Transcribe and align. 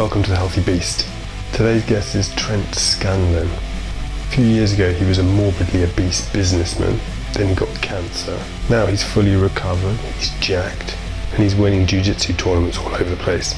Welcome 0.00 0.22
to 0.22 0.30
the 0.30 0.36
Healthy 0.36 0.62
Beast. 0.62 1.06
Today's 1.52 1.84
guest 1.84 2.14
is 2.14 2.34
Trent 2.34 2.74
Scanlon. 2.74 3.46
A 3.46 4.30
few 4.30 4.46
years 4.46 4.72
ago, 4.72 4.94
he 4.94 5.04
was 5.04 5.18
a 5.18 5.22
morbidly 5.22 5.84
obese 5.84 6.26
businessman. 6.32 6.98
Then 7.34 7.48
he 7.48 7.54
got 7.54 7.68
cancer. 7.82 8.42
Now 8.70 8.86
he's 8.86 9.04
fully 9.04 9.36
recovered, 9.36 9.98
he's 10.14 10.30
jacked, 10.40 10.96
and 11.32 11.42
he's 11.42 11.54
winning 11.54 11.86
jiu-jitsu 11.86 12.32
tournaments 12.32 12.78
all 12.78 12.94
over 12.94 13.10
the 13.10 13.16
place. 13.16 13.54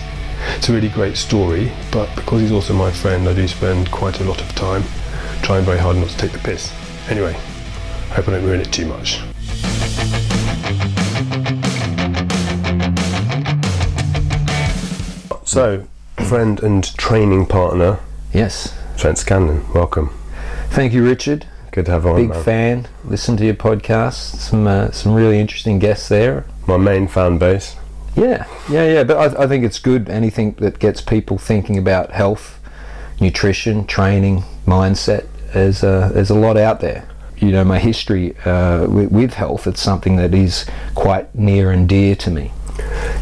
It's 0.56 0.68
a 0.68 0.72
really 0.72 0.88
great 0.88 1.16
story, 1.16 1.70
but 1.92 2.12
because 2.16 2.40
he's 2.40 2.50
also 2.50 2.74
my 2.74 2.90
friend, 2.90 3.28
I 3.28 3.34
do 3.34 3.46
spend 3.46 3.92
quite 3.92 4.18
a 4.18 4.24
lot 4.24 4.40
of 4.40 4.52
time 4.56 4.82
trying 5.44 5.64
very 5.64 5.78
hard 5.78 5.96
not 5.96 6.08
to 6.08 6.16
take 6.18 6.32
the 6.32 6.40
piss. 6.40 6.74
Anyway, 7.08 7.36
I 7.36 8.14
hope 8.14 8.26
I 8.26 8.32
don't 8.32 8.44
ruin 8.44 8.60
it 8.60 8.72
too 8.72 8.86
much. 8.86 9.20
So, 15.44 15.86
friend 16.24 16.62
and 16.62 16.96
training 16.96 17.46
partner, 17.46 17.98
Yes. 18.32 18.72
Trent 18.96 19.18
Scanlon, 19.18 19.64
welcome. 19.74 20.10
Thank 20.70 20.92
you, 20.92 21.04
Richard. 21.04 21.46
Good 21.70 21.86
to 21.86 21.92
have 21.92 22.06
on, 22.06 22.16
Big 22.16 22.30
man. 22.30 22.42
fan. 22.44 22.88
Listen 23.04 23.36
to 23.38 23.44
your 23.44 23.54
podcast. 23.54 24.36
Some 24.36 24.66
uh, 24.66 24.90
some 24.90 25.12
really 25.14 25.38
interesting 25.38 25.78
guests 25.78 26.08
there. 26.08 26.44
My 26.66 26.76
main 26.76 27.08
fan 27.08 27.38
base. 27.38 27.76
Yeah, 28.16 28.46
yeah, 28.70 28.86
yeah. 28.86 29.04
But 29.04 29.36
I, 29.36 29.44
I 29.44 29.46
think 29.46 29.64
it's 29.64 29.78
good. 29.78 30.08
Anything 30.08 30.52
that 30.58 30.78
gets 30.78 31.00
people 31.00 31.38
thinking 31.38 31.76
about 31.78 32.10
health, 32.12 32.60
nutrition, 33.20 33.86
training, 33.86 34.44
mindset. 34.66 35.26
There's 35.52 35.82
a, 35.82 36.10
there's 36.12 36.30
a 36.30 36.34
lot 36.34 36.56
out 36.56 36.80
there. 36.80 37.08
You 37.38 37.50
know, 37.50 37.64
my 37.64 37.78
history 37.78 38.36
uh, 38.44 38.86
with, 38.88 39.10
with 39.10 39.34
health. 39.34 39.66
It's 39.66 39.80
something 39.82 40.16
that 40.16 40.32
is 40.34 40.66
quite 40.94 41.34
near 41.34 41.70
and 41.72 41.88
dear 41.88 42.14
to 42.16 42.30
me. 42.30 42.52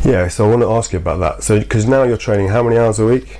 Yeah, 0.04 0.28
so 0.28 0.46
I 0.46 0.50
want 0.50 0.62
to 0.62 0.70
ask 0.70 0.92
you 0.92 0.98
about 0.98 1.18
that. 1.18 1.42
So, 1.42 1.58
because 1.58 1.86
now 1.86 2.04
you're 2.04 2.16
training 2.16 2.48
how 2.48 2.62
many 2.62 2.78
hours 2.78 2.98
a 2.98 3.06
week? 3.06 3.38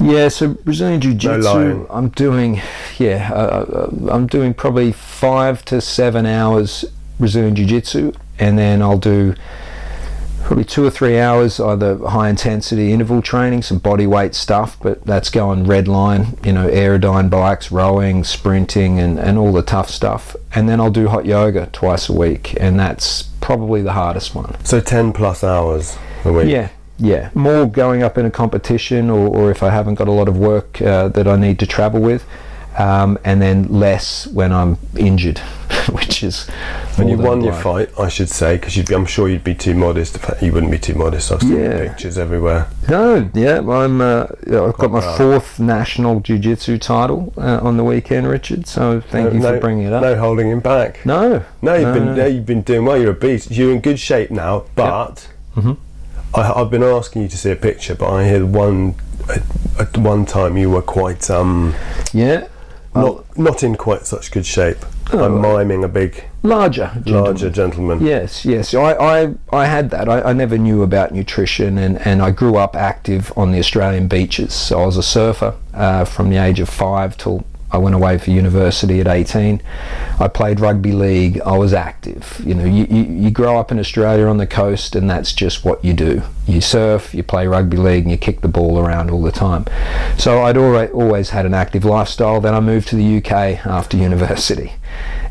Yeah, 0.00 0.28
so 0.28 0.48
Brazilian 0.48 1.00
Jiu 1.00 1.14
Jitsu, 1.14 1.42
lying. 1.42 1.86
I'm 1.90 2.08
doing, 2.08 2.60
yeah, 2.98 3.30
uh, 3.32 3.36
uh, 3.36 4.10
I'm 4.10 4.26
doing 4.26 4.52
probably 4.54 4.92
five 4.92 5.64
to 5.66 5.80
seven 5.80 6.26
hours 6.26 6.84
Brazilian 7.18 7.54
Jiu 7.54 7.66
Jitsu, 7.66 8.12
and 8.38 8.58
then 8.58 8.82
I'll 8.82 8.98
do 8.98 9.34
probably 10.44 10.64
two 10.64 10.84
or 10.84 10.90
three 10.90 11.18
hours 11.18 11.58
either 11.58 11.96
high 12.08 12.28
intensity 12.28 12.92
interval 12.92 13.22
training, 13.22 13.62
some 13.62 13.78
body 13.78 14.06
weight 14.06 14.34
stuff, 14.34 14.76
but 14.82 15.02
that's 15.04 15.30
going 15.30 15.64
red 15.64 15.88
line, 15.88 16.38
you 16.44 16.52
know, 16.52 16.68
Airdyne 16.68 17.30
bikes, 17.30 17.72
rowing, 17.72 18.22
sprinting, 18.24 19.00
and, 19.00 19.18
and 19.18 19.38
all 19.38 19.52
the 19.52 19.62
tough 19.62 19.88
stuff. 19.88 20.36
And 20.54 20.68
then 20.68 20.80
I'll 20.80 20.90
do 20.90 21.08
hot 21.08 21.24
yoga 21.24 21.66
twice 21.72 22.08
a 22.08 22.12
week, 22.12 22.54
and 22.60 22.78
that's 22.78 23.22
probably 23.40 23.82
the 23.82 23.92
hardest 23.92 24.34
one. 24.34 24.54
So 24.64 24.80
10 24.80 25.12
plus 25.14 25.42
hours 25.42 25.96
a 26.24 26.32
week. 26.32 26.48
Yeah, 26.48 26.68
yeah. 26.98 27.30
More 27.34 27.66
going 27.66 28.02
up 28.02 28.18
in 28.18 28.26
a 28.26 28.30
competition, 28.30 29.08
or, 29.08 29.28
or 29.28 29.50
if 29.50 29.62
I 29.62 29.70
haven't 29.70 29.94
got 29.94 30.08
a 30.08 30.12
lot 30.12 30.28
of 30.28 30.36
work 30.36 30.80
uh, 30.82 31.08
that 31.08 31.26
I 31.26 31.36
need 31.36 31.58
to 31.60 31.66
travel 31.66 32.00
with, 32.00 32.26
um, 32.78 33.18
and 33.24 33.40
then 33.40 33.68
less 33.68 34.26
when 34.26 34.52
I'm 34.52 34.76
injured, 34.96 35.40
which 35.92 36.22
is. 36.22 36.48
When 36.96 37.08
you 37.08 37.16
won 37.18 37.42
your 37.42 37.52
fight, 37.54 37.90
I 37.98 38.08
should 38.08 38.28
say, 38.28 38.56
because 38.56 38.76
I'm 38.90 39.06
sure 39.06 39.28
you'd 39.28 39.44
be 39.44 39.54
too 39.54 39.74
modest. 39.74 40.18
You 40.40 40.52
wouldn't 40.52 40.70
be 40.72 40.78
too 40.78 40.94
modest. 40.94 41.32
I've 41.32 41.40
seen 41.42 41.56
Yeah. 41.60 41.78
pictures 41.88 42.16
everywhere. 42.18 42.68
No, 42.88 43.28
yeah, 43.34 43.58
I'm. 43.58 44.00
Uh, 44.00 44.26
yeah, 44.46 44.62
I've 44.62 44.74
got 44.76 44.90
my 44.90 45.16
fourth 45.16 45.58
national 45.58 46.20
jiu-jitsu 46.20 46.78
title 46.78 47.32
uh, 47.36 47.60
on 47.62 47.76
the 47.76 47.84
weekend, 47.84 48.26
Richard. 48.28 48.66
So 48.66 49.00
thank 49.00 49.32
you 49.32 49.40
no, 49.40 49.54
for 49.54 49.60
bringing 49.60 49.86
it 49.86 49.92
up. 49.92 50.02
No 50.02 50.16
holding 50.16 50.50
him 50.50 50.60
back. 50.60 51.04
No, 51.04 51.42
No, 51.62 51.74
you've 51.74 51.88
no, 51.88 51.94
been 51.94 52.14
no. 52.16 52.26
you've 52.26 52.46
been 52.46 52.62
doing 52.62 52.84
well. 52.84 53.00
You're 53.00 53.12
a 53.12 53.14
beast. 53.14 53.50
You're 53.50 53.72
in 53.72 53.80
good 53.80 53.98
shape 53.98 54.30
now, 54.30 54.64
but 54.76 55.28
Mhm. 55.56 55.76
I, 56.34 56.52
I've 56.52 56.70
been 56.70 56.82
asking 56.82 57.22
you 57.22 57.28
to 57.28 57.36
see 57.38 57.50
a 57.50 57.56
picture. 57.56 57.94
But 57.94 58.10
I 58.12 58.28
hear 58.28 58.44
one 58.46 58.94
at, 59.28 59.42
at 59.78 59.96
one 59.98 60.26
time 60.26 60.56
you 60.56 60.70
were 60.70 60.82
quite 60.82 61.30
um 61.30 61.74
yeah, 62.12 62.46
not 62.94 63.38
not 63.38 63.62
in 63.62 63.76
quite 63.76 64.06
such 64.06 64.30
good 64.30 64.46
shape. 64.46 64.78
Oh, 65.12 65.24
I'm 65.24 65.40
miming 65.40 65.84
a 65.84 65.88
big 65.88 66.24
larger, 66.42 66.90
gentleman. 66.94 67.24
larger 67.24 67.50
gentleman. 67.50 68.04
Yes, 68.04 68.44
yes. 68.44 68.74
I, 68.74 68.92
I, 68.92 69.34
I 69.52 69.66
had 69.66 69.90
that. 69.90 70.08
I, 70.08 70.22
I 70.22 70.32
never 70.32 70.56
knew 70.56 70.82
about 70.82 71.12
nutrition, 71.12 71.78
and, 71.78 71.98
and 72.06 72.22
I 72.22 72.30
grew 72.30 72.56
up 72.56 72.74
active 72.74 73.32
on 73.36 73.52
the 73.52 73.58
Australian 73.58 74.08
beaches. 74.08 74.54
So 74.54 74.80
I 74.80 74.86
was 74.86 74.96
a 74.96 75.02
surfer 75.02 75.54
uh, 75.74 76.04
from 76.04 76.30
the 76.30 76.36
age 76.36 76.60
of 76.60 76.68
five 76.68 77.16
till 77.16 77.44
I 77.74 77.78
went 77.78 77.96
away 77.96 78.18
for 78.18 78.30
university 78.30 79.00
at 79.00 79.08
18. 79.08 79.60
I 80.20 80.28
played 80.28 80.60
rugby 80.60 80.92
league. 80.92 81.40
I 81.40 81.58
was 81.58 81.74
active. 81.74 82.40
You 82.44 82.54
know, 82.54 82.64
you, 82.64 82.86
you, 82.88 83.02
you 83.02 83.30
grow 83.32 83.58
up 83.58 83.72
in 83.72 83.80
Australia 83.80 84.26
on 84.26 84.36
the 84.36 84.46
coast, 84.46 84.94
and 84.94 85.10
that's 85.10 85.32
just 85.32 85.64
what 85.64 85.84
you 85.84 85.92
do. 85.92 86.22
You 86.46 86.60
surf, 86.60 87.12
you 87.12 87.24
play 87.24 87.48
rugby 87.48 87.76
league, 87.76 88.04
and 88.04 88.12
you 88.12 88.16
kick 88.16 88.42
the 88.42 88.48
ball 88.48 88.78
around 88.78 89.10
all 89.10 89.22
the 89.22 89.32
time. 89.32 89.64
So 90.16 90.44
I'd 90.44 90.56
always, 90.56 90.90
always 90.92 91.30
had 91.30 91.46
an 91.46 91.54
active 91.54 91.84
lifestyle. 91.84 92.40
Then 92.40 92.54
I 92.54 92.60
moved 92.60 92.86
to 92.88 92.96
the 92.96 93.16
UK 93.16 93.66
after 93.66 93.96
university. 94.10 94.74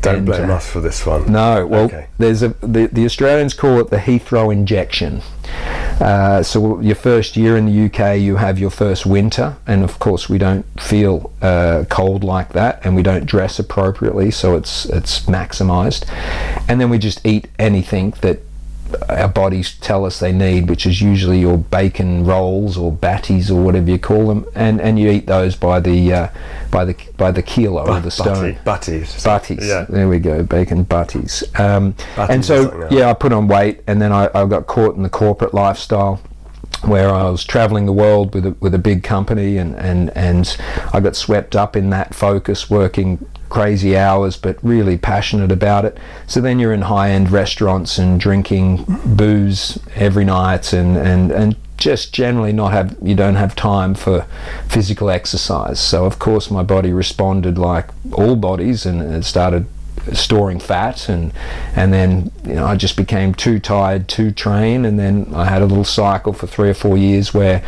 Don't 0.02 0.16
And, 0.16 0.26
blame 0.26 0.50
uh, 0.50 0.54
us 0.54 0.66
for 0.68 0.80
this 0.80 1.06
one. 1.06 1.30
no, 1.32 1.66
well, 1.66 1.84
Okay. 1.84 2.06
there's 2.18 2.42
a 2.42 2.48
the, 2.60 2.88
the 2.92 3.04
Australians 3.06 3.54
call 3.54 3.80
it 3.80 3.88
the 3.90 3.96
Heathrow 3.98 4.52
injection. 4.52 5.22
Uh, 6.00 6.42
so 6.42 6.80
your 6.80 6.96
first 6.96 7.36
year 7.36 7.56
in 7.56 7.66
the 7.66 7.84
UK, 7.86 8.18
you 8.18 8.36
have 8.36 8.58
your 8.58 8.70
first 8.70 9.06
winter, 9.06 9.56
and 9.66 9.82
of 9.84 9.98
course 9.98 10.28
we 10.28 10.36
don't 10.38 10.66
feel 10.80 11.32
uh, 11.40 11.84
cold 11.88 12.24
like 12.24 12.52
that, 12.52 12.80
and 12.84 12.96
we 12.96 13.02
don't 13.02 13.24
dress 13.26 13.58
appropriately, 13.58 14.30
so 14.30 14.56
it's 14.56 14.84
it's 14.86 15.20
maximised, 15.26 16.04
and 16.68 16.80
then 16.80 16.90
we 16.90 16.98
just 16.98 17.24
eat 17.24 17.48
anything 17.58 18.12
that 18.22 18.40
our 19.08 19.28
bodies 19.28 19.74
tell 19.80 20.04
us 20.04 20.18
they 20.18 20.32
need, 20.32 20.68
which 20.68 20.86
is 20.86 21.00
usually 21.00 21.40
your 21.40 21.58
bacon 21.58 22.24
rolls 22.24 22.76
or 22.76 22.92
batties 22.92 23.50
or 23.50 23.62
whatever 23.62 23.90
you 23.90 23.98
call 23.98 24.28
them, 24.28 24.46
and, 24.54 24.80
and 24.80 24.98
you 24.98 25.10
eat 25.10 25.26
those 25.26 25.56
by 25.56 25.80
the 25.80 26.12
uh, 26.12 26.28
by 26.70 26.84
the 26.84 26.94
by 27.16 27.30
the 27.30 27.42
kilo 27.42 27.86
or 27.86 28.00
the 28.00 28.10
stone. 28.10 28.34
Butty, 28.34 28.58
butties. 28.64 29.24
Butties. 29.24 29.66
Yeah. 29.66 29.86
There 29.88 30.08
we 30.08 30.18
go, 30.18 30.42
bacon 30.42 30.84
butties. 30.84 31.44
Um, 31.58 31.94
Butties 32.16 32.34
and 32.34 32.44
so, 32.44 32.88
yeah, 32.90 33.10
I 33.10 33.14
put 33.14 33.32
on 33.32 33.48
weight, 33.48 33.82
and 33.86 34.00
then 34.00 34.12
I, 34.12 34.28
I 34.34 34.46
got 34.46 34.66
caught 34.66 34.96
in 34.96 35.02
the 35.02 35.10
corporate 35.10 35.54
lifestyle 35.54 36.20
where 36.82 37.08
I 37.08 37.30
was 37.30 37.44
traveling 37.44 37.86
the 37.86 37.92
world 37.92 38.34
with 38.34 38.44
a, 38.44 38.50
with 38.60 38.74
a 38.74 38.78
big 38.78 39.02
company, 39.02 39.56
and, 39.56 39.74
and, 39.76 40.10
and 40.10 40.56
I 40.92 41.00
got 41.00 41.16
swept 41.16 41.56
up 41.56 41.76
in 41.76 41.90
that 41.90 42.14
focus, 42.14 42.68
working 42.68 43.24
crazy 43.54 43.96
hours, 43.96 44.36
but 44.36 44.58
really 44.64 44.98
passionate 44.98 45.52
about 45.52 45.84
it. 45.84 45.96
So 46.26 46.40
then 46.40 46.58
you're 46.58 46.72
in 46.74 46.82
high 46.82 47.10
end 47.10 47.30
restaurants 47.30 47.98
and 47.98 48.18
drinking 48.18 48.84
booze 49.06 49.78
every 49.94 50.24
night, 50.24 50.72
and, 50.72 50.96
and, 50.96 51.30
and 51.30 51.56
just 51.76 52.12
generally 52.12 52.52
not 52.52 52.72
have 52.72 52.96
you 53.00 53.14
don't 53.14 53.36
have 53.36 53.54
time 53.54 53.94
for 53.94 54.26
physical 54.66 55.08
exercise. 55.08 55.78
So 55.78 56.04
of 56.04 56.18
course 56.18 56.50
my 56.50 56.64
body 56.64 56.92
responded 56.92 57.56
like 57.56 57.90
all 58.12 58.34
bodies, 58.34 58.84
and 58.86 59.00
it 59.00 59.24
started 59.24 59.66
storing 60.12 60.60
fat 60.60 61.08
and 61.08 61.32
and 61.74 61.92
then 61.92 62.30
you 62.44 62.54
know 62.54 62.66
I 62.66 62.76
just 62.76 62.96
became 62.96 63.34
too 63.34 63.58
tired 63.58 64.08
to 64.08 64.30
train 64.32 64.84
and 64.84 64.98
then 64.98 65.32
I 65.34 65.46
had 65.46 65.62
a 65.62 65.66
little 65.66 65.84
cycle 65.84 66.32
for 66.32 66.46
three 66.46 66.68
or 66.68 66.74
four 66.74 66.96
years 66.98 67.32
where 67.32 67.64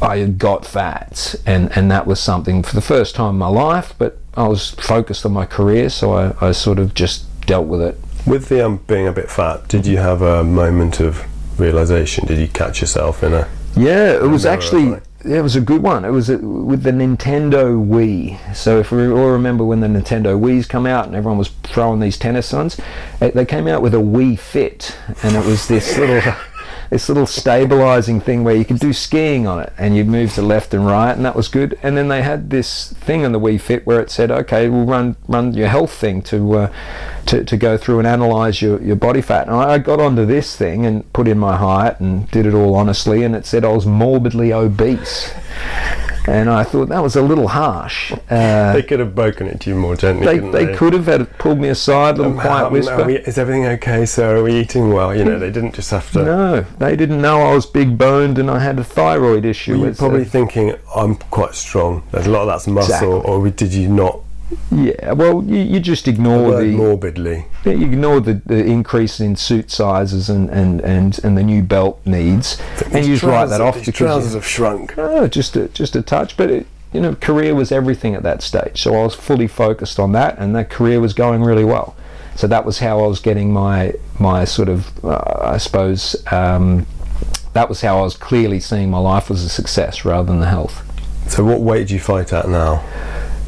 I 0.00 0.18
had 0.18 0.38
got 0.38 0.64
fat 0.64 1.34
and 1.46 1.70
and 1.76 1.90
that 1.90 2.06
was 2.06 2.20
something 2.20 2.62
for 2.62 2.74
the 2.74 2.80
first 2.80 3.14
time 3.14 3.30
in 3.34 3.38
my 3.38 3.48
life 3.48 3.94
but 3.98 4.18
I 4.34 4.48
was 4.48 4.70
focused 4.70 5.26
on 5.26 5.32
my 5.32 5.44
career 5.46 5.90
so 5.90 6.12
I, 6.12 6.48
I 6.48 6.52
sort 6.52 6.78
of 6.78 6.94
just 6.94 7.26
dealt 7.46 7.66
with 7.66 7.82
it 7.82 7.98
With 8.26 8.48
the 8.48 8.64
um, 8.64 8.78
being 8.86 9.08
a 9.08 9.12
bit 9.12 9.30
fat, 9.30 9.66
did 9.68 9.86
you 9.86 9.98
have 9.98 10.22
a 10.22 10.44
moment 10.44 11.00
of 11.00 11.24
realization? 11.58 12.26
Did 12.26 12.38
you 12.38 12.48
catch 12.48 12.80
yourself 12.80 13.22
in 13.22 13.34
a? 13.34 13.48
Yeah, 13.76 14.12
it 14.12 14.28
was 14.28 14.46
actually 14.46 14.90
that 14.90 15.02
yeah, 15.24 15.38
it 15.38 15.42
was 15.42 15.56
a 15.56 15.60
good 15.60 15.82
one. 15.82 16.04
It 16.04 16.10
was 16.10 16.30
uh 16.30 16.38
with 16.38 16.82
the 16.82 16.90
Nintendo 16.90 17.84
Wii. 17.84 18.54
So 18.54 18.78
if 18.78 18.90
we 18.90 19.08
all 19.08 19.30
remember 19.30 19.64
when 19.64 19.80
the 19.80 19.86
Nintendo 19.86 20.38
Wii's 20.38 20.66
come 20.66 20.86
out 20.86 21.06
and 21.06 21.14
everyone 21.14 21.38
was 21.38 21.48
throwing 21.62 22.00
these 22.00 22.18
tennis 22.18 22.52
ones, 22.52 22.80
eh, 23.20 23.30
they 23.30 23.44
came 23.44 23.66
out 23.68 23.82
with 23.82 23.94
a 23.94 23.98
Wii 23.98 24.38
Fit, 24.38 24.96
and 25.22 25.36
it 25.36 25.44
was 25.44 25.68
this 25.68 25.96
little. 25.98 26.34
This 26.92 27.08
little 27.08 27.24
stabilizing 27.24 28.20
thing 28.20 28.44
where 28.44 28.54
you 28.54 28.66
could 28.66 28.78
do 28.78 28.92
skiing 28.92 29.46
on 29.46 29.58
it 29.58 29.72
and 29.78 29.96
you'd 29.96 30.08
move 30.08 30.34
to 30.34 30.42
left 30.42 30.74
and 30.74 30.84
right, 30.84 31.12
and 31.16 31.24
that 31.24 31.34
was 31.34 31.48
good. 31.48 31.78
And 31.82 31.96
then 31.96 32.08
they 32.08 32.20
had 32.20 32.50
this 32.50 32.92
thing 32.92 33.24
on 33.24 33.32
the 33.32 33.40
Wii 33.40 33.58
Fit 33.58 33.86
where 33.86 33.98
it 33.98 34.10
said, 34.10 34.30
"Okay, 34.30 34.68
we'll 34.68 34.84
run 34.84 35.16
run 35.26 35.54
your 35.54 35.68
health 35.68 35.94
thing 35.94 36.20
to 36.24 36.52
uh, 36.58 36.72
to, 37.24 37.44
to 37.44 37.56
go 37.56 37.78
through 37.78 38.00
and 38.00 38.06
analyze 38.06 38.60
your, 38.60 38.78
your 38.82 38.96
body 38.96 39.22
fat." 39.22 39.46
And 39.46 39.56
I 39.56 39.72
I 39.72 39.78
got 39.78 40.00
onto 40.00 40.26
this 40.26 40.54
thing 40.54 40.84
and 40.84 41.10
put 41.14 41.28
in 41.28 41.38
my 41.38 41.56
height 41.56 41.98
and 41.98 42.30
did 42.30 42.44
it 42.44 42.52
all 42.52 42.74
honestly, 42.74 43.24
and 43.24 43.34
it 43.34 43.46
said 43.46 43.64
I 43.64 43.68
was 43.68 43.86
morbidly 43.86 44.52
obese. 44.52 45.32
And 46.26 46.48
I 46.48 46.62
thought 46.62 46.88
that 46.88 47.02
was 47.02 47.16
a 47.16 47.22
little 47.22 47.48
harsh. 47.48 48.12
Uh, 48.30 48.72
They 48.72 48.82
could 48.82 49.00
have 49.00 49.14
broken 49.14 49.46
it 49.48 49.60
to 49.60 49.70
you 49.70 49.76
more 49.76 49.96
gently. 49.96 50.24
they, 50.26 50.34
couldn't 50.36 50.50
they 50.52 50.74
could 50.74 50.92
have 50.92 51.06
had 51.06 51.36
pulled 51.38 51.58
me 51.58 51.68
aside, 51.68 52.16
little 52.16 52.32
Um, 52.32 52.38
quiet 52.38 52.66
um, 52.66 52.72
whisper. 52.72 53.04
we- 53.04 53.16
is 53.18 53.38
everything 53.38 53.66
okay, 53.66 54.06
sir? 54.06 54.36
Are 54.36 54.42
we 54.42 54.52
eating 54.60 54.92
well? 54.92 55.14
You 55.14 55.24
know, 55.24 55.38
they 55.38 55.50
didn't 55.50 55.74
just 55.74 55.90
have 55.90 56.10
to. 56.12 56.22
No, 56.22 56.64
they 56.78 56.94
didn't 56.96 57.20
know 57.20 57.40
I 57.42 57.54
was 57.54 57.66
big 57.66 57.98
boned 57.98 58.38
and 58.38 58.50
I 58.50 58.60
had 58.60 58.78
a 58.78 58.84
thyroid 58.84 59.44
issue. 59.44 59.72
Were 59.72 59.78
you 59.78 59.84
It's, 59.86 59.98
probably 59.98 60.22
uh, 60.22 60.26
thinking 60.26 60.74
I'm 60.94 61.16
quite 61.16 61.54
strong? 61.54 62.02
There's 62.12 62.26
a 62.26 62.30
lot 62.30 62.42
of 62.42 62.48
that's 62.48 62.66
muscle, 62.68 63.16
Exactly. 63.18 63.32
or 63.34 63.50
did 63.50 63.74
you 63.74 63.88
not 63.88 64.20
Yeah, 64.70 65.12
well, 65.12 65.42
you, 65.44 65.58
you 65.58 65.80
just 65.80 66.08
ignore 66.08 66.60
the 66.60 66.66
morbidly. 66.72 67.46
You 67.64 67.72
ignore 67.72 68.20
the, 68.20 68.34
the 68.46 68.64
increase 68.64 69.20
in 69.20 69.36
suit 69.36 69.70
sizes 69.70 70.28
and, 70.28 70.48
and, 70.50 70.80
and, 70.80 71.18
and 71.24 71.36
the 71.36 71.42
new 71.42 71.62
belt 71.62 72.00
needs, 72.04 72.60
and 72.92 73.04
you 73.06 73.14
just 73.14 73.22
write 73.22 73.46
that 73.46 73.60
off 73.60 73.74
because 73.78 73.94
trousers 73.94 74.34
have 74.34 74.46
shrunk. 74.46 74.94
oh, 74.98 75.28
just 75.28 75.56
a, 75.56 75.68
just 75.68 75.94
a 75.96 76.02
touch. 76.02 76.36
But 76.36 76.50
it, 76.50 76.66
you 76.92 77.00
know, 77.00 77.14
career 77.14 77.54
was 77.54 77.72
everything 77.72 78.14
at 78.14 78.22
that 78.22 78.42
stage, 78.42 78.82
so 78.82 78.94
I 78.94 79.04
was 79.04 79.14
fully 79.14 79.46
focused 79.46 79.98
on 79.98 80.12
that, 80.12 80.38
and 80.38 80.54
that 80.56 80.70
career 80.70 81.00
was 81.00 81.14
going 81.14 81.42
really 81.42 81.64
well. 81.64 81.96
So 82.34 82.46
that 82.46 82.64
was 82.64 82.78
how 82.78 83.02
I 83.04 83.06
was 83.06 83.20
getting 83.20 83.52
my 83.52 83.94
my 84.18 84.44
sort 84.44 84.68
of, 84.68 85.04
uh, 85.04 85.40
I 85.42 85.58
suppose, 85.58 86.16
um, 86.32 86.86
that 87.52 87.68
was 87.68 87.82
how 87.82 87.98
I 87.98 88.02
was 88.02 88.16
clearly 88.16 88.60
seeing 88.60 88.90
my 88.90 88.98
life 88.98 89.30
as 89.30 89.44
a 89.44 89.48
success 89.48 90.04
rather 90.04 90.26
than 90.26 90.40
the 90.40 90.48
health. 90.48 90.88
So 91.30 91.44
what 91.44 91.60
weight 91.60 91.88
do 91.88 91.94
you 91.94 92.00
fight 92.00 92.32
at 92.32 92.48
now? 92.48 92.82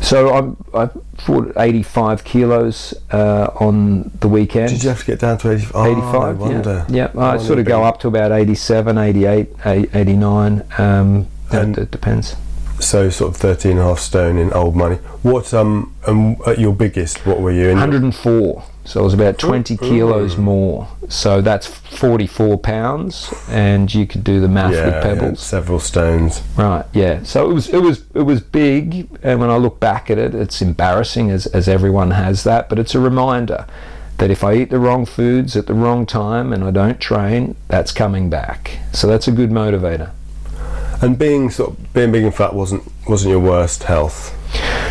So 0.04 0.34
I'm 0.34 0.56
I 0.74 0.88
fought 1.18 1.52
85 1.56 2.24
kilos 2.24 2.94
uh, 3.10 3.48
on 3.58 4.10
the 4.20 4.28
weekend. 4.28 4.68
Did 4.70 4.82
you 4.82 4.90
have 4.90 5.00
to 5.00 5.06
get 5.06 5.18
down 5.20 5.38
to 5.38 5.50
80, 5.52 5.66
oh, 5.74 5.84
85 5.86 6.38
no 6.38 6.44
wonder. 6.44 6.86
yeah, 6.90 7.10
yeah. 7.14 7.20
I 7.20 7.38
sort 7.38 7.58
of 7.58 7.64
go 7.64 7.82
up 7.84 8.00
to 8.00 8.08
about 8.08 8.30
87 8.30 8.98
88 8.98 9.48
89 9.64 10.62
um, 10.78 11.26
it- 11.50 11.54
And- 11.56 11.78
it 11.78 11.90
depends 11.90 12.36
So 12.80 13.08
sort 13.08 13.30
of 13.34 13.36
13 13.40 13.72
and 13.72 13.80
a 13.80 13.84
half 13.84 13.98
stone 14.00 14.36
in 14.36 14.52
old 14.52 14.76
money. 14.76 14.96
What 15.22 15.54
um 15.54 15.94
um 16.06 16.36
at 16.46 16.58
your 16.58 16.74
biggest? 16.74 17.24
What 17.24 17.40
were 17.40 17.52
you 17.52 17.68
in? 17.70 17.78
104 17.78 18.62
so 18.84 19.00
it 19.00 19.04
was 19.04 19.14
about 19.14 19.38
20 19.38 19.76
kilos 19.78 20.36
more. 20.36 20.88
So 21.08 21.40
that's 21.40 21.66
44 21.66 22.58
pounds 22.58 23.32
and 23.48 23.92
you 23.92 24.06
could 24.06 24.22
do 24.22 24.40
the 24.40 24.48
math 24.48 24.72
yeah, 24.72 24.84
with 24.84 24.94
yeah, 24.94 25.02
pebbles. 25.02 25.40
several 25.40 25.80
stones. 25.80 26.42
right 26.56 26.84
yeah. 26.92 27.22
So 27.22 27.50
it 27.50 27.54
was 27.54 27.68
it 27.68 27.80
was 27.80 28.04
it 28.14 28.22
was 28.22 28.40
big 28.40 29.08
and 29.22 29.40
when 29.40 29.50
i 29.50 29.56
look 29.56 29.80
back 29.80 30.10
at 30.10 30.18
it 30.18 30.34
it's 30.34 30.60
embarrassing 30.60 31.30
as, 31.30 31.46
as 31.46 31.68
everyone 31.68 32.10
has 32.10 32.44
that 32.44 32.68
but 32.68 32.78
it's 32.78 32.94
a 32.94 33.00
reminder 33.00 33.66
that 34.18 34.30
if 34.30 34.44
i 34.44 34.54
eat 34.54 34.70
the 34.70 34.78
wrong 34.78 35.04
foods 35.06 35.56
at 35.56 35.66
the 35.66 35.74
wrong 35.74 36.06
time 36.06 36.52
and 36.52 36.62
i 36.62 36.70
don't 36.70 37.00
train 37.00 37.56
that's 37.68 37.92
coming 37.92 38.28
back. 38.30 38.78
So 38.92 39.06
that's 39.06 39.26
a 39.28 39.32
good 39.32 39.50
motivator. 39.50 40.10
And 41.02 41.18
being 41.18 41.50
sort 41.50 41.70
of 41.70 41.92
being 41.92 42.12
big 42.12 42.24
and 42.24 42.34
fat 42.34 42.54
wasn't 42.54 42.84
wasn't 43.08 43.30
your 43.30 43.40
worst 43.40 43.84
health. 43.84 44.32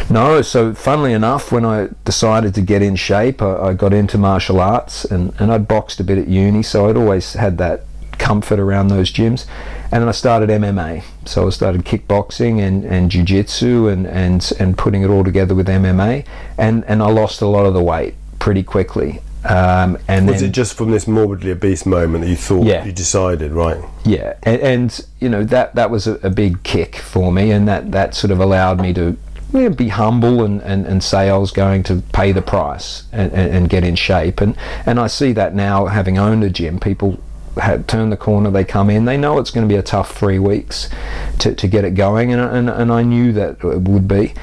No, 0.09 0.41
so 0.41 0.73
funnily 0.73 1.13
enough, 1.13 1.51
when 1.51 1.65
I 1.65 1.89
decided 2.05 2.53
to 2.55 2.61
get 2.61 2.81
in 2.81 2.95
shape, 2.95 3.41
I, 3.41 3.55
I 3.69 3.73
got 3.73 3.93
into 3.93 4.17
martial 4.17 4.59
arts 4.59 5.05
and, 5.05 5.33
and 5.39 5.51
I'd 5.51 5.67
boxed 5.67 5.99
a 5.99 6.03
bit 6.03 6.17
at 6.17 6.27
uni, 6.27 6.61
so 6.63 6.89
I'd 6.89 6.97
always 6.97 7.33
had 7.33 7.57
that 7.59 7.85
comfort 8.19 8.59
around 8.59 8.89
those 8.89 9.11
gyms. 9.11 9.45
And 9.91 10.01
then 10.01 10.07
I 10.09 10.11
started 10.11 10.49
MMA. 10.49 11.03
So 11.25 11.47
I 11.47 11.49
started 11.51 11.85
kickboxing 11.85 12.59
and, 12.59 12.83
and 12.83 13.09
jiu-jitsu 13.11 13.87
and, 13.87 14.07
and, 14.07 14.51
and 14.59 14.77
putting 14.77 15.03
it 15.03 15.09
all 15.09 15.23
together 15.23 15.55
with 15.55 15.67
MMA. 15.67 16.25
And, 16.57 16.83
and 16.85 17.01
I 17.01 17.07
lost 17.09 17.41
a 17.41 17.47
lot 17.47 17.65
of 17.65 17.73
the 17.73 17.83
weight 17.83 18.15
pretty 18.39 18.63
quickly. 18.63 19.21
Um, 19.45 19.97
and 20.07 20.27
Was 20.27 20.39
then, 20.39 20.49
it 20.49 20.53
just 20.53 20.75
from 20.75 20.91
this 20.91 21.05
morbidly 21.05 21.51
obese 21.51 21.85
moment 21.85 22.23
that 22.23 22.29
you 22.29 22.35
thought 22.37 22.65
Yeah. 22.65 22.85
you 22.85 22.93
decided 22.93 23.51
right? 23.51 23.77
Yeah, 24.05 24.35
and, 24.43 24.61
and 24.61 25.05
you 25.19 25.27
know 25.27 25.43
that 25.43 25.75
that 25.75 25.89
was 25.91 26.07
a, 26.07 26.13
a 26.25 26.29
big 26.29 26.63
kick 26.63 26.95
for 26.95 27.29
me, 27.29 27.51
and 27.51 27.67
that 27.67 27.91
that 27.91 28.15
sort 28.15 28.31
of 28.31 28.39
allowed 28.39 28.79
me 28.79 28.93
to 28.93 29.17
you 29.53 29.61
know, 29.61 29.69
be 29.69 29.89
humble 29.89 30.43
and, 30.43 30.61
and, 30.61 30.85
and 30.85 31.03
say 31.03 31.29
I 31.29 31.37
was 31.37 31.51
going 31.51 31.83
to 31.83 32.01
pay 32.11 32.31
the 32.31 32.41
price 32.41 33.03
and, 33.11 33.31
and, 33.33 33.53
and 33.53 33.69
get 33.69 33.83
in 33.83 33.95
shape, 33.95 34.41
and 34.41 34.57
and 34.85 34.99
I 34.99 35.07
see 35.07 35.31
that 35.33 35.53
now 35.53 35.85
having 35.85 36.17
owned 36.17 36.43
a 36.43 36.49
gym, 36.49 36.79
people 36.79 37.19
had 37.61 37.87
turn 37.87 38.09
the 38.09 38.17
corner, 38.17 38.49
they 38.49 38.63
come 38.63 38.89
in, 38.89 39.05
they 39.05 39.15
know 39.15 39.37
it's 39.37 39.51
going 39.51 39.67
to 39.67 39.71
be 39.71 39.77
a 39.77 39.83
tough 39.83 40.17
three 40.17 40.39
weeks 40.39 40.89
to, 41.37 41.53
to 41.53 41.67
get 41.67 41.85
it 41.85 41.91
going, 41.91 42.33
and, 42.33 42.41
and 42.41 42.69
and 42.69 42.91
I 42.91 43.03
knew 43.03 43.31
that 43.33 43.63
it 43.63 43.81
would 43.81 44.07
be. 44.07 44.33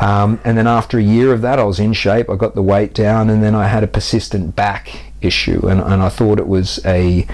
Um, 0.00 0.40
and 0.44 0.56
then 0.56 0.66
after 0.66 0.98
a 0.98 1.02
year 1.02 1.32
of 1.32 1.42
that, 1.42 1.58
I 1.58 1.64
was 1.64 1.78
in 1.78 1.92
shape. 1.92 2.30
I 2.30 2.36
got 2.36 2.54
the 2.54 2.62
weight 2.62 2.94
down, 2.94 3.28
and 3.28 3.42
then 3.42 3.54
I 3.54 3.66
had 3.66 3.84
a 3.84 3.86
persistent 3.86 4.56
back 4.56 5.12
issue, 5.20 5.66
and, 5.68 5.80
and 5.80 6.02
I 6.02 6.08
thought 6.08 6.38
it 6.38 6.48
was 6.48 6.80
a 6.86 7.26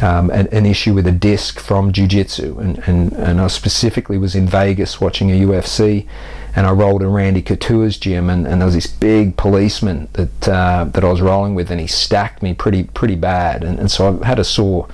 um, 0.00 0.30
an, 0.30 0.48
an 0.48 0.66
issue 0.66 0.94
with 0.94 1.06
a 1.06 1.12
disc 1.12 1.58
from 1.58 1.92
jiu-jitsu, 1.92 2.58
and, 2.58 2.78
and, 2.86 3.12
and 3.12 3.40
I 3.40 3.46
specifically 3.46 4.18
was 4.18 4.34
in 4.34 4.46
Vegas 4.46 5.00
watching 5.00 5.30
a 5.30 5.40
UFC, 5.40 6.06
and 6.56 6.66
I 6.66 6.72
rolled 6.72 7.02
in 7.02 7.12
Randy 7.12 7.42
Couture's 7.42 7.98
gym, 7.98 8.30
and, 8.30 8.46
and 8.46 8.60
there 8.60 8.66
was 8.66 8.74
this 8.74 8.86
big 8.86 9.36
policeman 9.36 10.08
that 10.14 10.48
uh, 10.48 10.84
that 10.84 11.04
I 11.04 11.08
was 11.08 11.20
rolling 11.20 11.54
with, 11.54 11.70
and 11.70 11.78
he 11.78 11.86
stacked 11.86 12.42
me 12.42 12.54
pretty 12.54 12.84
pretty 12.84 13.14
bad, 13.14 13.62
and, 13.62 13.78
and 13.78 13.90
so 13.90 14.18
I 14.20 14.26
had 14.26 14.38
a 14.38 14.44
sore 14.44 14.88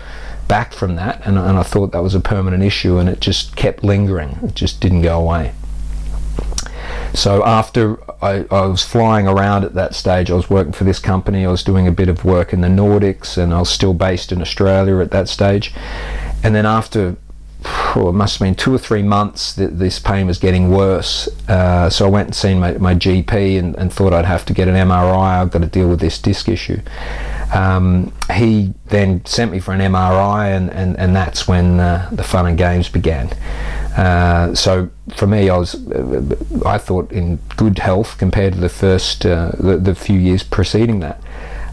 back 0.49 0.75
from 0.75 0.97
that, 0.97 1.25
and, 1.25 1.39
and 1.39 1.57
I 1.57 1.63
thought 1.63 1.93
that 1.93 2.03
was 2.03 2.15
a 2.15 2.21
permanent 2.21 2.63
issue, 2.63 2.99
and 2.99 3.09
it 3.09 3.21
just 3.21 3.57
kept 3.57 3.83
lingering. 3.83 4.39
It 4.43 4.55
just 4.55 4.81
didn't 4.81 5.03
go 5.03 5.19
away. 5.19 5.55
So 7.15 7.45
after 7.45 7.99
I, 8.25 8.45
I 8.51 8.67
was 8.67 8.83
flying 8.83 9.29
around 9.29 9.65
at 9.65 9.75
that 9.75 9.95
stage, 9.95 10.31
I 10.31 10.35
was 10.35 10.51
working 10.51 10.73
for 10.73 10.85
this 10.85 10.99
company. 10.99 11.45
I 11.45 11.51
was 11.51 11.63
doing 11.63 11.87
a 11.87 11.93
bit 11.93 12.09
of 12.09 12.25
work 12.25 12.53
in 12.53 12.61
the 12.61 12.69
Nordics, 12.69 13.39
and 13.39 13.55
I 13.55 13.61
was 13.61 13.71
still 13.71 13.95
based 13.95 14.33
in 14.33 14.41
Australia 14.41 14.99
at 14.99 15.11
that 15.13 15.29
stage. 15.29 15.73
And 16.43 16.55
then 16.55 16.67
after, 16.67 17.17
it 17.65 18.13
must 18.13 18.39
have 18.39 18.47
been 18.47 18.55
two 18.55 18.75
or 18.75 18.79
three 18.79 19.03
months, 19.03 19.53
that 19.55 19.79
this 19.79 19.99
pain 19.99 20.27
was 20.27 20.39
getting 20.39 20.71
worse. 20.71 21.29
Uh, 21.49 21.89
so 21.91 22.07
I 22.07 22.09
went 22.09 22.29
and 22.29 22.35
seen 22.35 22.61
my, 22.61 22.73
my 22.79 22.95
GP 22.95 23.59
and, 23.59 23.77
and 23.77 23.93
thought 23.93 24.13
I'd 24.13 24.25
have 24.25 24.45
to 24.47 24.55
get 24.55 24.69
an 24.69 24.75
MRI. 24.75 25.41
I've 25.41 25.51
got 25.51 25.63
to 25.63 25.69
deal 25.69 25.89
with 25.89 26.01
this 26.01 26.19
disc 26.19 26.49
issue. 26.49 26.81
Um, 27.55 28.13
he 28.33 28.73
then 28.87 29.25
sent 29.27 29.53
me 29.53 29.61
for 29.61 29.73
an 29.73 29.81
MRI, 29.81 30.57
and, 30.57 30.71
and, 30.71 30.99
and 30.99 31.15
that's 31.15 31.47
when 31.47 31.81
uh, 31.81 32.09
the 32.11 32.25
fun 32.25 32.47
and 32.47 32.57
games 32.57 32.89
began. 32.89 33.29
Uh, 33.97 34.55
so 34.55 34.89
for 35.15 35.27
me, 35.27 35.51
I 35.51 35.57
was, 35.59 35.75
I 36.65 36.79
thought, 36.79 37.13
in 37.13 37.37
good 37.57 37.79
health 37.79 38.17
compared 38.17 38.55
to 38.55 38.61
the 38.61 38.71
first, 38.71 39.27
uh, 39.27 39.53
the, 39.59 39.77
the 39.77 39.95
few 39.95 40.19
years 40.19 40.43
preceding 40.43 41.01
that. 41.01 41.21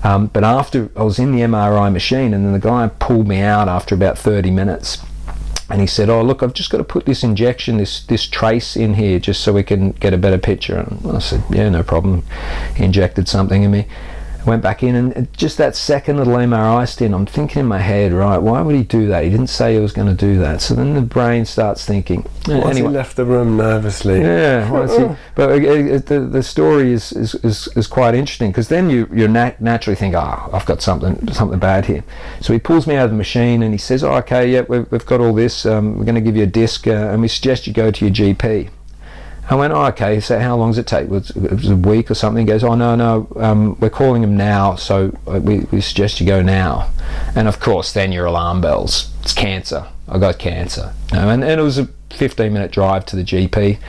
Um, 0.03 0.27
but 0.27 0.43
after 0.43 0.89
I 0.95 1.03
was 1.03 1.19
in 1.19 1.33
the 1.33 1.41
MRI 1.41 1.91
machine, 1.91 2.33
and 2.33 2.45
then 2.45 2.53
the 2.53 2.59
guy 2.59 2.89
pulled 2.99 3.27
me 3.27 3.41
out 3.41 3.67
after 3.67 3.95
about 3.95 4.17
30 4.17 4.51
minutes, 4.51 4.97
and 5.69 5.81
he 5.81 5.87
said, 5.87 6.09
"Oh, 6.09 6.21
look, 6.21 6.41
I've 6.41 6.53
just 6.53 6.69
got 6.69 6.79
to 6.79 6.83
put 6.83 7.05
this 7.05 7.23
injection, 7.23 7.77
this 7.77 8.01
this 8.01 8.25
trace 8.25 8.75
in 8.75 8.95
here, 8.95 9.19
just 9.19 9.41
so 9.41 9.53
we 9.53 9.63
can 9.63 9.91
get 9.91 10.13
a 10.13 10.17
better 10.17 10.37
picture." 10.37 10.77
And 10.79 11.15
I 11.15 11.19
said, 11.19 11.43
"Yeah, 11.49 11.69
no 11.69 11.83
problem." 11.83 12.23
He 12.75 12.83
injected 12.83 13.27
something 13.27 13.63
in 13.63 13.71
me. 13.71 13.87
I 14.39 14.43
went 14.49 14.63
back 14.63 14.83
in, 14.83 14.95
and 14.95 15.33
just 15.33 15.57
that 15.57 15.75
second 15.75 16.17
little 16.17 16.33
MRI 16.33 16.87
stint, 16.87 17.13
I'm 17.13 17.25
thinking 17.25 17.61
in 17.61 17.65
my 17.65 17.79
head, 17.79 18.13
right, 18.13 18.37
why 18.37 18.61
would 18.61 18.73
he 18.73 18.83
do 18.83 19.07
that? 19.07 19.23
He 19.25 19.29
didn't 19.29 19.47
say 19.47 19.73
he 19.73 19.79
was 19.79 19.91
going 19.91 20.07
to 20.07 20.13
do 20.13 20.39
that. 20.39 20.61
So 20.61 20.75
then 20.75 20.93
the 20.93 21.01
brain 21.01 21.45
starts 21.45 21.85
thinking. 21.85 22.25
Once 22.47 22.65
anyway, 22.65 22.89
he 22.89 22.95
left 22.95 23.17
the 23.17 23.25
room 23.25 23.57
nervously. 23.57 24.21
yeah, 24.21 24.87
see, 24.87 25.09
but 25.35 25.49
uh, 25.49 25.53
uh, 25.55 25.97
the 25.99 26.27
the 26.31 26.41
story 26.41 26.93
is 26.93 27.11
is, 27.11 27.35
is, 27.35 27.67
is 27.75 27.87
quite 27.87 28.15
interesting 28.15 28.51
because 28.51 28.69
then 28.69 28.89
you 28.89 29.09
you 29.13 29.27
nat- 29.27 29.61
naturally 29.61 29.95
think, 29.95 30.15
oh, 30.15 30.49
I've 30.53 30.65
got 30.65 30.81
something 30.81 31.31
something 31.33 31.59
bad 31.59 31.85
here. 31.85 32.03
So 32.39 32.53
he 32.53 32.59
pulls 32.59 32.87
me 32.87 32.95
out 32.95 33.05
of 33.05 33.11
the 33.11 33.17
machine 33.17 33.61
and 33.61 33.73
he 33.73 33.77
says, 33.77 34.03
oh, 34.03 34.13
okay, 34.15 34.49
yeah, 34.49 34.61
we've, 34.69 34.89
we've 34.91 35.05
got 35.05 35.19
all 35.19 35.33
this. 35.33 35.65
Um, 35.65 35.97
we're 35.97 36.05
going 36.05 36.15
to 36.15 36.21
give 36.21 36.37
you 36.37 36.43
a 36.43 36.47
disc, 36.47 36.87
uh, 36.87 36.91
and 36.91 37.21
we 37.21 37.27
suggest 37.27 37.67
you 37.67 37.73
go 37.73 37.91
to 37.91 38.05
your 38.05 38.13
GP. 38.13 38.69
I 39.49 39.55
went, 39.55 39.73
oh, 39.73 39.85
okay. 39.87 40.19
So 40.19 40.39
how 40.39 40.55
long 40.55 40.69
does 40.69 40.77
it 40.77 40.85
take? 40.85 41.05
It 41.05 41.09
was 41.09 41.69
a 41.69 41.75
week 41.75 42.11
or 42.11 42.13
something? 42.13 42.45
He 42.45 42.51
goes, 42.51 42.63
oh 42.63 42.75
no, 42.75 42.95
no, 42.95 43.27
um, 43.37 43.79
we're 43.79 43.89
calling 43.89 44.23
him 44.23 44.37
now, 44.37 44.75
so 44.75 45.11
uh, 45.27 45.39
we, 45.39 45.61
we 45.71 45.81
suggest 45.81 46.21
you 46.21 46.27
go 46.27 46.41
now. 46.41 46.91
And 47.35 47.47
of 47.47 47.59
course, 47.59 47.91
then 47.91 48.11
your 48.11 48.25
alarm 48.25 48.61
bells. 48.61 49.11
It's 49.21 49.33
cancer. 49.33 49.87
I 50.07 50.19
got 50.19 50.37
cancer. 50.37 50.93
And, 51.11 51.43
and 51.43 51.59
it 51.59 51.63
was 51.63 51.79
a 51.79 51.87
15 52.11 52.53
minute 52.53 52.71
drive 52.71 53.05
to 53.07 53.15
the 53.15 53.23
GP. 53.23 53.79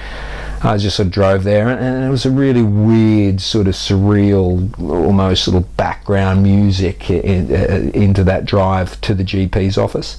I 0.62 0.76
just 0.76 0.97
sort 0.97 1.07
of 1.07 1.12
drove 1.12 1.45
there, 1.45 1.69
and, 1.69 1.81
and 1.81 2.05
it 2.05 2.11
was 2.11 2.26
a 2.26 2.31
really 2.31 2.62
weird, 2.62 3.40
sort 3.40 3.67
of 3.67 3.75
surreal, 3.75 4.79
almost 4.79 5.49
little 5.49 5.67
background 5.76 6.43
music 6.43 7.11
in, 7.11 7.50
uh, 7.50 7.90
into 7.95 8.25
that 8.25 8.45
drive 8.45 9.00
to 9.02 9.14
the 9.14 9.25
GP's 9.25 9.79
office. 9.79 10.19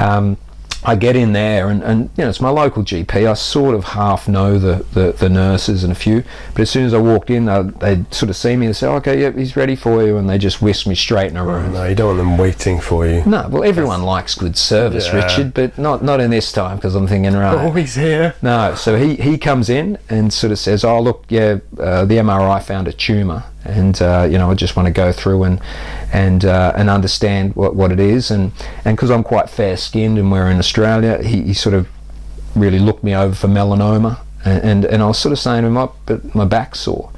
Um, 0.00 0.36
I 0.84 0.94
get 0.94 1.16
in 1.16 1.32
there, 1.32 1.68
and, 1.70 1.82
and 1.82 2.02
you 2.16 2.22
know 2.24 2.28
it's 2.30 2.40
my 2.40 2.50
local 2.50 2.84
GP. 2.84 3.28
I 3.28 3.34
sort 3.34 3.74
of 3.74 3.84
half 3.84 4.28
know 4.28 4.58
the, 4.58 4.84
the, 4.92 5.12
the 5.12 5.28
nurses 5.28 5.82
and 5.82 5.92
a 5.92 5.96
few, 5.96 6.22
but 6.54 6.62
as 6.62 6.70
soon 6.70 6.86
as 6.86 6.94
I 6.94 6.98
walked 6.98 7.30
in, 7.30 7.46
they 7.46 7.62
they'd 7.62 8.14
sort 8.14 8.30
of 8.30 8.36
see 8.36 8.54
me 8.56 8.66
and 8.66 8.76
say, 8.76 8.86
"Okay, 8.86 9.20
yep, 9.20 9.34
he's 9.36 9.56
ready 9.56 9.74
for 9.74 10.04
you," 10.04 10.16
and 10.18 10.30
they 10.30 10.38
just 10.38 10.62
whisk 10.62 10.86
me 10.86 10.94
straight 10.94 11.30
in 11.30 11.36
a 11.36 11.44
room. 11.44 11.72
No, 11.72 11.84
you 11.84 11.94
don't 11.96 12.16
want 12.16 12.18
them 12.18 12.38
waiting 12.38 12.80
for 12.80 13.06
you. 13.06 13.24
No, 13.26 13.48
well, 13.50 13.64
everyone 13.64 14.02
likes 14.04 14.34
good 14.36 14.56
service, 14.56 15.06
Yeah. 15.08 15.24
Richard, 15.24 15.52
but 15.54 15.76
not 15.78 16.04
not 16.04 16.20
in 16.20 16.30
this 16.30 16.52
time 16.52 16.76
because 16.76 16.94
I'm 16.94 17.08
thinking, 17.08 17.34
right. 17.34 17.58
Oh, 17.58 17.72
he's 17.72 17.96
here. 17.96 18.34
No, 18.40 18.74
so 18.76 18.96
he, 18.96 19.16
he 19.16 19.36
comes 19.36 19.68
in 19.68 19.98
and 20.08 20.32
sort 20.32 20.52
of 20.52 20.58
says, 20.60 20.84
"Oh, 20.84 21.00
look, 21.00 21.24
yeah, 21.28 21.58
uh, 21.78 22.04
the 22.04 22.18
MRI 22.18 22.62
found 22.62 22.86
a 22.86 22.92
tumor, 22.92 23.42
and 23.68 24.00
uh, 24.00 24.26
you 24.30 24.38
know, 24.38 24.50
I 24.50 24.54
just 24.54 24.76
want 24.76 24.86
to 24.86 24.92
go 24.92 25.12
through 25.12 25.44
and 25.44 25.60
and 26.12 26.44
uh, 26.44 26.72
and 26.76 26.88
understand 26.88 27.54
what, 27.54 27.76
what 27.76 27.92
it 27.92 28.00
is, 28.00 28.30
and 28.30 28.52
and 28.84 28.96
because 28.96 29.10
I'm 29.10 29.22
quite 29.22 29.50
fair 29.50 29.76
skinned 29.76 30.18
and 30.18 30.32
we're 30.32 30.50
in 30.50 30.58
Australia, 30.58 31.22
he, 31.22 31.42
he 31.42 31.54
sort 31.54 31.74
of 31.74 31.88
really 32.54 32.78
looked 32.78 33.04
me 33.04 33.14
over 33.14 33.34
for 33.34 33.48
melanoma, 33.48 34.18
and 34.44 34.64
and, 34.64 34.84
and 34.84 35.02
I 35.02 35.06
was 35.06 35.18
sort 35.18 35.32
of 35.32 35.38
saying 35.38 35.62
to 35.62 35.68
him, 35.68 35.76
oh, 35.76 35.94
but 36.06 36.34
my 36.34 36.44
back's 36.44 36.80
sore." 36.80 37.12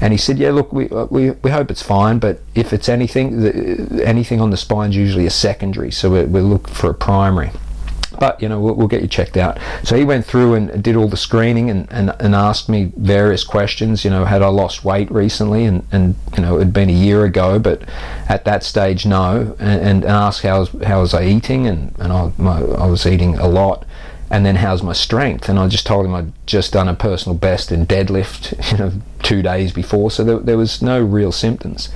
And 0.00 0.12
he 0.12 0.18
said, 0.18 0.38
"Yeah, 0.38 0.50
look, 0.50 0.72
we, 0.72 0.88
uh, 0.90 1.06
we, 1.10 1.30
we 1.30 1.50
hope 1.50 1.70
it's 1.70 1.82
fine, 1.82 2.18
but 2.18 2.40
if 2.54 2.72
it's 2.72 2.88
anything, 2.88 3.40
the, 3.40 4.04
anything 4.04 4.40
on 4.40 4.50
the 4.50 4.56
spine's 4.56 4.94
usually 4.94 5.26
a 5.26 5.30
secondary, 5.30 5.90
so 5.90 6.10
we, 6.10 6.24
we 6.24 6.40
look 6.40 6.68
for 6.68 6.90
a 6.90 6.94
primary." 6.94 7.50
But 8.18 8.40
you 8.42 8.48
know 8.48 8.60
we'll, 8.60 8.74
we'll, 8.74 8.88
get 8.88 9.02
you 9.02 9.08
checked 9.08 9.36
out. 9.36 9.58
So 9.84 9.96
he 9.96 10.04
went 10.04 10.24
through 10.24 10.54
and 10.54 10.82
did 10.82 10.96
all 10.96 11.08
the 11.08 11.16
screening 11.16 11.70
and, 11.70 11.90
and, 11.90 12.14
and 12.20 12.34
asked 12.34 12.68
me 12.68 12.92
various 12.96 13.44
questions. 13.44 14.04
You 14.04 14.10
know, 14.10 14.24
had 14.24 14.42
I 14.42 14.48
lost 14.48 14.84
weight 14.84 15.10
recently? 15.10 15.64
And, 15.64 15.86
and 15.92 16.14
you 16.36 16.42
know 16.42 16.56
it 16.56 16.60
had 16.60 16.72
been 16.72 16.88
a 16.88 16.92
year 16.92 17.24
ago, 17.24 17.58
but 17.58 17.82
at 18.28 18.44
that 18.44 18.62
stage 18.62 19.06
no. 19.06 19.56
And, 19.58 19.80
and 19.80 20.04
asked 20.04 20.42
how 20.42 20.60
was, 20.60 20.70
how 20.84 21.00
was 21.00 21.14
I 21.14 21.24
eating? 21.24 21.66
And 21.66 21.94
and 21.98 22.12
I, 22.12 22.32
my, 22.38 22.60
I 22.60 22.86
was 22.86 23.06
eating 23.06 23.36
a 23.38 23.48
lot. 23.48 23.84
And 24.30 24.44
then 24.44 24.56
how's 24.56 24.82
my 24.82 24.92
strength? 24.92 25.48
And 25.48 25.58
I 25.58 25.68
just 25.68 25.86
told 25.86 26.04
him 26.04 26.14
I'd 26.14 26.32
just 26.46 26.72
done 26.74 26.86
a 26.86 26.94
personal 26.94 27.36
best 27.36 27.72
in 27.72 27.86
deadlift, 27.86 28.70
you 28.72 28.78
know, 28.78 28.92
two 29.22 29.40
days 29.40 29.72
before. 29.72 30.10
So 30.10 30.22
there, 30.22 30.38
there 30.38 30.58
was 30.58 30.82
no 30.82 31.02
real 31.02 31.32
symptoms. 31.32 31.88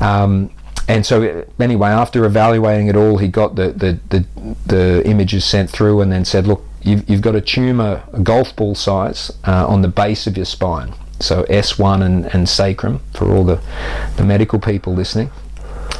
Um, 0.00 0.50
and 0.88 1.06
so 1.06 1.44
anyway, 1.60 1.90
after 1.90 2.24
evaluating 2.24 2.88
it 2.88 2.96
all, 2.96 3.18
he 3.18 3.28
got 3.28 3.54
the, 3.54 3.70
the, 3.70 4.00
the, 4.08 4.56
the 4.66 5.02
images 5.06 5.44
sent 5.44 5.70
through 5.70 6.00
and 6.00 6.10
then 6.10 6.24
said, 6.24 6.46
look, 6.46 6.64
you've, 6.82 7.08
you've 7.08 7.20
got 7.20 7.36
a 7.36 7.40
tumour, 7.40 8.02
a 8.12 8.20
golf 8.20 8.54
ball 8.56 8.74
size, 8.74 9.30
uh, 9.46 9.66
on 9.66 9.82
the 9.82 9.88
base 9.88 10.26
of 10.26 10.36
your 10.36 10.46
spine. 10.46 10.92
So 11.20 11.44
S1 11.44 12.02
and, 12.02 12.26
and 12.34 12.48
sacrum 12.48 13.00
for 13.14 13.32
all 13.32 13.44
the, 13.44 13.60
the 14.16 14.24
medical 14.24 14.58
people 14.58 14.92
listening. 14.92 15.30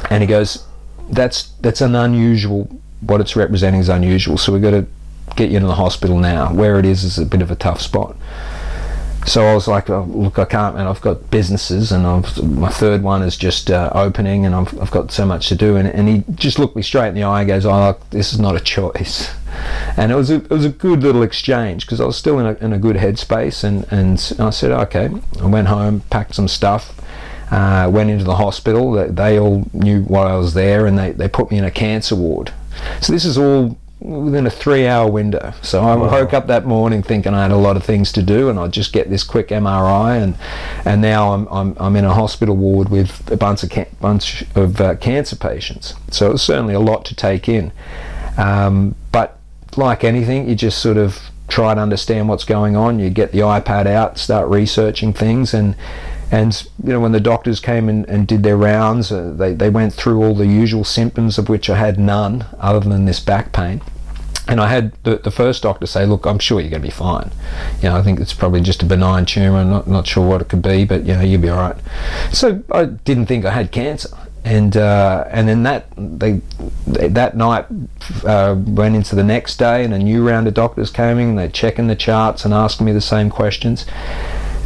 And 0.09 0.21
he 0.21 0.27
goes, 0.27 0.67
that's, 1.09 1.53
that's 1.61 1.79
an 1.81 1.95
unusual, 1.95 2.65
what 3.01 3.21
it's 3.21 3.35
representing 3.35 3.79
is 3.79 3.89
unusual. 3.89 4.37
So 4.37 4.51
we've 4.51 4.61
got 4.61 4.71
to 4.71 4.85
get 5.35 5.49
you 5.49 5.57
into 5.57 5.67
the 5.67 5.75
hospital 5.75 6.19
now. 6.19 6.53
Where 6.53 6.77
it 6.77 6.85
is 6.85 7.03
is 7.03 7.17
a 7.17 7.25
bit 7.25 7.41
of 7.41 7.49
a 7.49 7.55
tough 7.55 7.81
spot. 7.81 8.17
So 9.25 9.45
I 9.45 9.53
was 9.53 9.67
like, 9.67 9.89
oh, 9.89 10.03
look, 10.09 10.37
I 10.37 10.45
can't, 10.45 10.75
man. 10.75 10.85
I've 10.85 11.01
got 11.01 11.29
businesses, 11.31 11.91
and 11.91 12.05
I've, 12.05 12.43
my 12.43 12.69
third 12.69 13.03
one 13.03 13.21
is 13.21 13.37
just 13.37 13.71
uh, 13.71 13.89
opening, 13.93 14.45
and 14.45 14.53
I've, 14.53 14.79
I've 14.81 14.91
got 14.91 15.11
so 15.11 15.25
much 15.25 15.47
to 15.49 15.55
do. 15.55 15.77
And, 15.77 15.87
and 15.87 16.09
he 16.09 16.23
just 16.35 16.59
looked 16.59 16.75
me 16.75 16.81
straight 16.81 17.09
in 17.09 17.15
the 17.15 17.23
eye 17.23 17.41
and 17.41 17.47
goes, 17.47 17.65
oh, 17.65 17.97
this 18.09 18.33
is 18.33 18.39
not 18.39 18.55
a 18.55 18.59
choice. 18.59 19.33
And 19.95 20.11
it 20.11 20.15
was 20.15 20.31
a, 20.31 20.37
it 20.37 20.49
was 20.49 20.65
a 20.65 20.69
good 20.69 21.03
little 21.03 21.21
exchange 21.21 21.85
because 21.85 22.01
I 22.01 22.05
was 22.05 22.17
still 22.17 22.39
in 22.39 22.47
a, 22.47 22.53
in 22.53 22.73
a 22.73 22.79
good 22.79 22.95
headspace. 22.95 23.63
And, 23.63 23.85
and 23.91 24.17
I 24.39 24.49
said, 24.49 24.71
okay. 24.71 25.11
I 25.39 25.45
went 25.45 25.67
home, 25.67 25.99
packed 26.09 26.33
some 26.33 26.47
stuff, 26.47 26.99
uh, 27.51 27.87
went 27.93 28.09
into 28.09 28.23
the 28.23 28.37
hospital. 28.37 28.93
They, 28.93 29.09
they 29.09 29.39
all 29.39 29.69
knew 29.71 30.01
why 30.01 30.31
I 30.31 30.37
was 30.37 30.55
there, 30.55 30.87
and 30.87 30.97
they, 30.97 31.11
they 31.11 31.29
put 31.29 31.51
me 31.51 31.59
in 31.59 31.65
a 31.65 31.69
cancer 31.69 32.15
ward. 32.15 32.51
So 32.99 33.13
this 33.13 33.25
is 33.25 33.37
all 33.37 33.77
within 34.03 34.45
a 34.45 34.49
three 34.49 34.85
hour 34.85 35.09
window. 35.09 35.53
So 35.61 35.81
I 35.81 35.95
wow. 35.95 36.11
woke 36.11 36.33
up 36.33 36.47
that 36.47 36.65
morning 36.65 37.01
thinking 37.01 37.33
I 37.33 37.43
had 37.43 37.51
a 37.51 37.57
lot 37.57 37.77
of 37.77 37.83
things 37.83 38.11
to 38.13 38.21
do 38.21 38.49
and 38.49 38.59
I'd 38.59 38.73
just 38.73 38.91
get 38.91 39.09
this 39.09 39.23
quick 39.23 39.47
MRI 39.47 40.21
and 40.21 40.35
and 40.85 41.01
now 41.01 41.33
I'm, 41.33 41.47
I'm, 41.47 41.77
I'm 41.79 41.95
in 41.95 42.03
a 42.03 42.13
hospital 42.13 42.55
ward 42.55 42.89
with 42.89 43.31
a 43.31 43.37
bunch 43.37 43.63
of, 43.63 43.69
ca- 43.69 43.87
bunch 44.01 44.43
of 44.55 44.81
uh, 44.81 44.95
cancer 44.95 45.37
patients. 45.37 45.95
So 46.11 46.31
it's 46.31 46.43
certainly 46.43 46.73
a 46.73 46.79
lot 46.79 47.05
to 47.05 47.15
take 47.15 47.47
in. 47.47 47.71
Um, 48.37 48.95
but 49.11 49.39
like 49.77 50.03
anything, 50.03 50.49
you 50.49 50.55
just 50.55 50.79
sort 50.79 50.97
of 50.97 51.19
try 51.47 51.73
to 51.73 51.79
understand 51.79 52.27
what's 52.27 52.43
going 52.43 52.75
on. 52.75 52.99
You 52.99 53.09
get 53.09 53.31
the 53.31 53.39
iPad 53.39 53.85
out, 53.85 54.17
start 54.17 54.49
researching 54.49 55.13
things 55.13 55.53
and 55.53 55.75
and 56.33 56.67
you 56.83 56.89
know, 56.89 56.99
when 56.99 57.11
the 57.11 57.19
doctors 57.19 57.59
came 57.59 57.87
and, 57.87 58.09
and 58.09 58.27
did 58.27 58.41
their 58.41 58.57
rounds, 58.57 59.11
uh, 59.11 59.33
they, 59.35 59.53
they 59.53 59.69
went 59.69 59.93
through 59.93 60.23
all 60.23 60.33
the 60.33 60.47
usual 60.47 60.83
symptoms 60.83 61.37
of 61.37 61.47
which 61.47 61.69
I 61.69 61.77
had 61.77 61.99
none 61.99 62.47
other 62.57 62.89
than 62.89 63.05
this 63.05 63.19
back 63.19 63.53
pain. 63.53 63.83
And 64.47 64.59
I 64.59 64.67
had 64.67 64.93
the, 65.03 65.17
the 65.17 65.29
first 65.29 65.61
doctor 65.61 65.85
say, 65.85 66.07
"Look, 66.07 66.25
I'm 66.25 66.39
sure 66.39 66.59
you're 66.59 66.71
going 66.71 66.81
to 66.81 66.87
be 66.87 66.91
fine. 66.91 67.31
You 67.83 67.89
know, 67.89 67.97
I 67.97 68.01
think 68.01 68.19
it's 68.19 68.33
probably 68.33 68.61
just 68.61 68.81
a 68.81 68.85
benign 68.85 69.25
tumor. 69.25 69.59
I'm 69.59 69.69
not 69.69 69.87
not 69.87 70.07
sure 70.07 70.27
what 70.27 70.41
it 70.41 70.49
could 70.49 70.63
be, 70.63 70.85
but 70.85 71.05
you 71.05 71.13
know, 71.13 71.21
you'll 71.21 71.39
be 71.39 71.49
all 71.49 71.59
right." 71.59 71.77
So 72.33 72.63
I 72.71 72.85
didn't 72.85 73.27
think 73.27 73.45
I 73.45 73.51
had 73.51 73.71
cancer, 73.71 74.09
and 74.43 74.75
uh, 74.75 75.25
and 75.29 75.47
then 75.47 75.63
that 75.63 75.85
they, 75.95 76.41
that 76.87 77.37
night 77.37 77.67
uh, 78.25 78.55
went 78.57 78.95
into 78.95 79.15
the 79.15 79.23
next 79.23 79.59
day, 79.59 79.85
and 79.85 79.93
a 79.93 79.99
new 79.99 80.27
round 80.27 80.47
of 80.47 80.55
doctors 80.55 80.89
came 80.89 81.19
in. 81.19 81.35
They're 81.35 81.47
checking 81.47 81.87
the 81.87 81.95
charts 81.95 82.43
and 82.43 82.53
asking 82.53 82.87
me 82.87 82.91
the 82.91 83.01
same 83.01 83.29
questions. 83.29 83.85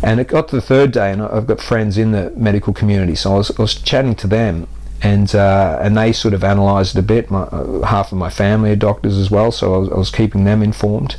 And 0.03 0.19
it 0.19 0.27
got 0.27 0.47
to 0.49 0.55
the 0.55 0.61
third 0.61 0.91
day, 0.91 1.11
and 1.11 1.21
I've 1.21 1.47
got 1.47 1.59
friends 1.59 1.97
in 1.97 2.11
the 2.11 2.31
medical 2.35 2.73
community, 2.73 3.15
so 3.15 3.33
I 3.33 3.37
was, 3.37 3.57
I 3.57 3.61
was 3.61 3.75
chatting 3.75 4.15
to 4.15 4.27
them, 4.27 4.67
and 5.01 5.33
uh, 5.33 5.79
and 5.81 5.97
they 5.97 6.13
sort 6.13 6.33
of 6.33 6.43
analysed 6.43 6.95
a 6.95 7.01
bit. 7.01 7.31
My, 7.31 7.41
uh, 7.41 7.81
half 7.81 8.11
of 8.11 8.17
my 8.17 8.29
family 8.29 8.71
are 8.71 8.75
doctors 8.75 9.17
as 9.17 9.31
well, 9.31 9.51
so 9.51 9.73
I 9.73 9.77
was, 9.77 9.89
I 9.89 9.95
was, 9.95 10.11
keeping 10.11 10.43
them 10.43 10.61
informed. 10.61 11.17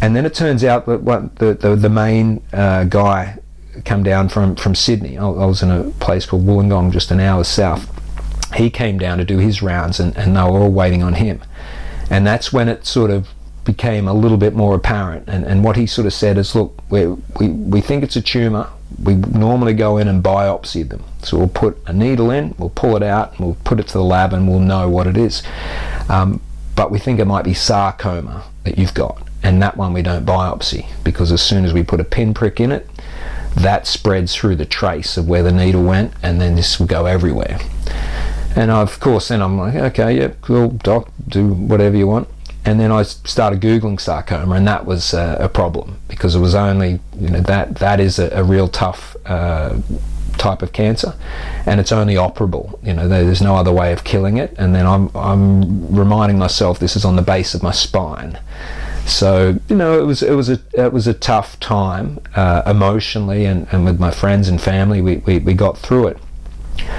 And 0.00 0.16
then 0.16 0.26
it 0.26 0.34
turns 0.34 0.64
out 0.64 0.86
that 0.86 1.02
what 1.02 1.36
the 1.36 1.54
the, 1.54 1.76
the 1.76 1.90
main 1.90 2.42
uh, 2.52 2.84
guy 2.84 3.38
come 3.84 4.02
down 4.02 4.30
from 4.30 4.56
from 4.56 4.74
Sydney. 4.74 5.18
I, 5.18 5.24
I, 5.24 5.46
was 5.46 5.62
in 5.62 5.70
a 5.70 5.90
place 6.00 6.24
called 6.24 6.46
Wollongong, 6.46 6.92
just 6.92 7.10
an 7.10 7.20
hour 7.20 7.44
south. 7.44 7.90
He 8.54 8.70
came 8.70 8.98
down 8.98 9.18
to 9.18 9.24
do 9.24 9.38
his 9.38 9.62
rounds, 9.62 10.00
and, 10.00 10.16
and 10.16 10.36
they 10.36 10.42
were 10.42 10.60
all 10.60 10.72
waiting 10.72 11.02
on 11.02 11.14
him. 11.14 11.42
And 12.10 12.26
that's 12.26 12.52
when 12.52 12.68
it 12.68 12.84
sort 12.86 13.10
of 13.10 13.28
became 13.64 14.08
a 14.08 14.12
little 14.12 14.36
bit 14.36 14.54
more 14.54 14.74
apparent. 14.74 15.28
And, 15.28 15.44
and 15.44 15.64
what 15.64 15.76
he 15.76 15.86
sort 15.86 16.06
of 16.06 16.12
said 16.12 16.38
is, 16.38 16.54
look, 16.54 16.82
we, 16.90 17.06
we, 17.38 17.48
we 17.48 17.80
think 17.80 18.02
it's 18.02 18.16
a 18.16 18.22
tumour. 18.22 18.68
We 19.02 19.14
normally 19.14 19.74
go 19.74 19.98
in 19.98 20.08
and 20.08 20.22
biopsy 20.22 20.88
them. 20.88 21.04
So 21.22 21.38
we'll 21.38 21.48
put 21.48 21.78
a 21.86 21.92
needle 21.92 22.30
in, 22.30 22.54
we'll 22.58 22.70
pull 22.70 22.96
it 22.96 23.02
out, 23.02 23.38
we'll 23.38 23.56
put 23.64 23.78
it 23.78 23.86
to 23.88 23.92
the 23.94 24.04
lab, 24.04 24.32
and 24.32 24.48
we'll 24.48 24.60
know 24.60 24.88
what 24.88 25.06
it 25.06 25.16
is. 25.16 25.42
Um, 26.08 26.40
but 26.74 26.90
we 26.90 26.98
think 26.98 27.20
it 27.20 27.26
might 27.26 27.44
be 27.44 27.54
sarcoma 27.54 28.44
that 28.64 28.78
you've 28.78 28.94
got. 28.94 29.22
And 29.42 29.60
that 29.62 29.76
one 29.76 29.92
we 29.92 30.02
don't 30.02 30.24
biopsy 30.24 30.86
because 31.02 31.32
as 31.32 31.42
soon 31.42 31.64
as 31.64 31.72
we 31.72 31.82
put 31.82 32.00
a 32.00 32.04
pinprick 32.04 32.60
in 32.60 32.70
it, 32.72 32.88
that 33.56 33.86
spreads 33.86 34.34
through 34.34 34.56
the 34.56 34.64
trace 34.64 35.16
of 35.16 35.28
where 35.28 35.42
the 35.42 35.52
needle 35.52 35.82
went, 35.82 36.12
and 36.22 36.40
then 36.40 36.54
this 36.54 36.78
will 36.78 36.86
go 36.86 37.06
everywhere. 37.06 37.58
And 38.56 38.70
of 38.70 38.98
course, 39.00 39.28
then 39.28 39.42
I'm 39.42 39.58
like, 39.58 39.74
okay, 39.74 40.18
yeah, 40.18 40.32
cool, 40.40 40.70
doc, 40.70 41.10
do 41.28 41.48
whatever 41.48 41.96
you 41.96 42.06
want 42.06 42.28
and 42.64 42.78
then 42.78 42.92
I 42.92 43.02
started 43.02 43.60
googling 43.60 44.00
sarcoma, 44.00 44.54
and 44.54 44.66
that 44.66 44.86
was 44.86 45.14
uh, 45.14 45.36
a 45.40 45.48
problem 45.48 45.98
because 46.08 46.34
it 46.34 46.40
was 46.40 46.54
only 46.54 47.00
you 47.18 47.28
know 47.28 47.40
that 47.40 47.76
that 47.76 48.00
is 48.00 48.18
a, 48.18 48.28
a 48.30 48.44
real 48.44 48.68
tough 48.68 49.16
uh, 49.26 49.80
type 50.38 50.62
of 50.62 50.72
cancer, 50.72 51.14
and 51.66 51.80
it's 51.80 51.92
only 51.92 52.14
operable. 52.14 52.78
You 52.84 52.94
know, 52.94 53.08
there's 53.08 53.42
no 53.42 53.56
other 53.56 53.72
way 53.72 53.92
of 53.92 54.04
killing 54.04 54.36
it. 54.36 54.54
And 54.58 54.74
then 54.74 54.86
I'm 54.86 55.10
I'm 55.16 55.94
reminding 55.94 56.38
myself 56.38 56.78
this 56.78 56.96
is 56.96 57.04
on 57.04 57.16
the 57.16 57.22
base 57.22 57.54
of 57.54 57.62
my 57.62 57.72
spine. 57.72 58.38
So 59.06 59.58
you 59.68 59.76
know, 59.76 59.98
it 60.00 60.04
was 60.04 60.22
it 60.22 60.34
was 60.34 60.48
a 60.48 60.60
it 60.72 60.92
was 60.92 61.06
a 61.06 61.14
tough 61.14 61.58
time 61.60 62.20
uh, 62.36 62.62
emotionally, 62.66 63.44
and, 63.44 63.66
and 63.72 63.84
with 63.84 63.98
my 63.98 64.10
friends 64.10 64.48
and 64.48 64.60
family, 64.60 65.00
we, 65.00 65.16
we, 65.18 65.38
we 65.38 65.54
got 65.54 65.78
through 65.78 66.08
it. 66.08 66.18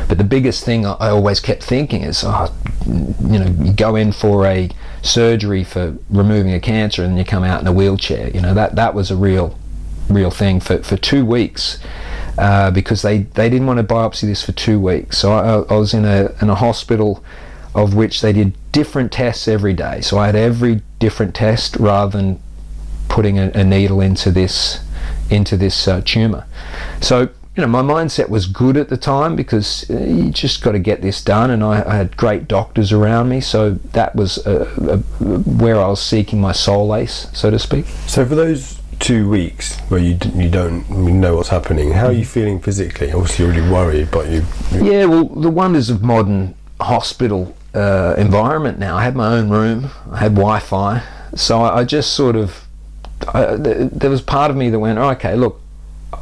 But 0.07 0.17
the 0.17 0.23
biggest 0.23 0.63
thing 0.63 0.85
I 0.85 1.09
always 1.09 1.39
kept 1.39 1.63
thinking 1.63 2.03
is, 2.03 2.23
oh, 2.25 2.53
you 2.85 3.39
know, 3.39 3.47
you 3.63 3.73
go 3.73 3.95
in 3.95 4.11
for 4.11 4.45
a 4.45 4.69
surgery 5.01 5.63
for 5.63 5.97
removing 6.09 6.53
a 6.53 6.59
cancer 6.59 7.03
and 7.03 7.17
you 7.17 7.25
come 7.25 7.43
out 7.43 7.61
in 7.61 7.67
a 7.67 7.73
wheelchair. 7.73 8.29
You 8.29 8.41
know, 8.41 8.53
that, 8.53 8.75
that 8.75 8.93
was 8.93 9.11
a 9.11 9.15
real, 9.15 9.57
real 10.09 10.31
thing 10.31 10.59
for, 10.59 10.81
for 10.83 10.97
two 10.97 11.25
weeks. 11.25 11.79
Uh, 12.37 12.71
because 12.71 13.03
they, 13.03 13.19
they 13.19 13.47
didn't 13.47 13.67
want 13.67 13.77
to 13.77 13.83
biopsy 13.83 14.21
this 14.21 14.43
for 14.43 14.53
two 14.53 14.79
weeks. 14.79 15.19
So 15.19 15.31
I, 15.31 15.73
I 15.73 15.77
was 15.77 15.93
in 15.93 16.03
a, 16.03 16.33
in 16.41 16.49
a 16.49 16.55
hospital 16.55 17.23
of 17.75 17.93
which 17.93 18.21
they 18.21 18.33
did 18.33 18.53
different 18.71 19.11
tests 19.11 19.47
every 19.47 19.73
day. 19.73 20.01
So 20.01 20.17
I 20.17 20.27
had 20.27 20.35
every 20.35 20.81
different 20.99 21.35
test 21.35 21.75
rather 21.77 22.17
than 22.17 22.41
putting 23.07 23.37
a, 23.37 23.51
a 23.53 23.63
needle 23.63 24.01
into 24.01 24.31
this 24.31 24.79
into 25.29 25.57
this 25.57 25.87
uh, 25.87 26.01
tumor. 26.03 26.45
So 27.01 27.29
you 27.55 27.61
know, 27.61 27.67
my 27.67 27.83
mindset 27.83 28.29
was 28.29 28.47
good 28.47 28.77
at 28.77 28.89
the 28.89 28.97
time 28.97 29.35
because 29.35 29.87
uh, 29.89 29.99
you 29.99 30.31
just 30.31 30.63
got 30.63 30.71
to 30.71 30.79
get 30.79 31.01
this 31.01 31.23
done, 31.23 31.51
and 31.51 31.63
I, 31.63 31.83
I 31.87 31.95
had 31.97 32.17
great 32.17 32.47
doctors 32.47 32.91
around 32.91 33.29
me, 33.29 33.41
so 33.41 33.71
that 33.71 34.15
was 34.15 34.39
uh, 34.47 34.73
uh, 34.81 34.97
where 35.19 35.79
I 35.79 35.87
was 35.87 36.01
seeking 36.01 36.41
my 36.41 36.51
solace, 36.51 37.27
so 37.33 37.51
to 37.51 37.59
speak. 37.59 37.85
So 38.07 38.25
for 38.25 38.33
those 38.33 38.81
two 38.99 39.29
weeks 39.29 39.77
where 39.89 39.99
you 39.99 40.17
you 40.33 40.49
don't 40.49 40.89
know 40.89 41.35
what's 41.35 41.49
happening, 41.49 41.91
how 41.91 42.07
are 42.07 42.11
you 42.11 42.25
feeling 42.25 42.59
physically? 42.59 43.11
Obviously, 43.11 43.45
you're 43.45 43.53
really 43.53 43.69
worried, 43.69 44.09
but 44.09 44.29
you. 44.29 44.43
you 44.71 44.91
yeah, 44.91 45.05
well, 45.05 45.25
the 45.25 45.51
wonders 45.51 45.91
of 45.91 46.01
modern 46.01 46.55
hospital 46.81 47.55
uh, 47.75 48.15
environment 48.17 48.79
now. 48.79 48.97
I 48.97 49.03
had 49.03 49.15
my 49.15 49.31
own 49.31 49.49
room, 49.49 49.91
I 50.11 50.17
had 50.17 50.33
Wi-Fi, 50.33 51.03
so 51.35 51.61
I, 51.61 51.81
I 51.81 51.83
just 51.83 52.13
sort 52.13 52.35
of. 52.35 52.65
I, 53.31 53.55
there 53.55 54.09
was 54.09 54.21
part 54.21 54.51
of 54.51 54.57
me 54.57 54.69
that 54.69 54.79
went, 54.79 54.97
oh, 54.97 55.09
okay, 55.11 55.35
look, 55.35 55.61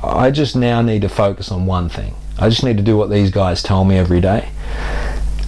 I 0.03 0.31
just 0.31 0.55
now 0.55 0.81
need 0.81 1.01
to 1.01 1.09
focus 1.09 1.51
on 1.51 1.65
one 1.65 1.89
thing. 1.89 2.15
I 2.37 2.49
just 2.49 2.63
need 2.63 2.77
to 2.77 2.83
do 2.83 2.97
what 2.97 3.09
these 3.09 3.29
guys 3.29 3.61
tell 3.61 3.85
me 3.85 3.97
every 3.97 4.21
day. 4.21 4.49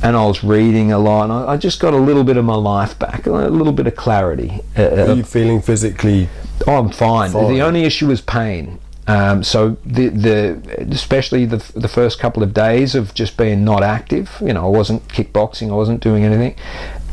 And 0.04 0.18
I 0.18 0.26
was 0.26 0.44
reading 0.44 0.92
a 0.92 1.00
lot, 1.00 1.24
and 1.24 1.50
I, 1.50 1.56
just 1.56 1.80
got 1.80 1.94
a 1.94 1.98
little 1.98 2.26
bit 2.26 2.36
of 2.36 2.44
my 2.44 2.56
life 2.56 3.00
back, 3.00 3.26
a 3.26 3.32
little 3.32 3.72
bit 3.72 3.88
of 3.88 3.96
clarity. 3.96 4.60
Uh, 4.78 4.82
uh, 4.82 5.06
Are 5.08 5.14
you 5.14 5.24
feeling 5.24 5.62
physically? 5.62 6.28
Oh, 6.68 6.76
I'm 6.76 6.90
fine. 6.90 7.32
fine. 7.32 7.54
The 7.54 7.62
only 7.62 7.84
issue 7.84 8.12
is 8.12 8.20
pain. 8.20 8.80
Um, 9.08 9.44
so 9.44 9.78
the 9.86 10.08
the 10.10 10.88
especially 10.92 11.46
the 11.46 11.58
the 11.76 11.90
first 11.90 12.20
couple 12.20 12.42
of 12.42 12.54
days 12.54 12.96
of 12.96 13.14
just 13.14 13.38
being 13.38 13.66
not 13.66 13.84
active. 13.84 14.38
You 14.42 14.54
know, 14.54 14.66
I 14.66 14.70
wasn't 14.70 15.08
kickboxing, 15.10 15.70
I 15.70 15.76
wasn't 15.76 16.02
doing 16.02 16.24
anything. 16.24 16.56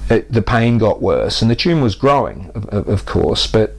It, 0.09 0.33
the 0.33 0.43
pain 0.43 0.79
got 0.79 1.01
worse, 1.01 1.43
and 1.43 1.51
the 1.51 1.57
tumor 1.57 1.83
was 1.83 1.95
growing, 1.95 2.51
of, 2.55 2.89
of 2.89 3.07
course. 3.07 3.47
But 3.47 3.77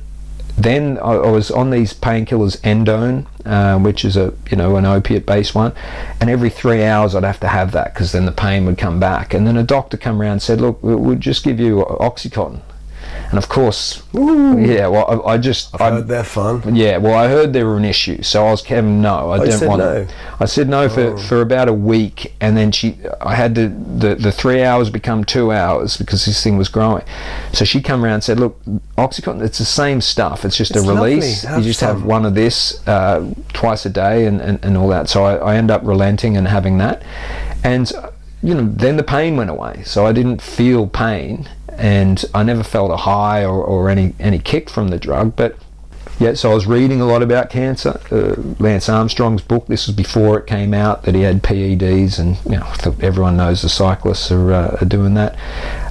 then 0.63 0.98
I, 1.00 1.13
I, 1.13 1.30
was 1.30 1.51
on 1.51 1.70
these 1.70 1.94
painkillers, 1.94 2.60
Endone, 2.62 3.25
uh, 3.46 3.80
which 3.80 4.03
is 4.03 4.18
a 4.18 4.34
you 4.50 4.58
know 4.58 4.75
an 4.75 4.86
opiate-based 4.86 5.56
one, 5.56 5.74
and 6.20 6.30
every 6.30 6.50
three 6.50 6.84
hours 6.84 7.15
I'd 7.15 7.24
have 7.24 7.39
to 7.41 7.48
have 7.48 7.72
that 7.72 7.94
because 7.94 8.12
then 8.12 8.25
the 8.25 8.32
pain 8.32 8.65
would 8.65 8.77
come 8.77 9.00
back. 9.00 9.34
And 9.34 9.48
then 9.48 9.58
a 9.58 9.63
doctor 9.63 9.98
come 9.98 10.22
around 10.22 10.34
and 10.34 10.41
said, 10.41 10.62
"Look, 10.62 10.80
we'll 10.82 11.15
just 11.15 11.44
give 11.44 11.60
you 11.60 11.86
OxyContin." 12.00 12.62
And 13.32 13.38
of 13.38 13.48
course, 13.48 14.04
yeah, 14.14 14.88
well, 14.88 15.24
I, 15.26 15.34
I 15.36 15.38
just 15.38 15.74
I've 15.80 15.94
heard 15.94 16.08
they're 16.10 16.24
fun. 16.26 16.76
yeah, 16.76 16.98
well, 16.98 17.14
I 17.14 17.30
heard 17.30 17.54
they 17.54 17.64
were 17.64 17.78
an 17.78 17.86
issue, 17.86 18.22
so 18.24 18.46
I 18.46 18.52
was 18.52 18.62
Kevin. 18.62 19.02
No, 19.02 19.32
I 19.32 19.38
you 19.38 19.46
didn't 19.46 19.60
said 19.60 19.70
want 19.70 19.80
no? 19.80 20.08
I 20.42 20.46
said 20.46 20.68
no 20.68 20.90
for, 20.90 21.18
for 21.18 21.40
about 21.40 21.70
a 21.70 21.74
week, 21.74 22.34
and 22.42 22.58
then 22.58 22.74
she, 22.74 22.98
I 23.22 23.36
had 23.36 23.56
to 23.56 23.70
the 23.70 24.16
the 24.16 24.34
three 24.34 24.64
hours 24.64 24.90
become 24.90 25.24
two 25.24 25.54
hours 25.54 25.96
because 25.96 26.26
this 26.26 26.44
thing 26.44 26.58
was 26.58 26.68
growing. 26.68 27.06
So 27.54 27.64
she 27.64 27.82
come 27.82 28.04
around 28.04 28.16
and 28.16 28.24
said, 28.26 28.38
"Look, 28.38 28.62
OxyContin, 28.98 29.42
it's 29.44 29.60
the 29.60 29.66
same 29.66 30.02
stuff. 30.02 30.44
It's 30.44 30.58
just 30.58 30.72
It's 30.76 30.86
a 30.86 30.94
release. 30.94 31.46
You 31.46 31.62
just 31.62 31.80
have 31.80 32.04
one 32.04 32.26
of 32.26 32.36
this 32.36 32.86
uh, 32.86 33.34
twice 33.54 33.86
a 33.86 33.90
day, 33.90 34.26
and, 34.26 34.42
and, 34.42 34.60
and 34.66 34.76
all 34.76 34.90
that." 34.90 35.08
So 35.08 35.24
I, 35.24 35.54
I 35.54 35.56
end 35.56 35.72
up 35.72 35.82
relenting 35.86 36.36
and 36.36 36.50
having 36.50 36.80
that, 36.80 37.02
and 37.64 37.90
you 38.44 38.56
know, 38.56 38.68
then 38.68 38.98
the 38.98 39.04
pain 39.04 39.38
went 39.38 39.50
away. 39.50 39.84
So 39.86 40.06
I 40.06 40.12
didn't 40.12 40.42
feel 40.42 40.88
pain, 40.88 41.48
and 41.82 42.24
I 42.36 42.44
never 42.44 42.62
felt 42.64 42.92
a 42.92 42.98
high 42.98 43.44
or, 43.44 43.62
or 43.64 43.90
any 43.90 44.14
any 44.20 44.38
kick 44.38 44.70
from 44.70 44.90
the 44.90 45.00
drug, 45.00 45.36
but 45.36 45.58
yeah, 46.20 46.36
so 46.36 46.52
I 46.52 46.54
was 46.54 46.68
reading 46.68 47.02
a 47.02 47.06
lot 47.06 47.24
about 47.24 47.50
cancer. 47.50 48.00
Uh, 48.12 48.40
Lance 48.60 48.88
Armstrong's 48.88 49.42
book. 49.42 49.66
This 49.66 49.88
was 49.88 49.96
before 49.96 50.38
it 50.38 50.46
came 50.46 50.72
out 50.72 51.02
that 51.04 51.16
he 51.16 51.22
had 51.22 51.42
PEDs, 51.42 52.20
and 52.20 52.38
you 52.46 52.60
know, 52.60 52.72
everyone 53.02 53.38
knows 53.38 53.64
the 53.64 53.70
cyclists 53.70 54.32
are, 54.32 54.54
uh, 54.54 54.78
are 54.80 54.86
doing 54.86 55.16
that. 55.16 55.36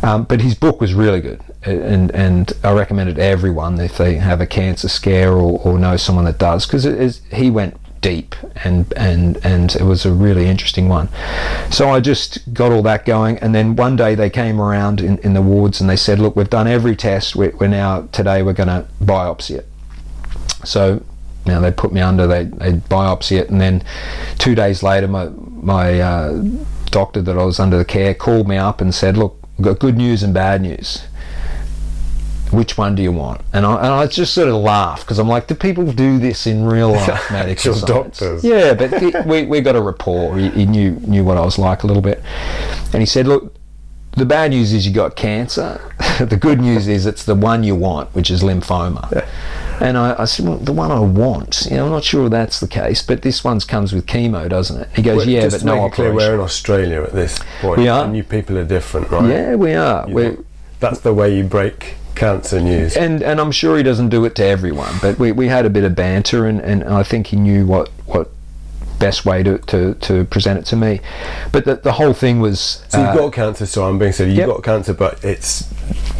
Um, 0.04 0.22
but 0.24 0.40
his 0.40 0.54
book 0.54 0.80
was 0.80 0.94
really 0.94 1.20
good, 1.20 1.42
and 1.64 2.12
and 2.12 2.52
I 2.62 2.72
recommend 2.72 3.10
it 3.10 3.14
to 3.14 3.24
everyone 3.24 3.80
if 3.80 3.98
they 3.98 4.14
have 4.16 4.40
a 4.40 4.46
cancer 4.46 4.88
scare 4.88 5.32
or, 5.32 5.60
or 5.64 5.76
know 5.80 5.96
someone 5.96 6.26
that 6.26 6.38
does, 6.38 6.64
because 6.64 7.20
he 7.32 7.50
went 7.50 7.79
deep 8.00 8.34
and 8.64 8.92
and 8.96 9.38
and 9.44 9.76
it 9.76 9.82
was 9.82 10.06
a 10.06 10.12
really 10.12 10.46
interesting 10.46 10.88
one. 10.88 11.08
So 11.70 11.90
I 11.90 12.00
just 12.00 12.52
got 12.54 12.72
all 12.72 12.82
that 12.82 13.04
going, 13.04 13.38
and 13.38 13.54
then 13.54 13.76
one 13.76 13.96
day 13.96 14.14
they 14.14 14.30
came 14.30 14.60
around 14.60 15.00
in, 15.00 15.18
in 15.18 15.34
the 15.34 15.42
wards 15.42 15.80
and 15.80 15.88
they 15.88 15.96
said, 15.96 16.18
"Look, 16.18 16.36
we've 16.36 16.50
done 16.50 16.66
every 16.66 16.96
test. 16.96 17.36
We're, 17.36 17.54
we're 17.56 17.68
now 17.68 18.08
today 18.12 18.42
we're 18.42 18.52
going 18.52 18.68
to 18.68 18.86
biopsy 19.02 19.56
it." 19.56 19.66
So 20.64 21.02
you 21.46 21.60
they 21.60 21.70
put 21.70 21.92
me 21.92 22.00
under, 22.00 22.26
they 22.26 22.44
they 22.44 22.72
biopsy 22.72 23.38
it, 23.38 23.50
and 23.50 23.60
then 23.60 23.82
two 24.38 24.54
days 24.54 24.82
later, 24.82 25.08
my 25.08 25.28
my 25.28 26.00
uh, 26.00 26.42
doctor 26.86 27.22
that 27.22 27.36
I 27.36 27.44
was 27.44 27.60
under 27.60 27.78
the 27.78 27.84
care 27.84 28.14
called 28.14 28.48
me 28.48 28.56
up 28.56 28.80
and 28.80 28.94
said, 28.94 29.16
"Look, 29.16 29.38
got 29.60 29.78
good 29.78 29.96
news 29.96 30.22
and 30.22 30.34
bad 30.34 30.62
news." 30.62 31.04
Which 32.50 32.76
one 32.76 32.94
do 32.96 33.02
you 33.02 33.12
want? 33.12 33.42
And 33.52 33.64
I, 33.64 33.76
and 33.76 33.86
I 33.86 34.06
just 34.06 34.34
sort 34.34 34.48
of 34.48 34.56
laugh 34.56 35.00
because 35.00 35.18
I'm 35.18 35.28
like, 35.28 35.46
do 35.46 35.54
people 35.54 35.90
do 35.92 36.18
this 36.18 36.46
in 36.46 36.64
real 36.64 36.90
life 36.90 37.08
Actual 37.30 37.74
science? 37.74 37.86
doctors. 37.86 38.44
Yeah, 38.44 38.74
but 38.74 39.00
he, 39.00 39.12
we, 39.24 39.44
we 39.44 39.60
got 39.60 39.76
a 39.76 39.80
rapport. 39.80 40.36
He, 40.36 40.50
he 40.50 40.66
knew 40.66 40.92
knew 41.06 41.24
what 41.24 41.36
I 41.36 41.44
was 41.44 41.58
like 41.58 41.84
a 41.84 41.86
little 41.86 42.02
bit, 42.02 42.22
and 42.92 43.00
he 43.00 43.06
said, 43.06 43.28
"Look, 43.28 43.54
the 44.12 44.26
bad 44.26 44.50
news 44.50 44.72
is 44.72 44.86
you 44.86 44.92
got 44.92 45.14
cancer. 45.14 45.80
the 46.18 46.36
good 46.36 46.60
news 46.60 46.88
is 46.88 47.06
it's 47.06 47.24
the 47.24 47.36
one 47.36 47.62
you 47.62 47.76
want, 47.76 48.12
which 48.14 48.30
is 48.30 48.42
lymphoma." 48.42 49.10
Yeah. 49.12 49.28
And 49.80 49.96
I, 49.96 50.22
I 50.22 50.24
said, 50.24 50.46
well, 50.46 50.58
"The 50.58 50.72
one 50.72 50.90
I 50.90 50.98
want. 50.98 51.66
You 51.70 51.76
know, 51.76 51.86
I'm 51.86 51.92
not 51.92 52.04
sure 52.04 52.28
that's 52.28 52.58
the 52.58 52.68
case, 52.68 53.00
but 53.00 53.22
this 53.22 53.44
one's 53.44 53.64
comes 53.64 53.92
with 53.92 54.06
chemo, 54.06 54.48
doesn't 54.48 54.80
it?" 54.80 54.88
He 54.96 55.02
goes, 55.02 55.18
Well, 55.18 55.28
"Yeah, 55.28 55.48
but 55.48 55.62
no 55.62 55.82
make 55.82 55.92
it 55.92 55.94
clear, 55.94 56.12
we're 56.12 56.34
in 56.34 56.40
Australia 56.40 57.02
at 57.02 57.12
this 57.12 57.38
point. 57.60 57.78
We 57.78 57.88
are. 57.88 58.04
And 58.04 58.16
you 58.16 58.24
people 58.24 58.58
are 58.58 58.64
different, 58.64 59.08
right? 59.10 59.28
yeah, 59.28 59.54
we 59.54 59.74
are. 59.74 60.08
You 60.08 60.14
We're, 60.14 60.38
that's 60.80 61.00
the 61.00 61.14
way 61.14 61.36
you 61.36 61.44
break 61.44 61.94
cancer 62.20 62.60
news. 62.60 62.96
and 62.96 63.22
and 63.22 63.40
I'm 63.40 63.52
sure 63.52 63.76
he 63.76 63.82
doesn't 63.82 64.10
do 64.10 64.24
it 64.24 64.34
to 64.36 64.44
everyone, 64.44 64.94
but 65.00 65.18
we, 65.18 65.32
we 65.32 65.48
had 65.48 65.66
a 65.66 65.70
bit 65.70 65.84
of 65.84 65.94
banter, 65.94 66.46
and, 66.46 66.60
and 66.60 66.84
I 66.84 67.02
think 67.02 67.28
he 67.28 67.36
knew 67.36 67.66
what 67.66 67.88
what 68.06 68.30
best 68.98 69.24
way 69.24 69.42
to, 69.42 69.56
to, 69.56 69.94
to 69.94 70.24
present 70.26 70.58
it 70.58 70.66
to 70.66 70.76
me. 70.76 71.00
But 71.52 71.64
the, 71.64 71.76
the 71.76 71.92
whole 71.92 72.12
thing 72.12 72.38
was 72.38 72.84
so 72.88 72.98
you've 72.98 73.08
uh, 73.08 73.16
got 73.16 73.32
cancer. 73.32 73.66
So 73.66 73.84
I'm 73.84 73.98
being 73.98 74.12
said 74.12 74.28
you've 74.28 74.36
yep. 74.36 74.48
got 74.48 74.62
cancer, 74.62 74.92
but 74.92 75.24
it's 75.24 75.66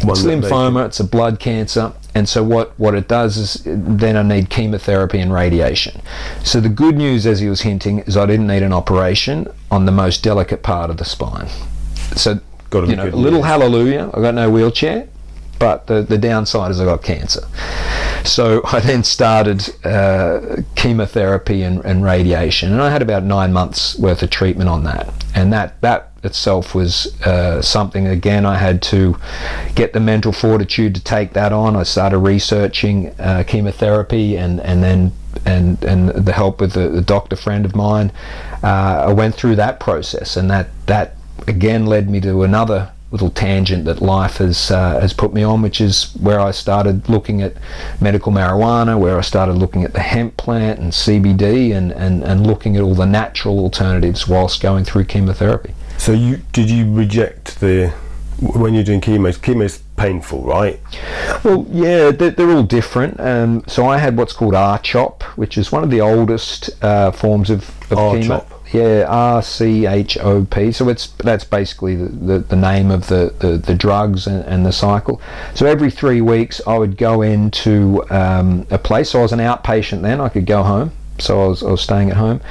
one 0.03 0.17
it's 0.17 0.23
lymphoma, 0.23 0.87
it's 0.87 0.99
a 0.99 1.03
blood 1.03 1.39
cancer, 1.39 1.93
and 2.13 2.27
so 2.27 2.43
what, 2.43 2.77
what 2.77 2.93
it 2.93 3.07
does 3.07 3.37
is 3.37 3.61
then 3.65 4.17
I 4.17 4.23
need 4.23 4.49
chemotherapy 4.49 5.19
and 5.19 5.31
radiation. 5.31 6.01
So 6.43 6.59
the 6.59 6.69
good 6.69 6.97
news, 6.97 7.25
as 7.25 7.39
he 7.39 7.47
was 7.47 7.61
hinting, 7.61 7.99
is 7.99 8.17
I 8.17 8.25
didn't 8.25 8.47
need 8.47 8.63
an 8.63 8.73
operation 8.73 9.47
on 9.69 9.85
the 9.85 9.91
most 9.91 10.23
delicate 10.23 10.61
part 10.61 10.89
of 10.89 10.97
the 10.97 11.05
spine. 11.05 11.47
So 12.15 12.39
Gotta 12.69 12.87
you 12.87 12.95
know, 12.95 13.05
a 13.05 13.11
little 13.11 13.39
news. 13.39 13.45
hallelujah. 13.45 14.09
I 14.13 14.21
got 14.21 14.33
no 14.33 14.49
wheelchair, 14.49 15.07
but 15.61 15.85
the 15.85 16.01
the 16.01 16.17
downside 16.17 16.71
is 16.71 16.81
I 16.81 16.85
got 16.85 17.03
cancer. 17.03 17.47
So 18.25 18.61
I 18.73 18.79
then 18.79 19.03
started 19.03 19.69
uh, 19.85 20.63
chemotherapy 20.75 21.61
and, 21.61 21.85
and 21.85 22.03
radiation, 22.03 22.73
and 22.73 22.81
I 22.81 22.89
had 22.89 23.03
about 23.03 23.23
nine 23.23 23.53
months 23.53 23.97
worth 23.97 24.23
of 24.23 24.31
treatment 24.31 24.69
on 24.69 24.83
that, 24.85 25.13
and 25.35 25.53
that 25.53 25.79
that 25.81 26.11
itself 26.23 26.75
was 26.75 27.19
uh, 27.21 27.61
something 27.61 28.07
again 28.07 28.45
I 28.45 28.57
had 28.57 28.81
to 28.83 29.17
get 29.73 29.93
the 29.93 29.99
mental 29.99 30.31
fortitude 30.31 30.95
to 30.95 31.03
take 31.03 31.33
that 31.33 31.53
on. 31.53 31.75
I 31.75 31.83
started 31.83 32.17
researching 32.17 33.09
uh, 33.19 33.43
chemotherapy 33.45 34.37
and 34.37 34.59
and 34.61 34.83
then 34.83 35.11
and 35.45 35.83
and 35.83 36.09
the 36.09 36.33
help 36.33 36.59
with 36.59 36.75
a 36.75 37.01
doctor 37.01 37.35
friend 37.35 37.65
of 37.65 37.75
mine. 37.75 38.11
Uh, 38.63 39.05
I 39.09 39.13
went 39.13 39.35
through 39.35 39.57
that 39.57 39.79
process, 39.79 40.35
and 40.35 40.49
that 40.49 40.69
that 40.87 41.15
again 41.47 41.85
led 41.85 42.09
me 42.09 42.19
to 42.21 42.41
another 42.41 42.91
little 43.11 43.29
tangent 43.29 43.85
that 43.85 44.01
life 44.01 44.37
has 44.37 44.71
uh, 44.71 44.99
has 44.99 45.13
put 45.13 45.33
me 45.33 45.43
on, 45.43 45.61
which 45.61 45.81
is 45.81 46.13
where 46.19 46.39
I 46.39 46.51
started 46.51 47.09
looking 47.09 47.41
at 47.41 47.55
medical 47.99 48.31
marijuana, 48.31 48.97
where 48.97 49.17
I 49.17 49.21
started 49.21 49.53
looking 49.53 49.83
at 49.83 49.93
the 49.93 49.99
hemp 49.99 50.37
plant 50.37 50.79
and 50.79 50.91
CBD, 50.91 51.75
and, 51.75 51.91
and, 51.91 52.23
and 52.23 52.47
looking 52.47 52.77
at 52.77 52.83
all 52.83 52.95
the 52.95 53.05
natural 53.05 53.59
alternatives 53.59 54.27
whilst 54.27 54.61
going 54.61 54.85
through 54.85 55.05
chemotherapy. 55.05 55.73
So 55.97 56.13
you 56.13 56.37
did 56.51 56.69
you 56.69 56.91
reject 56.91 57.59
the 57.59 57.93
when 58.39 58.73
you're 58.73 58.83
doing 58.83 59.01
chemo? 59.01 59.31
Chemo's 59.37 59.83
painful, 59.97 60.41
right? 60.41 60.79
Well, 61.43 61.67
yeah, 61.69 62.09
they're, 62.09 62.31
they're 62.31 62.49
all 62.49 62.63
different. 62.63 63.19
Um, 63.19 63.63
so 63.67 63.85
I 63.85 63.97
had 63.99 64.17
what's 64.17 64.33
called 64.33 64.55
R-CHOP, 64.55 65.21
which 65.37 65.59
is 65.59 65.71
one 65.71 65.83
of 65.83 65.91
the 65.91 66.01
oldest 66.01 66.71
uh, 66.83 67.11
forms 67.11 67.51
of, 67.51 67.69
of 67.91 67.99
chemo. 67.99 68.45
Yeah, 68.71 69.05
R 69.07 69.41
C 69.41 69.85
H 69.85 70.17
O 70.19 70.45
P. 70.45 70.71
So 70.71 70.87
it's 70.89 71.07
that's 71.07 71.43
basically 71.43 71.95
the, 71.95 72.07
the, 72.07 72.39
the 72.39 72.55
name 72.55 72.89
of 72.89 73.07
the, 73.07 73.33
the, 73.39 73.57
the 73.57 73.75
drugs 73.75 74.27
and, 74.27 74.45
and 74.45 74.65
the 74.65 74.71
cycle. 74.71 75.21
So 75.53 75.65
every 75.65 75.91
three 75.91 76.21
weeks 76.21 76.61
I 76.65 76.77
would 76.77 76.97
go 76.97 77.21
into 77.21 78.05
um, 78.09 78.65
a 78.69 78.77
place. 78.77 79.11
So 79.11 79.19
I 79.19 79.21
was 79.23 79.33
an 79.33 79.39
outpatient 79.39 80.01
then. 80.01 80.21
I 80.21 80.29
could 80.29 80.45
go 80.45 80.63
home. 80.63 80.91
So 81.19 81.43
I 81.43 81.47
was, 81.47 81.61
I 81.61 81.69
was 81.69 81.81
staying 81.81 82.09
at 82.09 82.17
home, 82.17 82.41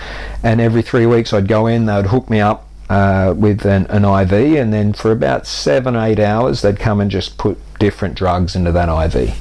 and 0.45 0.61
every 0.61 0.83
three 0.83 1.07
weeks 1.07 1.33
I'd 1.33 1.49
go 1.49 1.67
in. 1.67 1.87
They 1.87 1.97
would 1.97 2.07
hook 2.07 2.31
me 2.31 2.41
up 2.41 2.69
uh, 2.91 3.33
with 3.37 3.65
an, 3.65 3.87
an 3.87 4.05
IV, 4.05 4.33
and 4.57 4.73
then 4.73 4.93
for 4.93 5.13
about 5.13 5.47
seven, 5.47 5.95
eight 5.97 6.19
hours, 6.19 6.63
they'd 6.63 6.79
come 6.79 7.01
and 7.01 7.11
just 7.11 7.39
put 7.39 7.57
different 7.79 8.17
drugs 8.17 8.57
into 8.57 8.73
that 8.73 8.89
IV. 8.89 9.33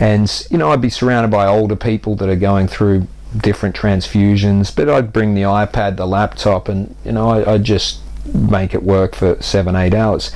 And, 0.00 0.46
you 0.50 0.56
know, 0.56 0.70
I'd 0.70 0.80
be 0.80 0.88
surrounded 0.88 1.30
by 1.30 1.46
older 1.46 1.76
people 1.76 2.14
that 2.16 2.28
are 2.28 2.36
going 2.36 2.68
through 2.68 3.06
different 3.36 3.74
transfusions, 3.74 4.74
but 4.74 4.88
I'd 4.88 5.12
bring 5.12 5.34
the 5.34 5.42
iPad, 5.42 5.96
the 5.96 6.06
laptop, 6.06 6.68
and, 6.68 6.94
you 7.04 7.12
know, 7.12 7.28
I, 7.28 7.54
I'd 7.54 7.64
just 7.64 8.00
make 8.32 8.72
it 8.72 8.82
work 8.82 9.16
for 9.16 9.40
seven, 9.42 9.74
eight 9.74 9.94
hours. 9.94 10.30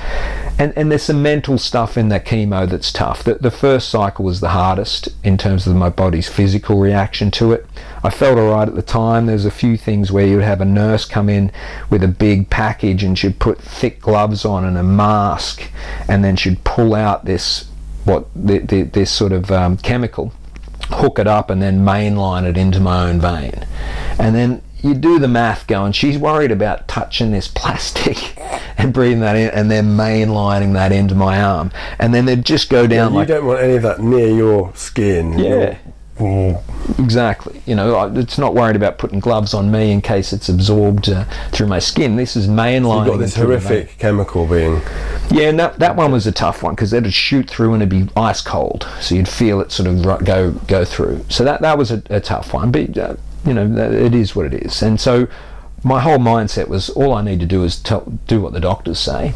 And, 0.59 0.72
and 0.76 0.90
there's 0.90 1.04
some 1.04 1.22
mental 1.22 1.59
stuff 1.59 1.96
in 1.96 2.09
that 2.09 2.24
chemo 2.24 2.68
that's 2.68 2.90
tough. 2.90 3.22
The, 3.22 3.35
the 3.35 3.50
first 3.50 3.88
cycle 3.90 4.24
was 4.24 4.40
the 4.40 4.48
hardest 4.48 5.09
in 5.22 5.38
terms 5.38 5.66
of 5.66 5.76
my 5.76 5.90
body's 5.90 6.28
physical 6.28 6.78
reaction 6.78 7.30
to 7.32 7.52
it. 7.52 7.66
I 8.02 8.11
felt 8.11 8.38
alright 8.38 8.68
at 8.68 8.74
the 8.74 8.82
time. 8.82 9.26
There's 9.26 9.44
a 9.44 9.50
few 9.50 9.76
things 9.76 10.11
where 10.11 10.26
you'd 10.26 10.42
have 10.42 10.61
a 10.61 10.64
nurse 10.64 11.04
come 11.04 11.28
in 11.28 11.52
with 11.90 12.02
a 12.02 12.09
big 12.09 12.50
package 12.50 13.04
and 13.04 13.18
she'd 13.18 13.38
put 13.38 13.61
thick 13.61 14.00
gloves 14.00 14.44
on 14.44 14.64
and 14.64 14.76
a 14.78 14.82
mask, 14.82 15.70
and 16.09 16.24
then 16.24 16.37
she'd 16.37 16.64
pull 16.64 16.94
out 16.94 17.24
this 17.24 17.68
what 18.04 18.26
this 18.35 19.11
sort 19.11 19.32
of 19.32 19.50
um, 19.50 19.76
chemical, 19.76 20.32
hook 20.88 21.18
it 21.18 21.27
up, 21.27 21.51
and 21.51 21.61
then 21.61 21.81
mainline 21.85 22.44
it 22.44 22.57
into 22.57 22.81
my 22.81 23.09
own 23.09 23.20
vein, 23.20 23.66
and 24.18 24.35
then 24.35 24.62
you 24.83 24.94
do 24.94 25.18
the 25.18 25.29
math 25.29 25.66
going, 25.66 25.92
she's 25.92 26.18
worried 26.18 26.53
about 26.53 26.87
touching 26.87 27.33
this 27.33 27.49
plastic 27.49 28.38
and 28.79 28.92
breathing 28.92 29.20
that 29.20 29.37
in 29.37 29.49
and 29.51 29.70
then 29.70 29.96
mainlining 29.96 30.75
that 30.75 30.92
into 30.92 31.14
my 31.14 31.42
arm. 31.42 31.72
And 31.99 32.14
then 32.14 32.27
they'd 32.27 32.44
just 32.44 32.70
go 32.70 32.87
down 32.87 33.12
you 33.12 33.18
like 33.18 33.29
don't 33.29 33.46
want 33.46 33.61
any 33.61 33.77
of 33.77 33.83
that 33.83 34.01
near 34.01 34.29
your 34.29 34.72
skin. 34.75 35.38
Yeah. 35.38 35.49
Your- 35.49 35.79
Exactly. 36.98 37.62
You 37.66 37.74
know, 37.74 38.14
it's 38.16 38.38
not 38.38 38.55
worried 38.55 38.76
about 38.76 38.98
putting 38.98 39.20
gloves 39.20 39.52
on 39.55 39.70
me 39.70 39.92
in 39.92 40.00
case 40.00 40.33
it's 40.33 40.48
absorbed 40.48 41.09
uh, 41.09 41.24
through 41.52 41.66
my 41.66 41.79
skin. 41.79 42.16
This 42.16 42.37
is 42.37 42.48
mainlining. 42.48 43.07
You've 43.07 43.14
got 43.14 43.18
this 43.18 43.37
horrific 43.37 43.98
chemical 43.98 44.46
being. 44.46 44.81
Yeah, 45.31 45.48
and 45.48 45.59
that, 45.59 45.79
that 45.79 45.96
one 45.96 46.12
was 46.12 46.26
a 46.26 46.33
tough 46.33 46.62
one 46.62 46.74
because 46.74 46.92
it'd 46.92 47.12
shoot 47.12 47.50
through 47.50 47.74
and 47.74 47.83
it'd 47.83 47.90
be 47.90 48.12
ice 48.16 48.40
cold, 48.40 48.88
so 49.00 49.14
you'd 49.14 49.29
feel 49.29 49.61
it 49.61 49.72
sort 49.72 49.88
of 49.88 50.24
go 50.24 50.52
go 50.52 50.85
through. 50.85 51.24
So 51.29 51.44
that 51.44 51.61
that 51.61 51.76
was 51.76 51.90
a, 51.90 52.02
a 52.09 52.20
tough 52.20 52.55
one, 52.55 52.70
but 52.70 52.96
uh, 52.96 53.16
you 53.44 53.52
know 53.52 53.66
it 53.92 54.14
is 54.14 54.37
what 54.37 54.46
it 54.46 54.55
is. 54.55 54.83
And 54.83 55.00
so 55.00 55.26
my 55.83 56.00
whole 56.00 56.18
mindset 56.18 56.68
was 56.68 56.90
all 56.90 57.14
I 57.14 57.22
need 57.22 57.40
to 57.40 57.46
do 57.46 57.62
is 57.62 57.79
tell, 57.79 58.00
do 58.26 58.40
what 58.40 58.52
the 58.52 58.61
doctors 58.61 58.98
say. 58.98 59.35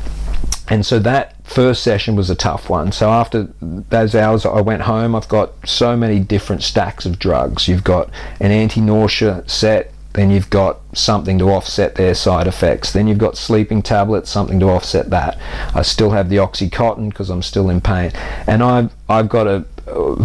And 0.71 0.87
so 0.87 1.01
that 1.01 1.35
first 1.45 1.83
session 1.83 2.15
was 2.15 2.31
a 2.31 2.37
tough 2.37 2.71
one. 2.71 2.93
So 2.93 3.11
after 3.11 3.49
those 3.61 4.15
hours, 4.15 4.47
I 4.47 4.61
went 4.61 4.83
home. 4.83 5.17
I've 5.17 5.29
got 5.29 5.53
so 5.69 5.97
many 5.97 6.21
different 6.21 6.63
stacks 6.63 7.05
of 7.05 7.19
drugs. 7.19 7.67
You've 7.67 7.85
got 7.85 8.09
an 8.39 8.53
anti-nausea 8.53 9.45
set, 9.49 9.93
then 10.13 10.31
you've 10.31 10.51
got 10.51 10.81
something 10.93 11.39
to 11.39 11.51
offset 11.51 11.95
their 11.95 12.15
side 12.15 12.47
effects. 12.47 12.93
Then 12.93 13.07
you've 13.07 13.19
got 13.19 13.37
sleeping 13.37 13.83
tablets, 13.83 14.31
something 14.31 14.59
to 14.61 14.67
offset 14.67 15.11
that. 15.11 15.39
I 15.75 15.83
still 15.83 16.11
have 16.11 16.29
the 16.29 16.37
OxyContin 16.37 17.11
because 17.11 17.31
I'm 17.31 17.43
still 17.43 17.71
in 17.71 17.81
pain, 17.81 18.13
and 18.47 18.63
I've 18.63 18.93
I've 19.09 19.29
got 19.29 19.47
a, 19.47 19.55
a, 19.55 19.65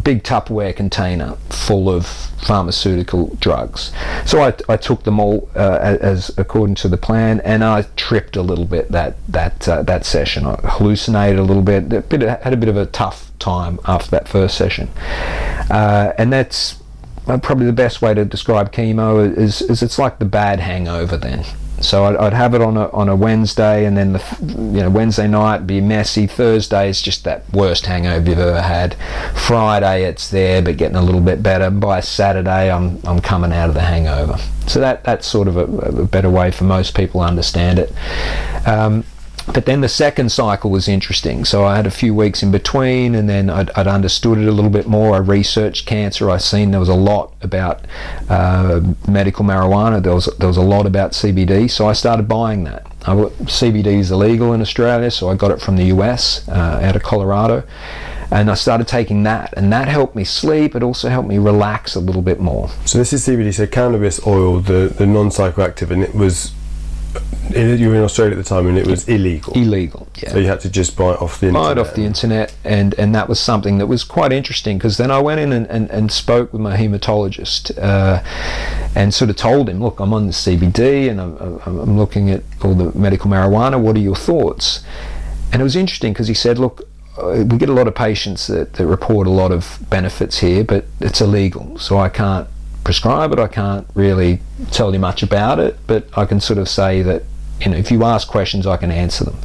big 0.04 0.24
Tupperware 0.24 0.76
container 0.76 1.36
full 1.50 1.90
of 1.90 2.06
pharmaceutical 2.46 3.36
drugs. 3.40 3.92
So 4.26 4.42
I, 4.42 4.54
I 4.70 4.78
took 4.78 5.04
them 5.04 5.20
all 5.20 5.50
uh, 5.56 5.98
as 6.02 6.32
according 6.38 6.76
to 6.76 6.88
the 6.88 6.98
plan, 6.98 7.42
and 7.42 7.64
I 7.64 7.84
tripped 7.96 8.36
a 8.36 8.42
little 8.42 8.66
bit 8.66 8.92
that 8.92 9.16
that 9.28 9.68
uh, 9.68 9.84
that 9.84 10.06
session. 10.06 10.46
I 10.46 10.56
hallucinated 10.64 11.40
a 11.40 11.44
little 11.44 11.64
bit, 11.64 11.92
a 11.92 12.02
bit 12.02 12.22
had 12.22 12.54
a 12.54 12.58
bit 12.58 12.70
of 12.70 12.78
a 12.78 12.86
tough 12.86 13.32
time 13.40 13.80
after 13.86 14.12
that 14.12 14.28
first 14.28 14.58
session, 14.58 14.90
uh, 15.70 16.14
and 16.18 16.32
that's 16.32 16.82
uh, 17.28 17.38
probably 17.38 17.66
the 17.66 17.74
best 17.74 18.02
way 18.02 18.14
to 18.14 18.26
describe 18.26 18.72
chemo 18.72 19.36
is, 19.38 19.62
is 19.62 19.82
it's 19.82 19.98
like 19.98 20.20
the 20.20 20.26
bad 20.26 20.60
hangover 20.60 21.18
then. 21.18 21.44
So 21.82 22.06
I'd, 22.06 22.16
I'd, 22.16 22.34
have 22.34 22.54
it 22.54 22.62
on 22.62 22.78
a, 22.78 22.90
on 22.90 23.10
a 23.10 23.16
Wednesday, 23.16 23.86
and 23.86 23.98
then 23.98 24.14
the 24.14 24.24
you 24.42 24.82
know 24.82 24.90
Wednesday 24.90 25.28
night 25.28 25.68
be 25.68 25.82
messy. 25.82 26.26
Thursday 26.26 26.90
is 26.90 27.02
just 27.02 27.24
that 27.26 27.44
worst 27.54 27.86
hangover 27.86 28.30
you've 28.30 28.40
ever 28.40 28.62
had. 28.62 28.96
Friday 29.36 30.04
it's 30.04 30.30
there, 30.30 30.62
but 30.62 30.78
getting 30.78 30.96
a 30.96 31.02
little 31.02 31.22
bit 31.22 31.44
better. 31.44 31.70
By 31.70 32.00
Saturday, 32.00 32.72
I'm 32.72 33.00
I'm 33.06 33.20
coming 33.20 33.52
out 33.52 33.70
of 33.70 33.76
the 33.76 33.82
hangover. 33.82 34.38
So 34.68 34.80
that 34.80 35.04
that's 35.04 35.28
sort 35.28 35.48
of 35.48 35.58
a, 35.58 35.66
a 35.66 36.06
better 36.06 36.30
way 36.30 36.52
for 36.52 36.64
most 36.64 36.96
people 36.96 37.22
to 37.22 37.28
understand 37.28 37.80
it. 37.80 37.94
Um, 38.66 39.04
but 39.54 39.66
then 39.66 39.82
the 39.82 39.90
second 39.90 40.32
cycle 40.32 40.72
was 40.72 40.88
interesting. 40.88 41.46
So 41.46 41.66
I 41.66 41.76
had 41.76 41.86
a 41.86 41.92
few 41.92 42.16
weeks 42.16 42.42
in 42.42 42.52
between, 42.52 43.14
and 43.14 43.30
then 43.30 43.50
I'd, 43.50 43.70
I'd 43.72 43.88
understood 43.88 44.40
it 44.40 44.48
a 44.48 44.52
little 44.52 44.72
bit 44.72 44.88
more. 44.88 45.16
I 45.16 45.20
researched 45.20 45.86
cancer. 45.86 46.30
I 46.30 46.38
seen 46.38 46.72
there 46.72 46.80
was 46.80 46.90
a 46.90 46.96
lot 46.96 47.34
about 47.42 47.82
uh, 48.28 48.82
medical 49.08 49.46
marijuana. 49.46 50.02
There 50.02 50.16
was 50.16 50.26
there 50.40 50.48
was 50.48 50.58
a 50.58 50.64
lot 50.64 50.88
about 50.88 51.12
CBD. 51.12 51.70
So 51.70 51.88
I 51.88 51.94
started 51.94 52.28
buying 52.28 52.64
that. 52.64 52.88
I, 53.06 53.14
CBD 53.14 54.00
is 54.00 54.10
illegal 54.10 54.52
in 54.54 54.62
Australia, 54.62 55.12
so 55.12 55.30
I 55.30 55.36
got 55.36 55.52
it 55.52 55.62
from 55.62 55.76
the 55.76 55.86
US, 55.86 56.48
uh, 56.50 56.80
out 56.82 56.96
of 56.96 57.04
Colorado, 57.04 57.64
and 58.32 58.50
I 58.50 58.56
started 58.56 58.88
taking 58.88 59.22
that, 59.24 59.54
and 59.56 59.72
that 59.72 59.88
helped 59.88 60.16
me 60.16 60.24
sleep. 60.24 60.76
It 60.76 60.82
also 60.82 61.10
helped 61.10 61.30
me 61.30 61.38
relax 61.38 61.94
a 61.94 62.00
little 62.00 62.24
bit 62.24 62.40
more. 62.40 62.70
So 62.86 62.98
this 62.98 63.14
is 63.14 63.28
CBD, 63.28 63.54
so 63.54 63.68
cannabis 63.68 64.26
oil, 64.26 64.60
the 64.60 64.92
the 64.98 65.06
non 65.06 65.30
psychoactive, 65.30 65.92
and 65.92 66.02
it 66.02 66.16
was 66.16 66.52
you 67.56 67.90
were 67.90 67.96
in 67.96 68.04
Australia 68.04 68.34
at 68.34 68.38
the 68.38 68.48
time 68.48 68.68
and 68.68 68.78
it 68.78 68.88
was 68.88 69.08
illegal. 69.08 69.54
Illegal, 69.54 70.08
yeah. 70.22 70.32
So 70.32 70.40
you 70.40 70.48
had 70.48 70.60
to 70.62 70.70
just 70.70 70.98
buy 70.98 71.14
it 71.14 71.22
off 71.22 71.40
the 71.40 71.48
internet. 71.48 71.64
buy 71.66 71.72
it 71.72 71.78
off 71.78 71.94
the 71.94 72.04
internet, 72.04 72.56
and, 72.64 72.94
and 72.96 73.14
that 73.16 73.30
was 73.30 73.40
something 73.40 73.78
that 73.78 73.88
was 73.88 74.04
quite 74.04 74.32
interesting 74.32 74.78
because 74.78 74.98
then 74.98 75.12
I 75.12 75.20
went 75.20 75.40
in 75.40 75.54
and, 75.54 75.68
and, 75.68 75.90
and 75.90 76.12
spoke 76.12 76.52
with 76.52 76.62
my 76.62 76.76
hematologist 76.76 77.78
uh, 77.78 78.24
and 78.96 79.14
sort 79.14 79.30
of 79.30 79.36
told 79.36 79.70
him, 79.70 79.82
look, 79.82 80.00
I'm 80.00 80.14
on 80.14 80.28
the 80.28 80.34
CBD 80.34 81.10
and 81.10 81.22
I'm, 81.22 81.60
I'm 81.66 81.98
looking 81.98 82.30
at 82.30 82.44
all 82.64 82.74
the 82.74 82.98
medical 82.98 83.30
marijuana. 83.30 83.80
What 83.80 83.96
are 83.96 84.00
your 84.00 84.16
thoughts? 84.16 84.84
And 85.52 85.62
it 85.62 85.64
was 85.64 85.76
interesting 85.76 86.14
because 86.14 86.28
he 86.28 86.34
said, 86.34 86.60
look, 86.60 86.88
we 87.18 87.58
get 87.58 87.70
a 87.70 87.74
lot 87.74 87.88
of 87.88 87.96
patients 87.96 88.48
that, 88.48 88.74
that 88.74 88.86
report 88.86 89.28
a 89.28 89.30
lot 89.30 89.52
of 89.52 89.80
benefits 89.90 90.40
here, 90.40 90.64
but 90.64 90.86
it's 91.00 91.22
illegal, 91.22 91.78
so 91.78 91.98
I 91.98 92.10
can't 92.10 92.48
prescribe 92.86 93.34
it. 93.34 93.40
I 93.40 93.48
can't 93.48 93.86
really 93.96 94.40
tell 94.72 94.94
you 94.94 95.00
much 95.00 95.22
about 95.22 95.60
it, 95.60 95.78
but 95.88 96.08
I 96.18 96.26
can 96.26 96.40
sort 96.40 96.60
of 96.60 96.70
say 96.70 97.02
that 97.02 97.24
you 97.60 97.72
know 97.72 97.78
if 97.78 97.92
you 97.92 98.06
ask 98.06 98.30
questions, 98.30 98.66
I 98.66 98.78
can 98.78 98.92
answer 98.92 99.26
them. 99.26 99.38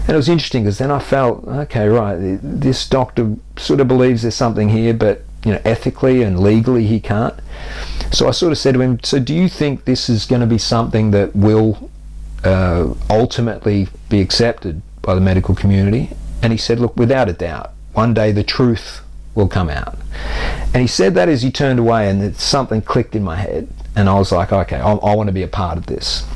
And 0.00 0.10
it 0.10 0.16
was 0.16 0.28
interesting 0.28 0.64
because 0.64 0.78
then 0.78 0.90
I 0.90 0.98
felt 0.98 1.44
okay, 1.46 1.88
right. 1.88 2.16
This 2.42 2.86
doctor 2.86 3.36
sort 3.56 3.80
of 3.80 3.88
believes 3.88 4.22
there's 4.22 4.34
something 4.34 4.68
here, 4.68 4.92
but 4.92 5.22
you 5.44 5.52
know 5.52 5.60
ethically 5.64 6.22
and 6.22 6.38
legally 6.38 6.86
he 6.86 7.00
can't. 7.00 7.34
So 8.12 8.28
I 8.28 8.32
sort 8.32 8.52
of 8.52 8.58
said 8.58 8.74
to 8.74 8.80
him, 8.80 9.00
"So 9.02 9.18
do 9.18 9.34
you 9.34 9.48
think 9.48 9.84
this 9.84 10.10
is 10.10 10.26
going 10.26 10.40
to 10.40 10.46
be 10.46 10.58
something 10.58 11.12
that 11.12 11.34
will 11.34 11.90
uh, 12.44 12.94
ultimately 13.08 13.88
be 14.08 14.20
accepted 14.20 14.82
by 15.02 15.14
the 15.14 15.20
medical 15.20 15.54
community?" 15.54 16.10
And 16.42 16.52
he 16.52 16.58
said, 16.58 16.80
"Look, 16.80 16.96
without 16.96 17.28
a 17.28 17.32
doubt, 17.32 17.72
one 17.94 18.12
day 18.12 18.32
the 18.32 18.44
truth 18.44 19.02
will 19.36 19.46
come 19.46 19.70
out. 19.70 19.96
And 20.74 20.82
he 20.82 20.88
said 20.88 21.14
that 21.14 21.28
as 21.28 21.42
he 21.42 21.52
turned 21.52 21.78
away, 21.78 22.10
and 22.10 22.36
something 22.36 22.82
clicked 22.82 23.14
in 23.14 23.22
my 23.22 23.36
head, 23.36 23.68
and 23.94 24.08
I 24.08 24.18
was 24.18 24.32
like, 24.32 24.52
okay, 24.52 24.78
I, 24.78 24.92
I 24.92 25.14
want 25.14 25.28
to 25.28 25.32
be 25.32 25.42
a 25.42 25.48
part 25.48 25.78
of 25.78 25.86
this. 25.86 26.26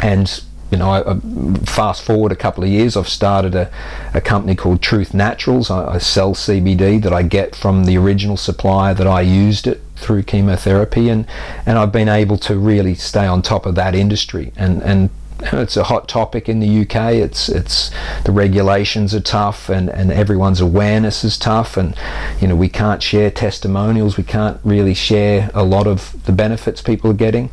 And 0.00 0.44
you 0.70 0.78
know, 0.78 0.90
I, 0.90 1.12
I, 1.12 1.20
fast 1.66 2.02
forward 2.02 2.32
a 2.32 2.36
couple 2.36 2.64
of 2.64 2.70
years, 2.70 2.96
I've 2.96 3.08
started 3.08 3.54
a, 3.54 3.70
a 4.12 4.20
company 4.20 4.56
called 4.56 4.82
Truth 4.82 5.14
Naturals. 5.14 5.70
I, 5.70 5.94
I, 5.94 5.98
sell 5.98 6.34
CBD 6.34 7.00
that 7.02 7.12
I 7.12 7.22
get 7.22 7.54
from 7.54 7.84
the 7.84 7.96
original 7.96 8.36
supplier 8.36 8.92
that 8.94 9.06
I 9.06 9.20
used 9.20 9.66
it 9.66 9.82
through 9.94 10.24
chemotherapy, 10.24 11.08
and, 11.08 11.26
and 11.64 11.78
I've 11.78 11.92
been 11.92 12.08
able 12.08 12.38
to 12.38 12.58
really 12.58 12.94
stay 12.94 13.26
on 13.26 13.40
top 13.40 13.66
of 13.66 13.74
that 13.76 13.94
industry 13.94 14.52
and, 14.56 14.82
and 14.82 15.10
it's 15.40 15.76
a 15.76 15.84
hot 15.84 16.08
topic 16.08 16.48
in 16.48 16.60
the 16.60 16.82
UK. 16.82 17.14
It's 17.14 17.48
it's 17.48 17.90
the 18.24 18.32
regulations 18.32 19.14
are 19.14 19.20
tough 19.20 19.68
and, 19.68 19.88
and 19.88 20.12
everyone's 20.12 20.60
awareness 20.60 21.24
is 21.24 21.36
tough 21.36 21.76
and 21.76 21.96
you 22.40 22.48
know 22.48 22.56
we 22.56 22.68
can't 22.68 23.02
share 23.02 23.30
testimonials. 23.30 24.16
We 24.16 24.24
can't 24.24 24.60
really 24.64 24.94
share 24.94 25.50
a 25.54 25.64
lot 25.64 25.86
of 25.86 26.24
the 26.24 26.32
benefits 26.32 26.82
people 26.82 27.10
are 27.10 27.14
getting. 27.14 27.50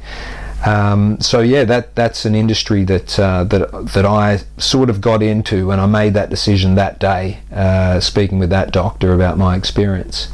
Um, 0.65 1.19
so 1.19 1.39
yeah, 1.39 1.63
that 1.65 1.95
that's 1.95 2.25
an 2.25 2.35
industry 2.35 2.83
that 2.83 3.19
uh, 3.19 3.43
that 3.45 3.71
that 3.93 4.05
I 4.05 4.41
sort 4.57 4.89
of 4.89 5.01
got 5.01 5.23
into, 5.23 5.71
and 5.71 5.81
I 5.81 5.87
made 5.87 6.13
that 6.13 6.29
decision 6.29 6.75
that 6.75 6.99
day, 6.99 7.39
uh, 7.51 7.99
speaking 7.99 8.37
with 8.37 8.51
that 8.51 8.71
doctor 8.71 9.13
about 9.13 9.37
my 9.37 9.55
experience. 9.55 10.27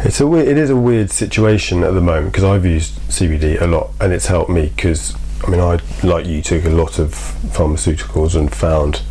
It's 0.00 0.20
a 0.20 0.26
weird, 0.26 0.48
it 0.48 0.56
is 0.56 0.70
a 0.70 0.76
weird 0.76 1.10
situation 1.10 1.82
at 1.82 1.92
the 1.92 2.00
moment 2.00 2.32
because 2.32 2.44
I've 2.44 2.64
used 2.64 2.98
CBD 3.08 3.60
a 3.60 3.66
lot, 3.66 3.90
and 4.00 4.12
it's 4.12 4.26
helped 4.26 4.50
me 4.50 4.72
because 4.74 5.14
I 5.44 5.50
mean, 5.50 5.60
I 5.60 5.78
like 6.04 6.26
you 6.26 6.42
took 6.42 6.64
a 6.64 6.70
lot 6.70 6.98
of 6.98 7.12
pharmaceuticals 7.12 8.34
and 8.34 8.52
found 8.52 9.02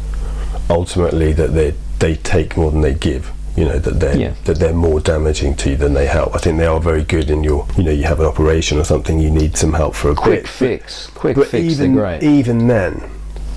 ultimately 0.69 1.33
that 1.33 1.53
they 1.53 1.73
they 1.99 2.15
take 2.15 2.57
more 2.57 2.71
than 2.71 2.81
they 2.81 2.93
give. 2.93 3.31
You 3.55 3.65
know 3.65 3.79
that 3.79 3.99
they 3.99 4.19
yeah. 4.19 4.33
that 4.45 4.59
they're 4.59 4.73
more 4.73 4.99
damaging 4.99 5.55
to 5.57 5.71
you 5.71 5.77
than 5.77 5.93
they 5.93 6.05
help. 6.05 6.35
I 6.35 6.37
think 6.37 6.59
they 6.59 6.67
are 6.67 6.79
very 6.79 7.03
good 7.03 7.31
in 7.31 7.43
your. 7.43 7.67
You 7.75 7.83
know, 7.83 7.91
you 7.91 8.03
have 8.03 8.19
an 8.19 8.27
operation 8.27 8.77
or 8.77 8.83
something, 8.83 9.19
you 9.19 9.31
need 9.31 9.57
some 9.57 9.73
help 9.73 9.95
for 9.95 10.11
a 10.11 10.15
quick 10.15 10.43
bit. 10.43 10.47
fix. 10.47 11.07
Quick 11.07 11.35
but 11.35 11.47
fix. 11.47 11.73
Even 11.73 11.95
great. 11.95 12.21
even 12.21 12.67
then, 12.67 13.09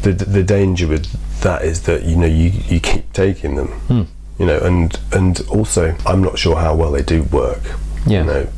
the 0.03 0.13
the 0.13 0.43
danger 0.43 0.87
with 0.87 1.07
that 1.43 1.63
is 1.63 1.83
that 1.83 2.05
you 2.05 2.17
know 2.17 2.27
you 2.27 2.51
you 2.67 2.81
keep 2.81 3.13
taking 3.13 3.57
them. 3.57 3.69
Hmm. 3.69 4.03
You 4.39 4.47
know, 4.47 4.59
and 4.61 4.99
and 5.13 5.41
also 5.51 5.95
I'm 6.07 6.23
not 6.23 6.39
sure 6.39 6.57
how 6.57 6.75
well 6.75 6.93
they 6.93 7.03
do 7.03 7.25
work. 7.25 7.63
Yeah. 8.07 8.21
You 8.21 8.25
know, 8.25 8.49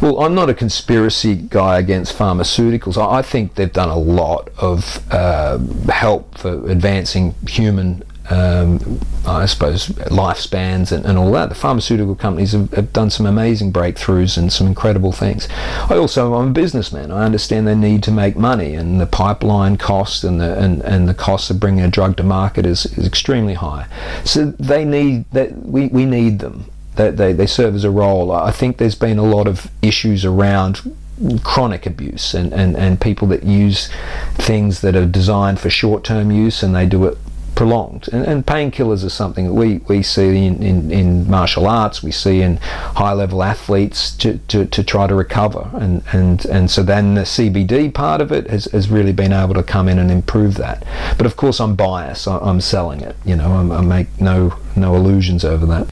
well, 0.00 0.20
I'm 0.20 0.34
not 0.34 0.48
a 0.48 0.54
conspiracy 0.54 1.34
guy 1.34 1.78
against 1.78 2.16
pharmaceuticals. 2.16 2.96
I 2.96 3.22
think 3.22 3.54
they've 3.54 3.72
done 3.72 3.88
a 3.88 3.98
lot 3.98 4.48
of 4.58 5.04
uh, 5.12 5.58
help 5.90 6.38
for 6.38 6.68
advancing 6.70 7.34
human 7.46 8.04
um, 8.30 9.00
I 9.26 9.46
suppose 9.46 9.88
lifespans 9.88 10.92
and, 10.92 11.06
and, 11.06 11.16
all 11.16 11.32
that. 11.32 11.48
The 11.48 11.54
pharmaceutical 11.54 12.14
companies 12.14 12.52
have, 12.52 12.70
have, 12.72 12.92
done 12.92 13.08
some 13.08 13.24
amazing 13.24 13.72
breakthroughs 13.72 14.36
and 14.36 14.52
some 14.52 14.66
incredible 14.66 15.12
things. 15.12 15.48
I 15.88 15.96
also 15.96 16.34
I'm 16.34 16.48
a 16.48 16.52
businessman. 16.52 17.10
I 17.10 17.24
understand 17.24 17.66
they 17.66 17.74
need 17.74 18.02
to 18.02 18.10
make 18.10 18.36
money, 18.36 18.74
and 18.74 19.00
the 19.00 19.06
pipeline 19.06 19.78
cost 19.78 20.24
and 20.24 20.40
the 20.40 20.58
and, 20.58 20.82
and 20.82 21.08
the 21.08 21.14
cost 21.14 21.50
of 21.50 21.58
bringing 21.58 21.84
a 21.84 21.88
drug 21.88 22.18
to 22.18 22.22
market 22.22 22.66
is, 22.66 22.84
is 22.98 23.06
extremely 23.06 23.54
high. 23.54 23.86
So 24.24 24.46
they 24.58 24.84
need 24.84 25.24
that 25.32 25.56
we, 25.64 25.88
we 25.88 26.04
need 26.04 26.40
them 26.40 26.66
they, 26.98 27.10
they, 27.10 27.32
they 27.32 27.46
serve 27.46 27.74
as 27.74 27.84
a 27.84 27.90
role. 27.90 28.30
I 28.30 28.50
think 28.50 28.76
there's 28.76 28.94
been 28.94 29.18
a 29.18 29.24
lot 29.24 29.46
of 29.46 29.70
issues 29.80 30.24
around 30.24 30.94
chronic 31.42 31.86
abuse 31.86 32.34
and, 32.34 32.52
and, 32.52 32.76
and 32.76 33.00
people 33.00 33.26
that 33.28 33.42
use 33.42 33.90
things 34.34 34.82
that 34.82 34.94
are 34.94 35.06
designed 35.06 35.58
for 35.58 35.70
short 35.70 36.04
term 36.04 36.30
use 36.30 36.62
and 36.62 36.74
they 36.74 36.86
do 36.86 37.06
it 37.06 37.18
prolonged. 37.56 38.08
And, 38.12 38.24
and 38.24 38.46
painkillers 38.46 39.04
are 39.04 39.10
something 39.10 39.46
that 39.46 39.52
we, 39.52 39.78
we 39.88 40.00
see 40.04 40.46
in, 40.46 40.62
in, 40.62 40.92
in, 40.92 41.28
martial 41.28 41.66
arts, 41.66 42.04
we 42.04 42.12
see 42.12 42.40
in 42.40 42.58
high 42.58 43.12
level 43.14 43.42
athletes 43.42 44.16
to, 44.18 44.38
to, 44.46 44.66
to 44.66 44.84
try 44.84 45.08
to 45.08 45.14
recover. 45.14 45.68
And, 45.74 46.04
and, 46.12 46.44
and 46.46 46.70
so 46.70 46.84
then 46.84 47.14
the 47.14 47.22
CBD 47.22 47.92
part 47.92 48.20
of 48.20 48.30
it 48.30 48.48
has, 48.48 48.66
has 48.66 48.88
really 48.88 49.12
been 49.12 49.32
able 49.32 49.54
to 49.54 49.64
come 49.64 49.88
in 49.88 49.98
and 49.98 50.08
improve 50.08 50.54
that. 50.54 50.84
But 51.16 51.26
of 51.26 51.36
course, 51.36 51.60
I'm 51.60 51.74
biased, 51.74 52.28
I, 52.28 52.48
am 52.48 52.60
selling 52.60 53.00
it, 53.00 53.16
you 53.24 53.34
know, 53.34 53.50
I, 53.50 53.78
I 53.78 53.80
make 53.80 54.20
no, 54.20 54.54
no 54.76 54.94
illusions 54.94 55.44
over 55.44 55.66
that 55.66 55.88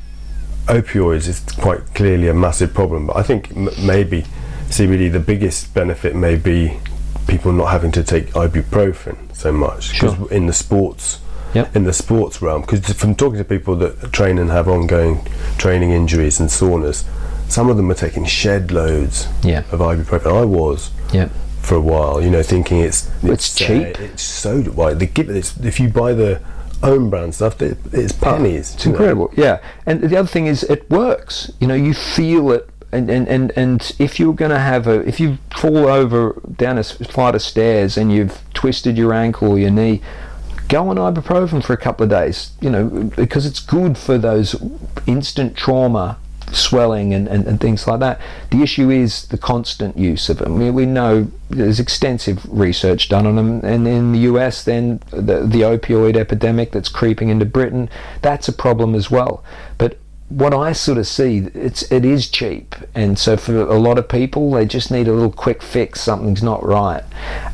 opioids 0.67 1.29
is 1.29 1.41
quite 1.61 1.95
clearly 1.95 2.29
a 2.29 2.35
massive 2.35 2.75
problem. 2.75 3.07
But 3.07 3.17
I 3.17 3.23
think 3.23 3.51
m- 3.57 3.69
maybe 3.85 4.25
CBD, 4.69 5.11
the 5.11 5.21
biggest 5.21 5.73
benefit 5.75 6.15
may 6.15 6.37
be 6.37 6.79
people 7.27 7.53
not 7.53 7.67
having 7.67 7.93
to 7.93 8.05
take 8.05 8.27
ibuprofen 8.33 9.35
so 9.35 9.53
much 9.53 9.93
because 9.93 10.17
sure. 10.17 10.33
in 10.33 10.47
the 10.47 10.53
sports. 10.53 11.21
Yep. 11.55 11.75
In 11.75 11.85
the 11.85 11.93
sports 11.93 12.43
realm, 12.43 12.63
because 12.63 12.93
from 12.93 13.15
talking 13.15 13.39
to 13.39 13.45
people 13.45 13.77
that 13.77 14.13
train 14.13 14.37
and 14.39 14.51
have 14.51 14.69
ongoing 14.69 15.27
training 15.57 15.93
injuries 15.93 16.39
and 16.39 16.51
soreness, 16.51 17.05
some 17.49 17.71
of 17.71 17.79
them 17.79 17.91
are 17.91 17.95
taking 17.95 18.27
shed 18.27 18.71
loads 18.71 19.27
yeah. 19.43 19.61
of 19.71 19.81
ibuprofen. 19.81 20.37
I 20.37 20.45
was 20.45 20.91
yeah. 21.15 21.29
for 21.63 21.77
a 21.77 21.81
while, 21.81 22.21
you 22.21 22.29
know, 22.29 22.43
thinking 22.43 22.81
it's 22.81 23.09
it's, 23.23 23.33
it's 23.33 23.55
cheap. 23.55 23.97
Uh, 23.99 24.03
it's 24.03 24.23
so 24.23 24.61
why 24.65 24.93
they 24.93 25.07
give 25.07 25.31
it. 25.31 25.55
if 25.65 25.81
you 25.81 25.89
buy 25.89 26.13
the 26.13 26.43
own 26.83 27.11
brand 27.11 27.35
stuff, 27.35 27.61
it's 27.61 28.13
pennies. 28.13 28.75
It's 28.75 28.87
incredible. 28.87 29.33
Know? 29.37 29.45
Yeah, 29.45 29.61
and 29.87 30.01
the 30.03 30.17
other 30.17 30.29
thing 30.29 30.47
is 30.47 30.63
it 30.65 30.89
works. 30.91 31.51
You 31.61 31.67
know, 31.67 31.75
you 31.75 31.95
feel 31.95 32.51
it 32.53 32.69
and, 32.93 33.11
and, 33.11 33.29
and, 33.29 33.53
and 33.57 33.95
if 33.99 34.19
you're 34.19 34.35
going 34.35 34.51
to 34.51 34.59
have 34.59 34.87
a, 34.87 35.07
if 35.07 35.19
you 35.21 35.39
fall 35.55 35.87
over 35.87 36.41
down 36.57 36.79
a 36.79 36.85
flight 36.85 37.35
of 37.35 37.43
stairs 37.43 37.97
and 37.97 38.13
you've 38.13 38.43
twisted 38.55 38.97
your 38.97 39.13
ankle 39.13 39.51
or 39.51 39.59
your 39.59 39.71
knee, 39.71 40.01
go 40.69 40.89
on 40.89 40.97
ibuprofen 40.97 41.65
for 41.65 41.73
a 41.73 41.77
couple 41.77 42.05
of 42.05 42.11
days, 42.11 42.53
you 42.61 42.71
know, 42.71 43.11
because 43.17 43.45
it's 43.45 43.61
good 43.61 43.99
for 43.99 44.19
those 44.19 44.57
instant 45.07 45.57
trauma 45.57 46.19
swelling 46.57 47.15
and, 47.15 47.29
and, 47.29 47.47
and 47.47 47.61
things 47.61 47.87
like 47.87 48.01
that. 48.01 48.21
The 48.51 48.63
issue 48.63 48.91
is 48.91 49.27
the 49.27 49.39
constant 49.39 49.97
use 49.97 50.29
of 50.29 50.39
them. 50.39 50.59
We, 50.59 50.71
we 50.71 50.87
know 50.87 51.31
there's 51.51 51.79
extensive 51.79 52.45
research 52.49 53.09
done 53.09 53.27
on 53.27 53.37
them, 53.37 53.61
and 53.65 53.87
in 53.87 54.13
the 54.13 54.21
US, 54.21 54.65
then 54.65 55.01
the, 55.11 55.47
the 55.47 55.63
opioid 55.63 56.17
epidemic 56.17 56.73
that's 56.73 56.89
creeping 56.89 57.29
into 57.29 57.45
Britain, 57.45 57.89
that's 58.23 58.49
a 58.49 58.53
problem 58.53 58.95
as 58.95 59.11
well. 59.11 59.45
But 59.79 59.99
what 60.29 60.53
I 60.53 60.73
sort 60.73 60.99
of 60.99 61.07
see, 61.07 61.39
it's 61.55 61.91
it 61.93 62.05
is 62.05 62.29
cheap, 62.29 62.75
and 62.97 63.17
so 63.17 63.37
for 63.37 63.61
a 63.61 63.79
lot 63.79 63.97
of 63.97 64.09
people, 64.09 64.51
they 64.51 64.67
just 64.67 64.91
need 64.91 65.07
a 65.07 65.13
little 65.13 65.31
quick 65.31 65.63
fix. 65.63 66.01
Something's 66.01 66.43
not 66.43 66.65
right. 66.65 67.05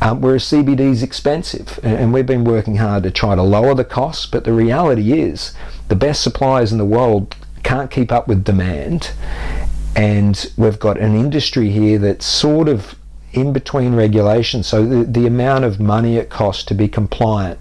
Um, 0.01 0.23
whereas 0.23 0.45
CBD 0.45 0.81
is 0.81 1.03
expensive, 1.03 1.79
and 1.83 2.15
we've 2.15 2.27
been 2.27 2.45
working 2.45 2.77
hard 2.77 3.03
to 3.03 3.11
try 3.11 3.35
to 3.35 3.43
lower 3.43 3.75
the 3.75 3.85
costs. 3.85 4.25
But 4.25 4.45
the 4.45 4.55
reality 4.55 5.12
is, 5.21 5.53
the 5.88 5.97
best 5.97 6.23
suppliers 6.23 6.73
in 6.73 6.79
the 6.79 6.87
world 6.87 7.37
can't 7.62 7.90
keep 7.90 8.12
up 8.12 8.29
with 8.29 8.44
demand, 8.44 9.12
and 9.94 10.53
we've 10.57 10.79
got 10.79 10.98
an 10.98 11.14
industry 11.14 11.70
here 11.70 11.98
that's 11.98 12.27
sort 12.27 12.68
of 12.68 12.96
in 13.33 13.53
between 13.53 13.94
regulations. 13.94 14.66
So 14.66 14.85
the, 14.85 15.05
the 15.05 15.27
amount 15.27 15.64
of 15.64 15.81
money 15.81 16.16
it 16.16 16.29
costs 16.29 16.64
to 16.64 16.75
be 16.75 16.88
compliant 16.88 17.59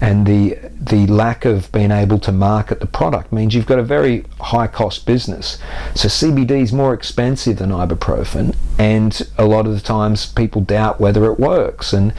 and 0.00 0.26
the 0.26 0.58
the 0.78 1.06
lack 1.06 1.46
of 1.46 1.72
being 1.72 1.90
able 1.90 2.18
to 2.18 2.30
market 2.30 2.80
the 2.80 2.86
product 2.86 3.32
means 3.32 3.54
you've 3.54 3.66
got 3.66 3.78
a 3.78 3.82
very 3.82 4.24
high 4.38 4.66
cost 4.66 5.06
business. 5.06 5.58
So 5.94 6.08
CBD 6.08 6.62
is 6.62 6.72
more 6.72 6.92
expensive 6.92 7.58
than 7.58 7.70
ibuprofen 7.70 8.54
and 8.78 9.26
a 9.38 9.46
lot 9.46 9.66
of 9.66 9.74
the 9.74 9.80
times 9.80 10.26
people 10.26 10.60
doubt 10.60 11.00
whether 11.00 11.24
it 11.32 11.38
works 11.40 11.92
and 11.94 12.12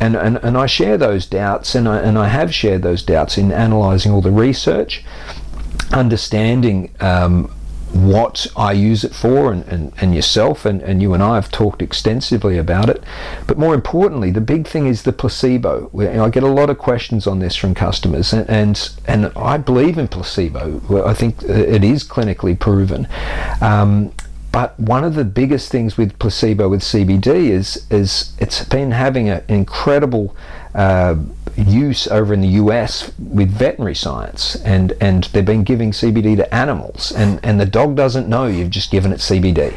and, 0.00 0.14
and, 0.14 0.36
and 0.36 0.56
I 0.56 0.66
share 0.66 0.96
those 0.96 1.26
doubts 1.26 1.74
and 1.74 1.88
I, 1.88 1.98
and 1.98 2.16
I 2.16 2.28
have 2.28 2.54
shared 2.54 2.82
those 2.82 3.02
doubts 3.02 3.36
in 3.36 3.50
analysing 3.50 4.12
all 4.12 4.22
the 4.22 4.30
research 4.30 5.04
understanding 5.92 6.94
um, 7.00 7.50
what 7.92 8.46
I 8.56 8.72
use 8.72 9.04
it 9.04 9.14
for, 9.14 9.52
and, 9.52 9.64
and, 9.66 9.92
and 10.00 10.14
yourself 10.14 10.64
and, 10.64 10.80
and 10.82 11.02
you 11.02 11.12
and 11.12 11.22
I 11.22 11.34
have 11.34 11.50
talked 11.50 11.82
extensively 11.82 12.56
about 12.56 12.88
it. 12.88 13.04
But 13.46 13.58
more 13.58 13.74
importantly, 13.74 14.30
the 14.30 14.40
big 14.40 14.66
thing 14.66 14.86
is 14.86 15.02
the 15.02 15.12
placebo. 15.12 15.90
I 15.98 16.28
get 16.30 16.42
a 16.42 16.48
lot 16.48 16.70
of 16.70 16.78
questions 16.78 17.26
on 17.26 17.38
this 17.38 17.54
from 17.54 17.74
customers, 17.74 18.32
and, 18.32 18.48
and, 18.48 18.90
and 19.06 19.26
I 19.36 19.58
believe 19.58 19.98
in 19.98 20.08
placebo. 20.08 21.04
I 21.06 21.12
think 21.12 21.42
it 21.42 21.84
is 21.84 22.04
clinically 22.04 22.58
proven. 22.58 23.06
Um, 23.60 24.12
but 24.52 24.78
one 24.78 25.02
of 25.02 25.14
the 25.14 25.24
biggest 25.24 25.70
things 25.70 25.96
with 25.96 26.18
placebo 26.18 26.68
with 26.68 26.82
CBD 26.82 27.48
is 27.48 27.86
is 27.90 28.34
it's 28.38 28.62
been 28.66 28.90
having 28.90 29.30
an 29.30 29.42
incredible 29.48 30.36
uh, 30.74 31.16
use 31.56 32.06
over 32.08 32.32
in 32.34 32.40
the 32.40 32.48
US 32.48 33.12
with 33.18 33.50
veterinary 33.50 33.94
science, 33.94 34.56
and, 34.56 34.92
and 35.00 35.24
they've 35.24 35.44
been 35.44 35.64
giving 35.64 35.90
CBD 35.90 36.36
to 36.36 36.54
animals, 36.54 37.12
and, 37.12 37.40
and 37.42 37.60
the 37.60 37.66
dog 37.66 37.96
doesn't 37.96 38.28
know 38.28 38.46
you've 38.46 38.70
just 38.70 38.90
given 38.90 39.12
it 39.12 39.18
CBD. 39.18 39.76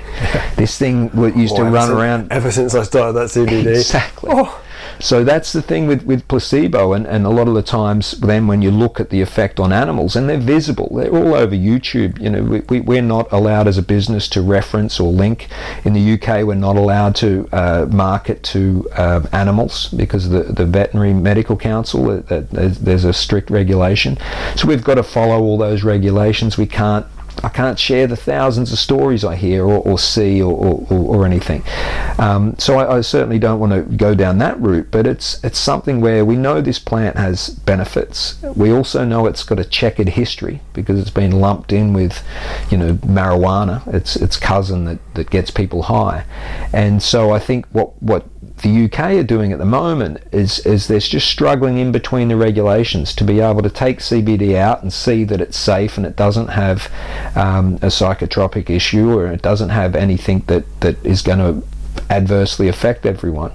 this 0.55 0.77
thing 0.77 1.11
used 1.35 1.55
to 1.55 1.63
run 1.63 1.87
since, 1.87 1.89
around. 1.89 2.31
Ever 2.31 2.51
since 2.51 2.75
I 2.75 2.83
started 2.83 3.13
that 3.13 3.29
CBD. 3.29 3.75
Exactly. 3.85 4.29
Oh. 4.33 4.61
So 4.99 5.23
that's 5.23 5.53
the 5.53 5.61
thing 5.61 5.87
with, 5.87 6.03
with 6.03 6.27
placebo, 6.27 6.93
and, 6.93 7.05
and 7.05 7.25
a 7.25 7.29
lot 7.29 7.47
of 7.47 7.53
the 7.53 7.61
times 7.61 8.11
then 8.11 8.47
when 8.47 8.61
you 8.61 8.71
look 8.71 8.99
at 8.99 9.09
the 9.09 9.21
effect 9.21 9.59
on 9.59 9.73
animals, 9.73 10.15
and 10.15 10.29
they're 10.29 10.37
visible, 10.37 10.89
they're 10.95 11.11
all 11.15 11.35
over 11.35 11.55
YouTube. 11.55 12.19
You 12.19 12.29
know, 12.29 12.43
we, 12.43 12.59
we, 12.61 12.81
we're 12.81 13.01
not 13.01 13.31
allowed 13.31 13.67
as 13.67 13.77
a 13.77 13.83
business 13.83 14.27
to 14.29 14.41
reference 14.41 14.99
or 14.99 15.11
link. 15.11 15.47
In 15.83 15.93
the 15.93 16.13
UK, 16.13 16.45
we're 16.45 16.55
not 16.55 16.75
allowed 16.75 17.15
to 17.17 17.47
uh, 17.51 17.85
market 17.89 18.43
to 18.43 18.87
uh, 18.93 19.27
animals 19.31 19.89
because 19.89 20.29
the, 20.29 20.43
the 20.43 20.65
Veterinary 20.65 21.13
Medical 21.13 21.57
Council, 21.57 22.09
uh, 22.09 22.23
uh 22.29 22.43
there's 22.49 23.05
a 23.05 23.13
strict 23.13 23.49
regulation. 23.49 24.17
So 24.55 24.67
we've 24.67 24.83
got 24.83 24.95
to 24.95 25.03
follow 25.03 25.41
all 25.41 25.57
those 25.57 25.83
regulations. 25.83 26.57
We 26.57 26.67
can't 26.67 27.05
I 27.43 27.49
can't 27.49 27.77
share 27.77 28.07
the 28.07 28.15
thousands 28.15 28.71
of 28.71 28.79
stories 28.79 29.23
I 29.23 29.35
hear 29.35 29.63
or, 29.63 29.79
or 29.79 29.99
see 29.99 30.41
or, 30.41 30.53
or, 30.53 30.87
or 30.89 31.25
anything. 31.25 31.63
Um, 32.17 32.57
so 32.57 32.77
I, 32.77 32.97
I, 32.97 33.01
certainly 33.01 33.39
don't 33.39 33.59
want 33.59 33.73
to 33.73 33.81
go 33.97 34.15
down 34.15 34.37
that 34.39 34.59
route, 34.59 34.89
but 34.89 35.05
it's 35.05 35.43
it's 35.43 35.59
something 35.59 36.01
where 36.01 36.23
we 36.23 36.35
know 36.35 36.61
this 36.61 36.79
plant 36.79 37.17
has 37.17 37.49
benefits. 37.49 38.41
We 38.55 38.71
also 38.71 39.03
know 39.05 39.25
it's 39.25 39.43
got 39.43 39.59
a 39.59 39.65
checkered 39.65 40.09
history 40.09 40.61
because 40.73 40.99
it's 40.99 41.09
been 41.09 41.39
lumped 41.39 41.73
in 41.73 41.93
with, 41.93 42.23
you 42.69 42.77
know, 42.77 42.93
marijuana. 42.95 43.85
It's 43.93 44.15
its 44.15 44.37
cousin 44.37 44.85
that, 44.85 44.99
that 45.15 45.29
gets 45.29 45.51
people 45.51 45.83
high, 45.83 46.25
and 46.73 47.03
so 47.03 47.31
I 47.31 47.39
think 47.39 47.65
what 47.67 48.01
what 48.01 48.25
the 48.65 48.85
UK 48.85 48.99
are 49.11 49.23
doing 49.23 49.51
at 49.51 49.59
the 49.59 49.65
moment 49.65 50.17
is 50.31 50.57
is 50.65 50.87
they're 50.87 50.97
just 50.97 51.27
struggling 51.27 51.77
in 51.77 51.91
between 51.91 52.29
the 52.29 52.35
regulations 52.35 53.13
to 53.13 53.23
be 53.23 53.39
able 53.39 53.61
to 53.61 53.69
take 53.69 53.99
CBD 53.99 54.55
out 54.55 54.81
and 54.81 54.91
see 54.91 55.23
that 55.23 55.39
it's 55.39 55.55
safe 55.55 55.97
and 55.97 56.05
it 56.05 56.15
doesn't 56.15 56.47
have 56.47 56.91
um, 57.35 57.75
a 57.75 57.91
psychotropic 57.93 58.71
issue 58.71 59.11
or 59.11 59.27
it 59.27 59.43
doesn't 59.43 59.69
have 59.69 59.95
anything 59.95 60.39
that, 60.47 60.65
that 60.81 61.05
is 61.05 61.21
going 61.21 61.37
to 61.37 61.67
adversely 62.09 62.67
affect 62.67 63.05
everyone. 63.05 63.51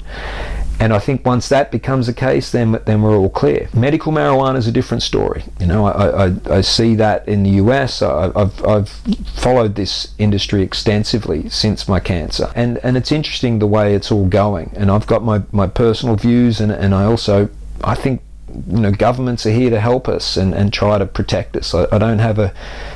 And 0.80 0.94
I 0.94 0.98
think 0.98 1.26
once 1.26 1.50
that 1.50 1.70
becomes 1.70 2.06
the 2.06 2.14
case, 2.14 2.50
then 2.50 2.80
then 2.86 3.02
we're 3.02 3.16
all 3.16 3.28
clear. 3.28 3.68
Medical 3.74 4.12
marijuana 4.12 4.56
is 4.56 4.66
a 4.66 4.72
different 4.72 5.02
story. 5.02 5.44
You 5.60 5.66
know, 5.66 5.84
I, 5.84 6.28
I, 6.28 6.34
I 6.50 6.60
see 6.62 6.94
that 6.94 7.28
in 7.28 7.42
the 7.42 7.50
US. 7.62 8.00
I, 8.00 8.32
have 8.34 8.64
I've 8.64 8.88
followed 8.88 9.74
this 9.74 10.14
industry 10.16 10.62
extensively 10.62 11.50
since 11.50 11.86
my 11.86 12.00
cancer, 12.00 12.50
and 12.56 12.78
and 12.78 12.96
it's 12.96 13.12
interesting 13.12 13.58
the 13.58 13.66
way 13.66 13.94
it's 13.94 14.10
all 14.10 14.26
going. 14.26 14.72
And 14.74 14.90
I've 14.90 15.06
got 15.06 15.22
my, 15.22 15.42
my 15.52 15.66
personal 15.66 16.16
views, 16.16 16.60
and 16.62 16.72
and 16.72 16.94
I 16.94 17.04
also 17.04 17.50
I 17.84 17.94
think 17.94 18.22
you 18.66 18.80
know 18.80 18.90
governments 18.90 19.44
are 19.44 19.52
here 19.52 19.68
to 19.68 19.80
help 19.80 20.08
us 20.08 20.38
and, 20.38 20.54
and 20.54 20.72
try 20.72 20.96
to 20.96 21.04
protect 21.04 21.56
us. 21.56 21.74
I, 21.74 21.88
I, 21.92 21.98
don't 21.98 22.20
have 22.20 22.38
a 22.38 22.54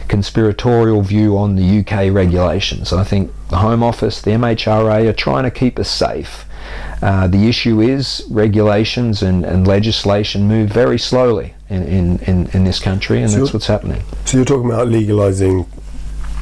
conspiratorial 0.09 1.03
view 1.03 1.37
on 1.37 1.57
the 1.57 1.81
UK 1.81 2.13
regulations. 2.13 2.95
I 2.95 3.05
think 3.05 3.31
the 3.51 3.59
Home 3.59 3.83
Office, 3.83 4.23
the 4.23 4.31
MHRA 4.31 5.07
are 5.07 5.13
trying 5.13 5.45
to 5.45 5.51
keep 5.51 5.79
us 5.79 5.91
safe 5.91 6.47
uh, 7.05 7.27
the 7.27 7.49
issue 7.49 7.83
is 7.83 8.25
regulations 8.31 9.23
and, 9.23 9.45
and 9.45 9.67
legislation 9.69 10.49
move 10.49 10.71
very 10.71 10.99
slowly 10.99 11.53
in, 11.69 11.83
in, 11.83 12.47
in, 12.55 12.65
this 12.65 12.81
country, 12.81 13.21
and 13.21 13.31
so 13.31 13.41
that's 13.41 13.53
what's 13.53 13.67
happening. 13.67 14.03
So 14.25 14.39
you're 14.39 14.47
talking 14.47 14.71
about 14.71 14.89
legalising 14.89 15.69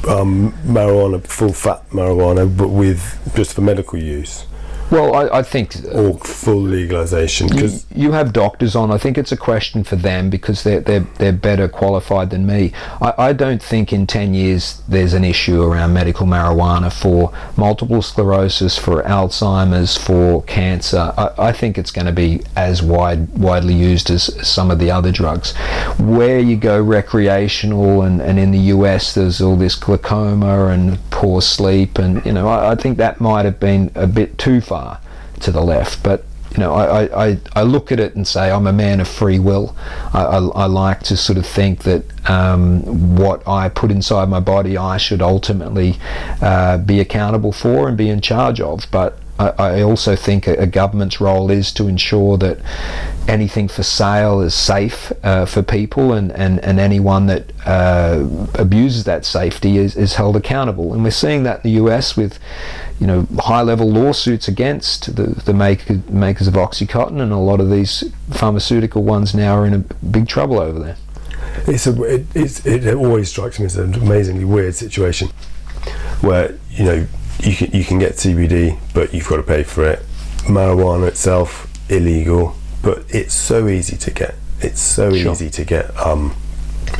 um, 0.07 0.53
marijuana, 0.63 1.21
full 1.21 1.51
fat 1.51 1.89
marijuana, 1.89 2.45
but 2.57 2.69
with 2.69 3.01
just 3.35 3.55
for 3.55 3.59
medical 3.59 3.99
use? 3.99 4.45
Well, 4.93 5.15
I, 5.15 5.39
I 5.39 5.41
think 5.41 5.73
or 5.91 6.19
full 6.19 6.61
legalization 6.61 7.47
because 7.47 7.83
you, 7.89 8.03
you, 8.03 8.11
have 8.11 8.31
doctors 8.31 8.75
on. 8.75 8.91
I 8.91 8.99
think 8.99 9.17
it's 9.17 9.31
a 9.31 9.37
question 9.37 9.83
for 9.83 9.95
them 9.95 10.29
because 10.29 10.63
they're 10.63 10.81
they're, 10.81 11.07
they're 11.17 11.31
better 11.31 11.67
qualified 11.67 12.29
than 12.29 12.45
me. 12.45 12.73
I, 13.01 13.13
I 13.17 13.33
don't 13.33 13.61
think 13.61 13.91
in 13.91 14.05
ten 14.05 14.35
years 14.35 14.83
there's 14.87 15.15
an 15.15 15.23
issue 15.23 15.63
around 15.63 15.93
medical 15.93 16.27
marijuana 16.27 16.93
for 16.93 17.33
multiple 17.57 18.03
sclerosis, 18.03 18.77
for 18.77 19.01
Alzheimer's, 19.01 19.97
for 19.97 20.43
cancer. 20.43 21.11
I, 21.17 21.31
I 21.39 21.51
think 21.53 21.79
it's 21.79 21.89
going 21.89 22.05
to 22.05 22.11
be 22.11 22.43
as 22.55 22.83
wide 22.83 23.35
widely 23.35 23.73
used 23.73 24.11
as 24.11 24.47
some 24.47 24.69
of 24.69 24.77
the 24.77 24.91
other 24.91 25.11
drugs. 25.11 25.55
Where 25.97 26.37
you 26.37 26.55
go 26.55 26.79
recreational 26.79 28.03
and, 28.03 28.21
and 28.21 28.37
in 28.37 28.51
the 28.51 28.59
US 28.75 29.15
there's 29.15 29.41
all 29.41 29.55
this 29.55 29.73
glaucoma 29.73 30.67
and 30.67 30.99
poor 31.09 31.41
sleep 31.41 31.97
and 31.97 32.23
you 32.27 32.31
know 32.31 32.47
I, 32.47 32.73
I 32.73 32.75
think 32.75 32.99
that 32.99 33.19
might 33.19 33.45
have 33.45 33.59
been 33.59 33.89
a 33.95 34.05
bit 34.05 34.37
too 34.37 34.61
far 34.61 34.82
to 35.41 35.51
the 35.51 35.61
left. 35.61 36.03
But 36.03 36.25
you 36.53 36.59
know, 36.59 36.73
I, 36.73 37.29
I, 37.29 37.37
I 37.55 37.63
look 37.63 37.91
at 37.91 37.99
it 37.99 38.15
and 38.15 38.27
say 38.27 38.51
I'm 38.51 38.67
a 38.67 38.73
man 38.73 38.99
of 38.99 39.07
free 39.07 39.39
will. 39.39 39.75
I, 40.13 40.23
I, 40.23 40.37
I 40.37 40.65
like 40.65 41.01
to 41.03 41.17
sort 41.17 41.39
of 41.39 41.47
think 41.47 41.81
that 41.83 42.03
um, 42.29 43.15
what 43.15 43.47
I 43.47 43.69
put 43.69 43.89
inside 43.89 44.29
my 44.29 44.39
body, 44.39 44.77
I 44.77 44.97
should 44.97 45.21
ultimately 45.21 45.97
uh, 46.41 46.77
be 46.77 46.99
accountable 46.99 47.53
for 47.53 47.87
and 47.87 47.97
be 47.97 48.07
in 48.09 48.21
charge 48.21 48.61
of. 48.61 48.85
But 48.91 49.17
I, 49.39 49.49
I 49.57 49.81
also 49.81 50.15
think 50.15 50.47
a, 50.47 50.53
a, 50.53 50.67
government's 50.67 51.19
role 51.19 51.49
is 51.49 51.71
to 51.73 51.87
ensure 51.87 52.37
that 52.37 52.59
anything 53.27 53.67
for 53.67 53.81
sale 53.81 54.41
is 54.41 54.53
safe 54.53 55.11
uh, 55.23 55.45
for 55.45 55.63
people 55.63 56.13
and, 56.13 56.31
and, 56.31 56.59
and 56.63 56.79
anyone 56.79 57.25
that 57.27 57.51
uh, 57.65 58.27
abuses 58.55 59.05
that 59.05 59.25
safety 59.25 59.77
is, 59.77 59.95
is 59.95 60.15
held 60.15 60.35
accountable. 60.35 60.93
And 60.93 61.03
we're 61.03 61.11
seeing 61.11 61.43
that 61.43 61.65
in 61.65 61.73
the 61.73 61.81
US 61.83 62.15
with 62.15 62.37
you 62.99 63.07
know 63.07 63.27
high 63.39 63.63
level 63.63 63.89
lawsuits 63.89 64.47
against 64.47 65.15
the, 65.15 65.23
the 65.23 65.53
maker, 65.53 65.99
makers 66.09 66.47
of 66.47 66.53
Oxycontin 66.53 67.19
and 67.21 67.31
a 67.31 67.37
lot 67.37 67.59
of 67.59 67.69
these 67.69 68.03
pharmaceutical 68.29 69.03
ones 69.03 69.33
now 69.33 69.55
are 69.55 69.65
in 69.65 69.73
a 69.73 69.79
big 69.79 70.27
trouble 70.27 70.59
over 70.59 70.79
there. 70.79 70.97
It's 71.67 71.87
a, 71.87 72.03
it, 72.03 72.25
it's, 72.35 72.65
it 72.65 72.93
always 72.93 73.29
strikes 73.29 73.59
me 73.59 73.65
as 73.65 73.77
an 73.77 73.95
amazingly 73.95 74.45
weird 74.45 74.75
situation 74.75 75.29
where 76.21 76.57
you 76.71 76.85
know 76.85 77.07
you 77.39 77.55
can 77.55 77.71
you 77.71 77.83
can 77.83 77.99
get 77.99 78.13
CBD 78.13 78.77
but 78.93 79.13
you've 79.13 79.27
got 79.27 79.37
to 79.37 79.43
pay 79.43 79.63
for 79.63 79.83
it. 79.85 79.99
Marijuana 80.43 81.07
itself 81.07 81.67
illegal, 81.89 82.55
but 82.81 83.03
it's 83.09 83.33
so 83.33 83.67
easy 83.67 83.97
to 83.97 84.11
get. 84.11 84.35
It's 84.61 84.81
so 84.81 85.13
sure. 85.13 85.31
easy 85.33 85.49
to 85.49 85.65
get 85.65 85.95
um, 85.97 86.35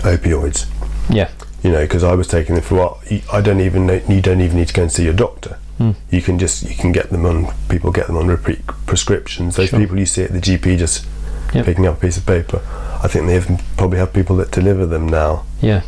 opioids. 0.03 0.67
Yeah 1.09 1.29
You 1.61 1.71
know, 1.71 1.81
because 1.81 2.03
I 2.03 2.13
was 2.15 2.27
taking 2.27 2.55
them 2.55 2.63
for 2.63 2.75
what 2.75 2.97
I 3.31 3.41
don't 3.41 3.59
even 3.61 3.85
know, 3.85 4.01
you 4.07 4.21
don't 4.21 4.41
even 4.41 4.57
need 4.57 4.67
to 4.69 4.73
go 4.73 4.83
and 4.83 4.91
see 4.91 5.03
your 5.05 5.13
doctor. 5.13 5.57
Mm. 5.79 5.95
You 6.11 6.21
can 6.21 6.37
just 6.39 6.63
you 6.63 6.75
can 6.75 6.91
get 6.91 7.09
them 7.09 7.25
on 7.25 7.53
people 7.69 7.91
get 7.91 8.07
them 8.07 8.17
on 8.17 8.27
repeat 8.27 8.65
prescriptions. 8.85 9.55
Those 9.55 9.69
Sure. 9.69 9.79
people 9.79 9.97
you 9.97 10.05
see 10.05 10.23
at 10.23 10.31
the 10.31 10.39
GP 10.41 10.77
just 10.77 11.05
Yep. 11.53 11.65
picking 11.65 11.85
up 11.87 11.97
a 11.97 11.99
piece 11.99 12.17
of 12.17 12.25
paper. 12.25 12.61
I 13.03 13.07
think 13.07 13.27
they 13.27 13.33
have, 13.33 13.61
probably 13.77 13.99
have 13.99 14.11
people 14.13 14.35
that 14.37 14.49
deliver 14.51 14.85
them 14.87 15.07
now. 15.07 15.43
Yeah. 15.61 15.81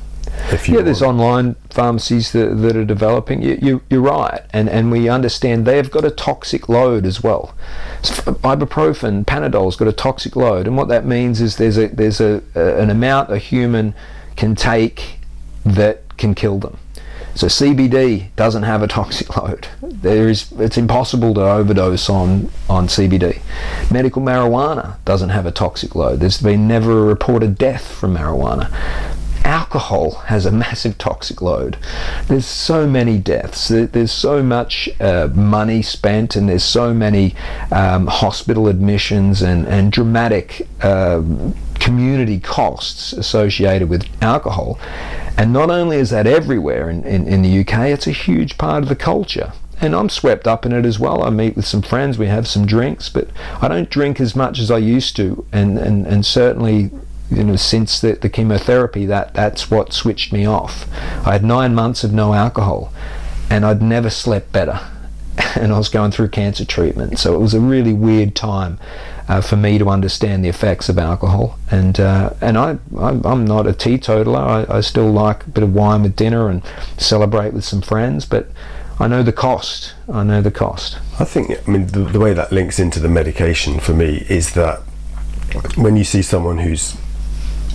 If 0.51 0.69
you 0.69 0.77
Yeah, 0.77 0.83
there's 0.83 1.01
want. 1.01 1.19
online 1.19 1.55
pharmacies 1.69 2.31
that, 2.33 2.61
that 2.61 2.75
are 2.75 2.85
developing. 2.85 3.41
You, 3.41 3.57
you, 3.61 3.81
you're 3.89 4.01
right, 4.01 4.41
and 4.51 4.69
and 4.69 4.91
we 4.91 5.09
understand 5.09 5.65
they've 5.65 5.89
got 5.89 6.05
a 6.05 6.11
toxic 6.11 6.69
load 6.69 7.05
as 7.05 7.23
well. 7.23 7.55
Ibuprofen, 8.03 9.25
Panadol's 9.25 9.75
got 9.75 9.87
a 9.87 9.91
toxic 9.93 10.35
load, 10.35 10.67
and 10.67 10.77
what 10.77 10.87
that 10.89 11.05
means 11.05 11.41
is 11.41 11.57
there's 11.57 11.77
a 11.77 11.87
there's 11.87 12.21
a, 12.21 12.41
a 12.55 12.77
an 12.77 12.89
amount 12.89 13.31
a 13.31 13.37
human 13.37 13.93
can 14.35 14.55
take 14.55 15.19
that 15.65 16.17
can 16.17 16.35
kill 16.35 16.59
them. 16.59 16.77
So 17.33 17.47
CBD 17.47 18.29
doesn't 18.37 18.63
have 18.63 18.81
a 18.81 18.87
toxic 18.99 19.35
load. 19.35 19.67
There 19.81 20.29
is 20.29 20.51
it's 20.53 20.77
impossible 20.77 21.33
to 21.33 21.41
overdose 21.41 22.09
on 22.09 22.49
on 22.69 22.87
CBD. 22.87 23.41
Medical 23.91 24.21
marijuana 24.21 24.97
doesn't 25.05 25.29
have 25.29 25.45
a 25.45 25.51
toxic 25.51 25.95
load. 25.95 26.19
There's 26.19 26.41
been 26.41 26.67
never 26.67 26.91
a 26.99 27.05
reported 27.05 27.57
death 27.57 27.91
from 27.91 28.15
marijuana 28.15 28.71
alcohol 29.45 30.11
has 30.25 30.45
a 30.45 30.51
massive 30.51 30.97
toxic 30.97 31.41
load. 31.41 31.77
There's 32.27 32.45
so 32.45 32.87
many 32.87 33.17
deaths. 33.17 33.69
There's 33.69 34.11
so 34.11 34.43
much 34.43 34.89
uh, 34.99 35.29
money 35.33 35.81
spent, 35.81 36.35
and 36.35 36.49
there's 36.49 36.63
so 36.63 36.93
many 36.93 37.35
um, 37.71 38.07
hospital 38.07 38.67
admissions 38.67 39.41
and 39.41 39.67
and 39.67 39.91
dramatic. 39.91 40.67
Uh, 40.81 41.21
community 41.79 42.39
costs 42.39 43.13
associated 43.13 43.89
with 43.89 44.07
alcohol 44.23 44.79
and 45.37 45.51
not 45.51 45.69
only 45.69 45.97
is 45.97 46.09
that 46.09 46.25
everywhere 46.25 46.89
in, 46.89 47.03
in, 47.03 47.27
in 47.27 47.41
the 47.43 47.59
UK 47.59 47.89
it's 47.89 48.07
a 48.07 48.11
huge 48.11 48.57
part 48.57 48.81
of 48.81 48.89
the 48.89 48.95
culture 48.95 49.51
and 49.81 49.93
I'm 49.93 50.09
swept 50.09 50.47
up 50.47 50.65
in 50.65 50.71
it 50.71 50.85
as 50.85 50.99
well. 50.99 51.23
I 51.23 51.29
meet 51.29 51.55
with 51.55 51.65
some 51.65 51.81
friends, 51.81 52.17
we 52.17 52.27
have 52.27 52.47
some 52.47 52.65
drinks, 52.65 53.09
but 53.09 53.27
I 53.61 53.67
don't 53.67 53.89
drink 53.89 54.21
as 54.21 54.35
much 54.35 54.59
as 54.59 54.71
I 54.71 54.77
used 54.77 55.15
to, 55.17 55.45
and, 55.51 55.77
and, 55.77 56.07
and 56.07 56.25
certainly 56.25 56.91
you 57.29 57.43
know 57.43 57.55
since 57.55 57.99
the, 57.99 58.13
the 58.13 58.29
chemotherapy 58.29 59.05
that 59.05 59.33
that's 59.33 59.71
what 59.71 59.93
switched 59.93 60.31
me 60.31 60.45
off. 60.45 60.87
I 61.25 61.33
had 61.33 61.43
nine 61.43 61.73
months 61.73 62.03
of 62.03 62.13
no 62.13 62.33
alcohol 62.33 62.93
and 63.49 63.65
i'd 63.65 63.81
never 63.81 64.09
slept 64.09 64.51
better. 64.51 64.79
And 65.57 65.71
i 65.71 65.77
was 65.77 65.87
going 65.89 66.11
through 66.11 66.29
cancer 66.29 66.65
treatment. 66.65 67.17
So 67.17 67.33
it 67.33 67.39
was 67.39 67.53
a 67.53 67.61
really 67.61 67.93
weird 67.93 68.35
time 68.35 68.77
uh, 69.29 69.39
for 69.41 69.55
me 69.55 69.77
to 69.77 69.89
understand 69.89 70.43
the 70.43 70.49
effects 70.49 70.89
of 70.89 70.97
alcohol. 70.97 71.57
And 71.71 71.97
uh, 71.99 72.31
and 72.41 72.57
I, 72.57 72.77
I'm, 72.97 73.25
I'm 73.25 73.45
not 73.45 73.65
a 73.65 73.73
teetotaler. 73.73 74.39
I, 74.39 74.65
I 74.69 74.81
still 74.81 75.09
like 75.11 75.45
a 75.45 75.49
bit 75.49 75.63
of 75.63 75.73
wine 75.73 76.03
with 76.03 76.15
dinner 76.15 76.49
and 76.49 76.61
celebrate 76.97 77.53
with 77.53 77.63
some 77.63 77.81
friends 77.81 78.25
but 78.25 78.47
I 78.97 79.07
know 79.07 79.23
the 79.23 79.33
cost. 79.33 79.93
I 80.11 80.23
know 80.23 80.41
the 80.41 80.51
cost. 80.51 80.99
I 81.19 81.25
think, 81.25 81.51
I 81.51 81.69
mean, 81.69 81.87
the, 81.87 81.99
the 81.99 82.19
way 82.19 82.33
that 82.33 82.51
links 82.51 82.79
into 82.79 82.99
the 82.99 83.09
medication 83.09 83.79
for 83.79 83.93
me 83.93 84.25
is 84.29 84.53
that 84.53 84.79
when 85.75 85.97
you 85.97 86.05
see 86.05 86.21
someone 86.21 86.59
who's 86.59 86.95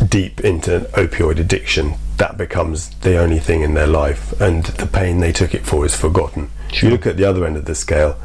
deep 0.09 0.41
into 0.41 0.81
opioid 0.95 1.39
addiction, 1.39 1.95
that 2.17 2.37
becomes 2.37 2.91
the 3.01 3.17
only 3.17 3.39
thing 3.39 3.63
in 3.63 3.75
their 3.75 3.87
life, 3.87 4.39
and 4.41 4.65
the 4.65 4.87
pain 4.87 5.21
they 5.21 5.33
took 5.33 5.55
it 5.55 5.65
for 5.65 5.85
is 5.85 5.95
forgotten. 5.97 6.51
Sure. 6.73 6.89
You 6.89 6.97
look 6.97 7.07
at 7.07 7.17
the 7.17 7.25
other 7.25 7.47
end 7.47 7.57
of 7.57 7.65
the 7.65 7.75
scale, 7.75 8.19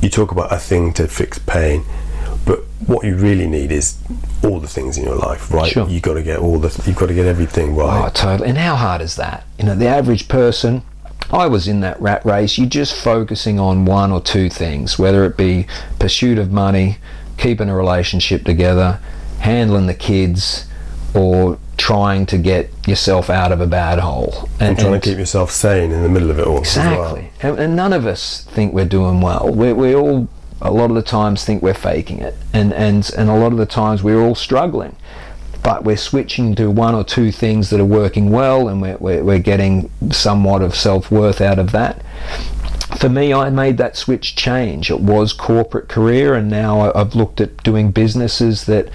you 0.00 0.08
talk 0.08 0.32
about 0.32 0.52
a 0.52 0.58
thing 0.58 0.92
to 0.94 1.06
fix 1.06 1.38
pain, 1.38 1.84
but 2.44 2.60
what 2.86 3.04
you 3.04 3.16
really 3.16 3.46
need 3.46 3.70
is 3.70 3.96
all 4.42 4.58
the 4.58 4.68
things 4.68 4.98
in 4.98 5.04
your 5.04 5.14
life, 5.14 5.52
right? 5.52 5.70
Sure. 5.70 5.88
You 5.88 6.00
got 6.00 6.14
to 6.14 6.22
get 6.22 6.38
all 6.38 6.58
the, 6.58 6.68
you've 6.86 6.96
got 6.96 7.06
to 7.06 7.14
get 7.14 7.26
everything 7.26 7.76
right. 7.76 8.06
Oh, 8.06 8.10
totally. 8.10 8.48
And 8.48 8.58
how 8.58 8.74
hard 8.74 9.00
is 9.00 9.16
that? 9.16 9.44
You 9.58 9.66
know, 9.66 9.74
the 9.74 9.86
average 9.86 10.28
person. 10.28 10.82
I 11.30 11.46
was 11.46 11.68
in 11.68 11.80
that 11.80 12.00
rat 12.00 12.26
race. 12.26 12.58
You're 12.58 12.68
just 12.68 12.94
focusing 12.94 13.58
on 13.58 13.84
one 13.86 14.12
or 14.12 14.20
two 14.20 14.50
things, 14.50 14.98
whether 14.98 15.24
it 15.24 15.36
be 15.36 15.66
pursuit 15.98 16.36
of 16.36 16.50
money, 16.50 16.98
keeping 17.38 17.70
a 17.70 17.76
relationship 17.76 18.44
together, 18.44 19.00
handling 19.38 19.86
the 19.86 19.94
kids, 19.94 20.66
or 21.14 21.58
trying 21.76 22.26
to 22.26 22.38
get 22.38 22.70
yourself 22.86 23.28
out 23.28 23.52
of 23.52 23.60
a 23.60 23.66
bad 23.66 23.98
hole. 23.98 24.48
and 24.60 24.78
trying 24.78 25.00
to 25.00 25.00
keep 25.00 25.18
yourself 25.18 25.50
sane 25.50 25.90
in 25.90 26.02
the 26.02 26.08
middle 26.08 26.30
of 26.30 26.38
it 26.38 26.46
all. 26.46 26.60
as 26.60 26.76
well. 26.76 27.16
Exactly. 27.16 27.30
And, 27.42 27.58
and 27.58 27.76
none 27.76 27.92
of 27.92 28.06
us 28.06 28.44
think 28.44 28.72
we're 28.72 28.84
doing 28.84 29.20
well. 29.20 29.52
We, 29.52 29.72
we 29.72 29.94
all, 29.94 30.28
a 30.60 30.70
lot 30.70 30.90
of 30.90 30.96
the 30.96 31.02
times, 31.02 31.44
think 31.44 31.62
we're 31.62 31.74
faking 31.74 32.20
it. 32.20 32.34
And, 32.52 32.72
and, 32.72 33.10
and 33.16 33.28
a 33.28 33.34
lot 33.36 33.52
of 33.52 33.58
the 33.58 33.66
times, 33.66 34.02
we're 34.02 34.20
all 34.20 34.34
struggling. 34.34 34.96
But 35.62 35.84
we're 35.84 35.96
switching 35.96 36.54
to 36.56 36.70
one 36.70 36.94
or 36.94 37.04
two 37.04 37.30
things 37.30 37.70
that 37.70 37.80
are 37.80 37.84
working 37.84 38.30
well, 38.30 38.68
and 38.68 38.82
we're, 38.82 38.96
we're, 38.98 39.22
we're 39.22 39.38
getting 39.38 39.90
somewhat 40.10 40.62
of 40.62 40.74
self 40.74 41.10
worth 41.10 41.40
out 41.40 41.58
of 41.58 41.72
that. 41.72 42.02
For 42.98 43.08
me, 43.08 43.32
I 43.32 43.48
made 43.50 43.78
that 43.78 43.96
switch 43.96 44.36
change. 44.36 44.90
It 44.90 45.00
was 45.00 45.32
corporate 45.32 45.88
career, 45.88 46.34
and 46.34 46.50
now 46.50 46.92
I've 46.92 47.14
looked 47.14 47.40
at 47.40 47.62
doing 47.62 47.90
businesses 47.90 48.66
that 48.66 48.88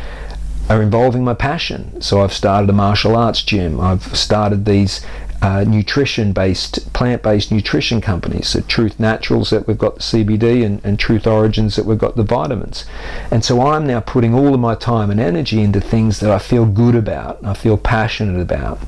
are 0.69 0.81
involving 0.81 1.23
my 1.23 1.33
passion. 1.33 2.01
So 2.01 2.21
I've 2.21 2.33
started 2.33 2.69
a 2.69 2.73
martial 2.73 3.15
arts 3.15 3.41
gym. 3.41 3.79
I've 3.79 4.17
started 4.17 4.65
these 4.65 5.05
uh, 5.41 5.63
nutrition-based, 5.63 6.93
plant-based 6.93 7.51
nutrition 7.51 8.01
companies. 8.01 8.49
So 8.49 8.61
Truth 8.61 8.99
Naturals 8.99 9.51
that 9.51 9.67
we've 9.67 9.77
got 9.77 9.95
the 9.95 10.01
CBD, 10.01 10.65
and, 10.65 10.83
and 10.83 10.99
Truth 10.99 11.27
Origins 11.27 11.75
that 11.75 11.85
we've 11.85 11.97
got 11.97 12.15
the 12.15 12.23
vitamins. 12.23 12.85
And 13.31 13.45
so 13.45 13.61
I'm 13.61 13.85
now 13.85 13.99
putting 13.99 14.33
all 14.33 14.53
of 14.53 14.59
my 14.59 14.75
time 14.75 15.11
and 15.11 15.19
energy 15.19 15.61
into 15.61 15.79
things 15.79 16.19
that 16.19 16.31
I 16.31 16.39
feel 16.39 16.65
good 16.65 16.95
about, 16.95 17.43
I 17.45 17.53
feel 17.53 17.77
passionate 17.77 18.41
about. 18.41 18.79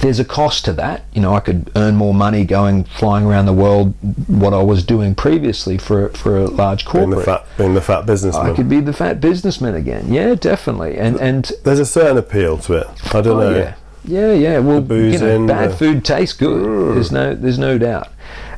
There's 0.00 0.18
a 0.18 0.24
cost 0.24 0.64
to 0.64 0.72
that. 0.74 1.04
You 1.12 1.22
know, 1.22 1.34
I 1.34 1.40
could 1.40 1.70
earn 1.76 1.94
more 1.94 2.14
money 2.14 2.44
going 2.44 2.84
flying 2.84 3.24
around 3.24 3.46
the 3.46 3.52
world, 3.52 3.94
what 4.26 4.52
I 4.52 4.62
was 4.62 4.84
doing 4.84 5.14
previously 5.14 5.78
for 5.78 6.08
for 6.10 6.38
a 6.38 6.46
large 6.46 6.84
Being 6.84 7.04
corporate. 7.10 7.18
the 7.18 7.24
fat, 7.24 7.46
being 7.56 7.74
the 7.74 7.80
fat 7.80 8.06
businessman. 8.06 8.50
I 8.50 8.54
could 8.54 8.68
be 8.68 8.80
the 8.80 8.92
fat 8.92 9.20
businessman 9.20 9.74
again. 9.74 10.12
Yeah, 10.12 10.34
definitely. 10.34 10.98
And 10.98 11.20
and 11.20 11.50
There's 11.64 11.78
a 11.78 11.86
certain 11.86 12.18
appeal 12.18 12.58
to 12.58 12.74
it. 12.74 12.86
I 13.14 13.20
don't 13.20 13.38
oh, 13.38 13.50
know. 13.50 13.56
yeah, 13.56 13.74
yeah, 14.04 14.32
yeah. 14.32 14.58
Well, 14.58 14.80
booze 14.80 15.20
you 15.20 15.26
know, 15.26 15.46
bad 15.46 15.70
the- 15.70 15.76
food 15.76 16.04
tastes 16.04 16.36
good. 16.36 16.96
There's 16.96 17.12
no 17.12 17.34
there's 17.34 17.58
no 17.58 17.78
doubt. 17.78 18.08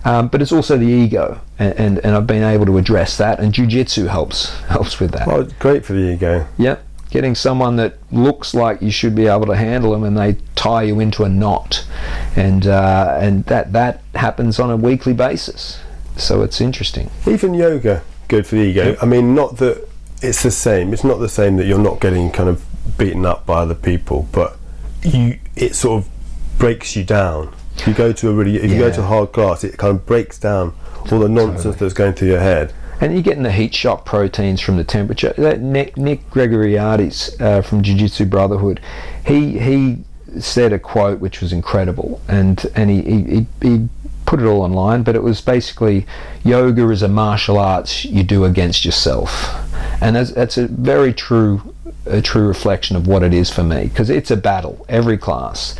Um, 0.06 0.28
but 0.28 0.42
it's 0.42 0.52
also 0.52 0.76
the 0.76 0.86
ego, 0.86 1.40
and, 1.58 1.72
and 1.78 1.98
and 2.00 2.14
I've 2.14 2.26
been 2.26 2.42
able 2.42 2.66
to 2.66 2.76
address 2.76 3.16
that, 3.16 3.40
and 3.40 3.52
jujitsu 3.54 4.08
helps 4.08 4.50
helps 4.68 5.00
with 5.00 5.12
that. 5.12 5.26
Well, 5.26 5.48
great 5.58 5.84
for 5.84 5.94
the 5.94 6.12
ego. 6.12 6.46
Yep. 6.58 6.83
Getting 7.14 7.36
someone 7.36 7.76
that 7.76 7.94
looks 8.10 8.54
like 8.54 8.82
you 8.82 8.90
should 8.90 9.14
be 9.14 9.28
able 9.28 9.46
to 9.46 9.54
handle 9.54 9.92
them, 9.92 10.02
and 10.02 10.18
they 10.18 10.36
tie 10.56 10.82
you 10.82 10.98
into 10.98 11.22
a 11.22 11.28
knot, 11.28 11.86
and 12.34 12.66
uh, 12.66 13.16
and 13.20 13.44
that 13.44 13.72
that 13.72 14.02
happens 14.16 14.58
on 14.58 14.68
a 14.68 14.76
weekly 14.76 15.12
basis. 15.12 15.78
So 16.16 16.42
it's 16.42 16.60
interesting. 16.60 17.12
Even 17.24 17.54
yoga, 17.54 18.02
good 18.26 18.48
for 18.48 18.56
the 18.56 18.62
ego. 18.62 18.84
Yep. 18.90 18.98
I 19.00 19.06
mean, 19.06 19.32
not 19.32 19.58
that 19.58 19.88
it's 20.22 20.42
the 20.42 20.50
same. 20.50 20.92
It's 20.92 21.04
not 21.04 21.18
the 21.18 21.28
same 21.28 21.56
that 21.58 21.66
you're 21.66 21.78
not 21.78 22.00
getting 22.00 22.32
kind 22.32 22.48
of 22.48 22.64
beaten 22.98 23.24
up 23.24 23.46
by 23.46 23.60
other 23.60 23.76
people, 23.76 24.26
but 24.32 24.56
you 25.04 25.38
it 25.54 25.76
sort 25.76 26.02
of 26.02 26.10
breaks 26.58 26.96
you 26.96 27.04
down. 27.04 27.54
You 27.86 27.94
go 27.94 28.12
to 28.12 28.28
a 28.28 28.32
really, 28.32 28.56
if 28.56 28.72
you 28.72 28.78
go 28.78 28.90
to 28.90 29.00
a 29.02 29.04
hard 29.04 29.30
class, 29.30 29.62
it 29.62 29.76
kind 29.76 29.96
of 29.96 30.04
breaks 30.04 30.36
down 30.36 30.74
all 31.12 31.20
the 31.20 31.28
nonsense 31.28 31.62
Totally. 31.62 31.78
that's 31.78 31.94
going 31.94 32.14
through 32.14 32.28
your 32.28 32.40
head. 32.40 32.72
And 33.00 33.12
you're 33.12 33.22
getting 33.22 33.42
the 33.42 33.52
heat 33.52 33.74
shock 33.74 34.04
proteins 34.04 34.60
from 34.60 34.76
the 34.76 34.84
temperature. 34.84 35.34
That 35.36 35.60
Nick, 35.60 35.96
Nick 35.96 36.20
uh, 36.36 37.62
from 37.62 37.82
Jiu 37.82 37.96
Jitsu 37.96 38.24
Brotherhood, 38.26 38.80
he 39.26 39.58
he 39.58 40.04
said 40.38 40.72
a 40.72 40.78
quote 40.78 41.20
which 41.20 41.40
was 41.40 41.52
incredible, 41.52 42.20
and 42.28 42.64
and 42.74 42.90
he, 42.90 43.02
he, 43.02 43.22
he, 43.22 43.46
he 43.62 43.88
put 44.26 44.40
it 44.40 44.46
all 44.46 44.62
online. 44.62 45.02
But 45.02 45.16
it 45.16 45.22
was 45.22 45.40
basically, 45.40 46.06
yoga 46.44 46.88
is 46.90 47.02
a 47.02 47.08
martial 47.08 47.58
arts 47.58 48.04
you 48.04 48.22
do 48.22 48.44
against 48.44 48.84
yourself, 48.84 49.54
and 50.00 50.16
that's 50.16 50.32
that's 50.32 50.56
a 50.56 50.66
very 50.66 51.12
true 51.12 51.74
a 52.06 52.20
true 52.20 52.46
reflection 52.46 52.96
of 52.96 53.06
what 53.06 53.22
it 53.22 53.32
is 53.32 53.50
for 53.50 53.64
me 53.64 53.84
because 53.84 54.10
it's 54.10 54.30
a 54.30 54.36
battle 54.36 54.84
every 54.88 55.16
class, 55.16 55.74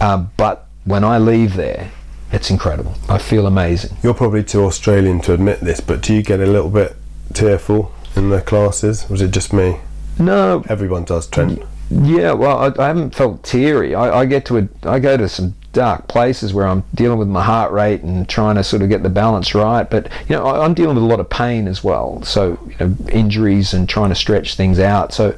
uh, 0.00 0.24
but 0.36 0.68
when 0.84 1.02
I 1.02 1.18
leave 1.18 1.54
there, 1.54 1.90
it's 2.34 2.50
incredible. 2.50 2.94
I 3.08 3.18
feel 3.18 3.46
amazing. 3.46 3.96
You're 4.02 4.14
probably 4.14 4.42
too 4.44 4.64
Australian 4.64 5.20
to 5.22 5.32
admit 5.32 5.60
this, 5.60 5.80
but 5.80 6.02
do 6.02 6.12
you 6.14 6.22
get 6.22 6.40
a 6.40 6.46
little 6.46 6.70
bit 6.70 6.96
tearful 7.32 7.92
in 8.16 8.30
the 8.30 8.40
classes? 8.40 9.08
Was 9.08 9.22
it 9.22 9.30
just 9.30 9.52
me? 9.52 9.78
No, 10.18 10.64
Everyone 10.68 11.04
does, 11.04 11.26
Trent. 11.26 11.62
Yeah, 11.90 12.32
well, 12.32 12.58
I, 12.58 12.82
I 12.82 12.86
haven't 12.86 13.14
felt 13.14 13.42
teary. 13.44 13.94
I, 13.94 14.20
I 14.20 14.24
get 14.26 14.46
to 14.46 14.58
a, 14.58 14.68
I 14.82 14.98
go 14.98 15.16
to 15.16 15.28
some 15.28 15.54
dark 15.72 16.08
places 16.08 16.54
where 16.54 16.66
I'm 16.66 16.84
dealing 16.94 17.18
with 17.18 17.28
my 17.28 17.42
heart 17.42 17.72
rate 17.72 18.02
and 18.02 18.26
trying 18.28 18.54
to 18.54 18.64
sort 18.64 18.80
of 18.80 18.88
get 18.88 19.02
the 19.02 19.10
balance 19.10 19.54
right. 19.54 19.88
But 19.88 20.08
you 20.28 20.36
know, 20.36 20.46
I, 20.46 20.64
I'm 20.64 20.72
dealing 20.72 20.94
with 20.94 21.04
a 21.04 21.06
lot 21.06 21.20
of 21.20 21.28
pain 21.28 21.68
as 21.68 21.84
well. 21.84 22.22
So 22.22 22.58
you 22.66 22.76
know, 22.80 22.96
injuries 23.10 23.74
and 23.74 23.88
trying 23.88 24.08
to 24.08 24.14
stretch 24.14 24.54
things 24.54 24.78
out. 24.78 25.12
So, 25.12 25.36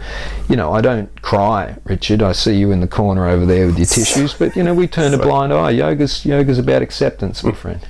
you 0.48 0.56
know, 0.56 0.72
I 0.72 0.80
don't 0.80 1.20
cry, 1.22 1.76
Richard. 1.84 2.22
I 2.22 2.32
see 2.32 2.56
you 2.56 2.70
in 2.70 2.80
the 2.80 2.88
corner 2.88 3.26
over 3.26 3.44
there 3.44 3.66
with 3.66 3.78
your 3.78 3.86
tissues. 3.86 4.34
But 4.34 4.54
you 4.54 4.62
know, 4.62 4.74
we 4.74 4.86
turn 4.86 5.14
a 5.14 5.18
blind 5.22 5.52
eye. 5.52 5.70
Yoga's 5.70 6.24
yoga's 6.24 6.58
about 6.58 6.82
acceptance, 6.82 7.42
my 7.42 7.52
friend. 7.52 7.86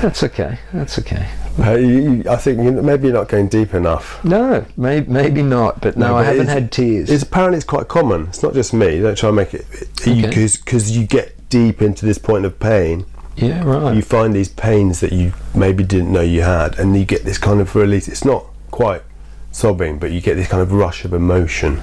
That's 0.00 0.22
okay. 0.22 0.58
That's 0.72 0.98
okay. 0.98 1.28
Uh, 1.58 1.72
you, 1.74 1.88
you, 1.88 2.24
I 2.30 2.36
think 2.36 2.58
you, 2.62 2.70
maybe 2.70 3.08
you're 3.08 3.14
not 3.16 3.28
going 3.28 3.48
deep 3.48 3.74
enough. 3.74 4.22
No, 4.24 4.64
may, 4.76 5.00
maybe 5.00 5.42
not. 5.42 5.80
But 5.80 5.96
no, 5.96 6.08
No, 6.08 6.16
I 6.16 6.24
haven't 6.24 6.46
had 6.48 6.70
tears. 6.70 7.10
It's 7.10 7.22
apparently 7.24 7.56
it's 7.56 7.66
quite 7.66 7.88
common. 7.88 8.28
It's 8.28 8.42
not 8.42 8.54
just 8.54 8.72
me. 8.72 9.00
Don't 9.00 9.18
try 9.18 9.28
and 9.30 9.36
make 9.36 9.54
it 9.54 9.66
Okay. 10.06 10.28
because 10.30 10.96
you 10.96 11.06
get 11.06 11.48
deep 11.48 11.82
into 11.82 12.06
this 12.06 12.18
point 12.18 12.44
of 12.44 12.58
pain. 12.60 13.06
yeah, 13.36 13.62
right. 13.64 13.94
You 13.96 14.02
find 14.02 14.34
these 14.34 14.48
pains 14.48 15.00
that 15.00 15.12
you 15.12 15.32
maybe 15.54 15.82
didn't 15.84 16.12
know 16.12 16.20
you 16.20 16.42
had, 16.42 16.78
and 16.78 16.96
you 16.96 17.04
get 17.04 17.24
this 17.24 17.38
kind 17.38 17.60
of 17.60 17.74
release. 17.74 18.06
It's 18.08 18.24
not 18.24 18.44
quite 18.70 19.02
sobbing, 19.50 19.98
but 19.98 20.10
you 20.12 20.20
get 20.20 20.34
this 20.36 20.46
kind 20.48 20.62
of 20.62 20.72
rush 20.72 21.04
of 21.04 21.12
emotion. 21.12 21.80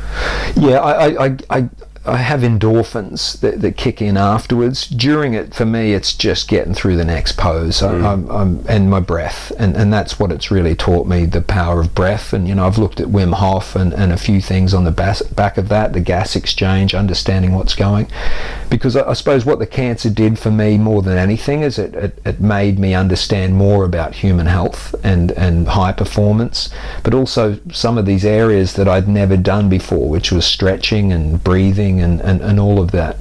Yeah, 0.56 0.80
I, 0.80 1.26
I, 1.28 1.38
I, 1.50 1.70
I, 2.08 2.18
have 2.18 2.41
endorphins 2.41 3.39
that, 3.39 3.62
that 3.62 3.78
kick 3.78 4.01
in 4.01 4.18
afterwards. 4.18 4.88
During 4.88 5.34
it, 5.34 5.53
for 5.53 5.66
me, 5.66 5.93
it's 5.93 6.14
just 6.14 6.47
getting 6.47 6.74
through 6.74 6.97
the 6.97 7.06
next 7.06 7.38
pose 7.38 7.82
I, 7.82 7.93
mm. 7.93 8.06
I'm, 8.06 8.30
I'm, 8.30 8.66
and 8.68 8.89
my 8.89 8.99
breath. 8.99 9.51
And, 9.58 9.76
and 9.76 9.91
that's 9.91 10.20
what 10.20 10.32
it's 10.32 10.51
really 10.51 10.76
taught 10.76 11.08
me 11.08 11.26
the 11.26 11.41
power 11.41 11.82
of 11.82 11.95
breath. 11.95 12.34
And, 12.34 12.47
you 12.47 12.56
know, 12.56 12.66
I've 12.68 12.78
looked 12.78 12.99
at 12.99 13.08
Wim 13.08 13.34
Hof 13.34 13.76
and, 13.76 13.93
and 13.93 14.12
a 14.12 14.18
few 14.18 14.41
things 14.41 14.74
on 14.74 14.84
the 14.84 14.91
bas- 14.91 15.22
back 15.24 15.58
of 15.58 15.70
that, 15.70 15.93
the 15.93 15.99
gas 15.99 16.36
exchange, 16.36 16.93
understanding 16.93 17.53
what's 17.53 17.76
going. 17.76 18.08
Because 18.70 18.95
I, 18.95 19.10
I 19.10 19.14
suppose 19.14 19.45
what 19.45 19.60
the 19.60 19.68
cancer 19.68 20.10
did 20.10 20.38
for 20.39 20.51
me 20.51 20.78
more 20.78 21.01
than 21.01 21.18
anything 21.18 21.62
is 21.62 21.78
it, 21.78 21.95
it, 21.95 22.20
it 22.26 22.39
made 22.39 22.80
me 22.80 22.93
understand 22.93 23.56
more 23.56 23.86
about 23.86 24.16
human 24.16 24.47
health 24.47 24.95
and, 25.03 25.32
and 25.32 25.68
high 25.70 25.91
performance, 25.91 26.70
but 27.03 27.14
also 27.14 27.60
some 27.72 27.97
of 27.97 28.06
these 28.06 28.26
areas 28.26 28.74
that 28.74 28.88
I'd 28.88 29.08
never 29.08 29.38
done 29.38 29.70
before, 29.70 30.10
which 30.10 30.32
was 30.32 30.45
stretching 30.45 31.12
and 31.12 31.43
breathing 31.43 31.95
and, 32.02 32.22
and, 32.22 32.41
and 32.41 32.60
all 32.60 32.80
of 32.80 32.91
that. 32.91 33.18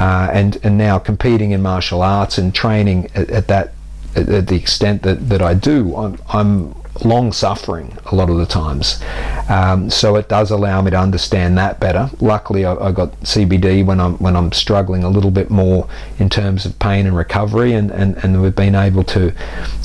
Uh, 0.00 0.28
and, 0.32 0.58
and 0.62 0.78
now 0.78 0.98
competing 0.98 1.50
in 1.50 1.62
martial 1.62 2.02
arts 2.02 2.38
and 2.38 2.54
training 2.54 3.10
at, 3.14 3.30
at 3.30 3.48
that 3.48 3.72
at, 4.14 4.28
at 4.28 4.46
the 4.48 4.56
extent 4.56 5.02
that, 5.02 5.28
that 5.28 5.42
I 5.42 5.54
do, 5.54 5.96
I'm, 5.96 6.18
I'm 6.28 6.74
long 7.04 7.32
suffering 7.32 7.96
a 8.06 8.14
lot 8.14 8.28
of 8.28 8.36
the 8.36 8.46
times. 8.46 9.02
Um, 9.48 9.88
so 9.90 10.16
it 10.16 10.28
does 10.28 10.50
allow 10.50 10.82
me 10.82 10.90
to 10.90 10.98
understand 10.98 11.56
that 11.58 11.80
better. 11.80 12.10
Luckily, 12.20 12.64
I, 12.64 12.74
I 12.74 12.92
got 12.92 13.12
CBD 13.20 13.84
when 13.84 14.00
I'm 14.00 14.14
when 14.18 14.36
I'm 14.36 14.52
struggling 14.52 15.02
a 15.02 15.08
little 15.08 15.30
bit 15.30 15.50
more 15.50 15.88
in 16.18 16.28
terms 16.28 16.66
of 16.66 16.78
pain 16.78 17.06
and 17.06 17.16
recovery, 17.16 17.72
and, 17.72 17.90
and, 17.90 18.16
and 18.22 18.42
we've 18.42 18.54
been 18.54 18.74
able 18.74 19.04
to 19.04 19.32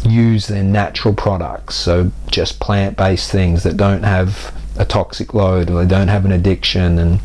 use 0.03 0.47
their 0.47 0.63
natural 0.63 1.13
products, 1.13 1.75
so 1.75 2.11
just 2.29 2.59
plant-based 2.59 3.31
things 3.31 3.63
that 3.63 3.77
don't 3.77 4.03
have 4.03 4.53
a 4.77 4.85
toxic 4.85 5.33
load 5.33 5.71
or 5.71 5.83
they 5.83 5.89
don't 5.89 6.09
have 6.09 6.25
an 6.25 6.31
addiction 6.31 6.99
and 6.99 7.19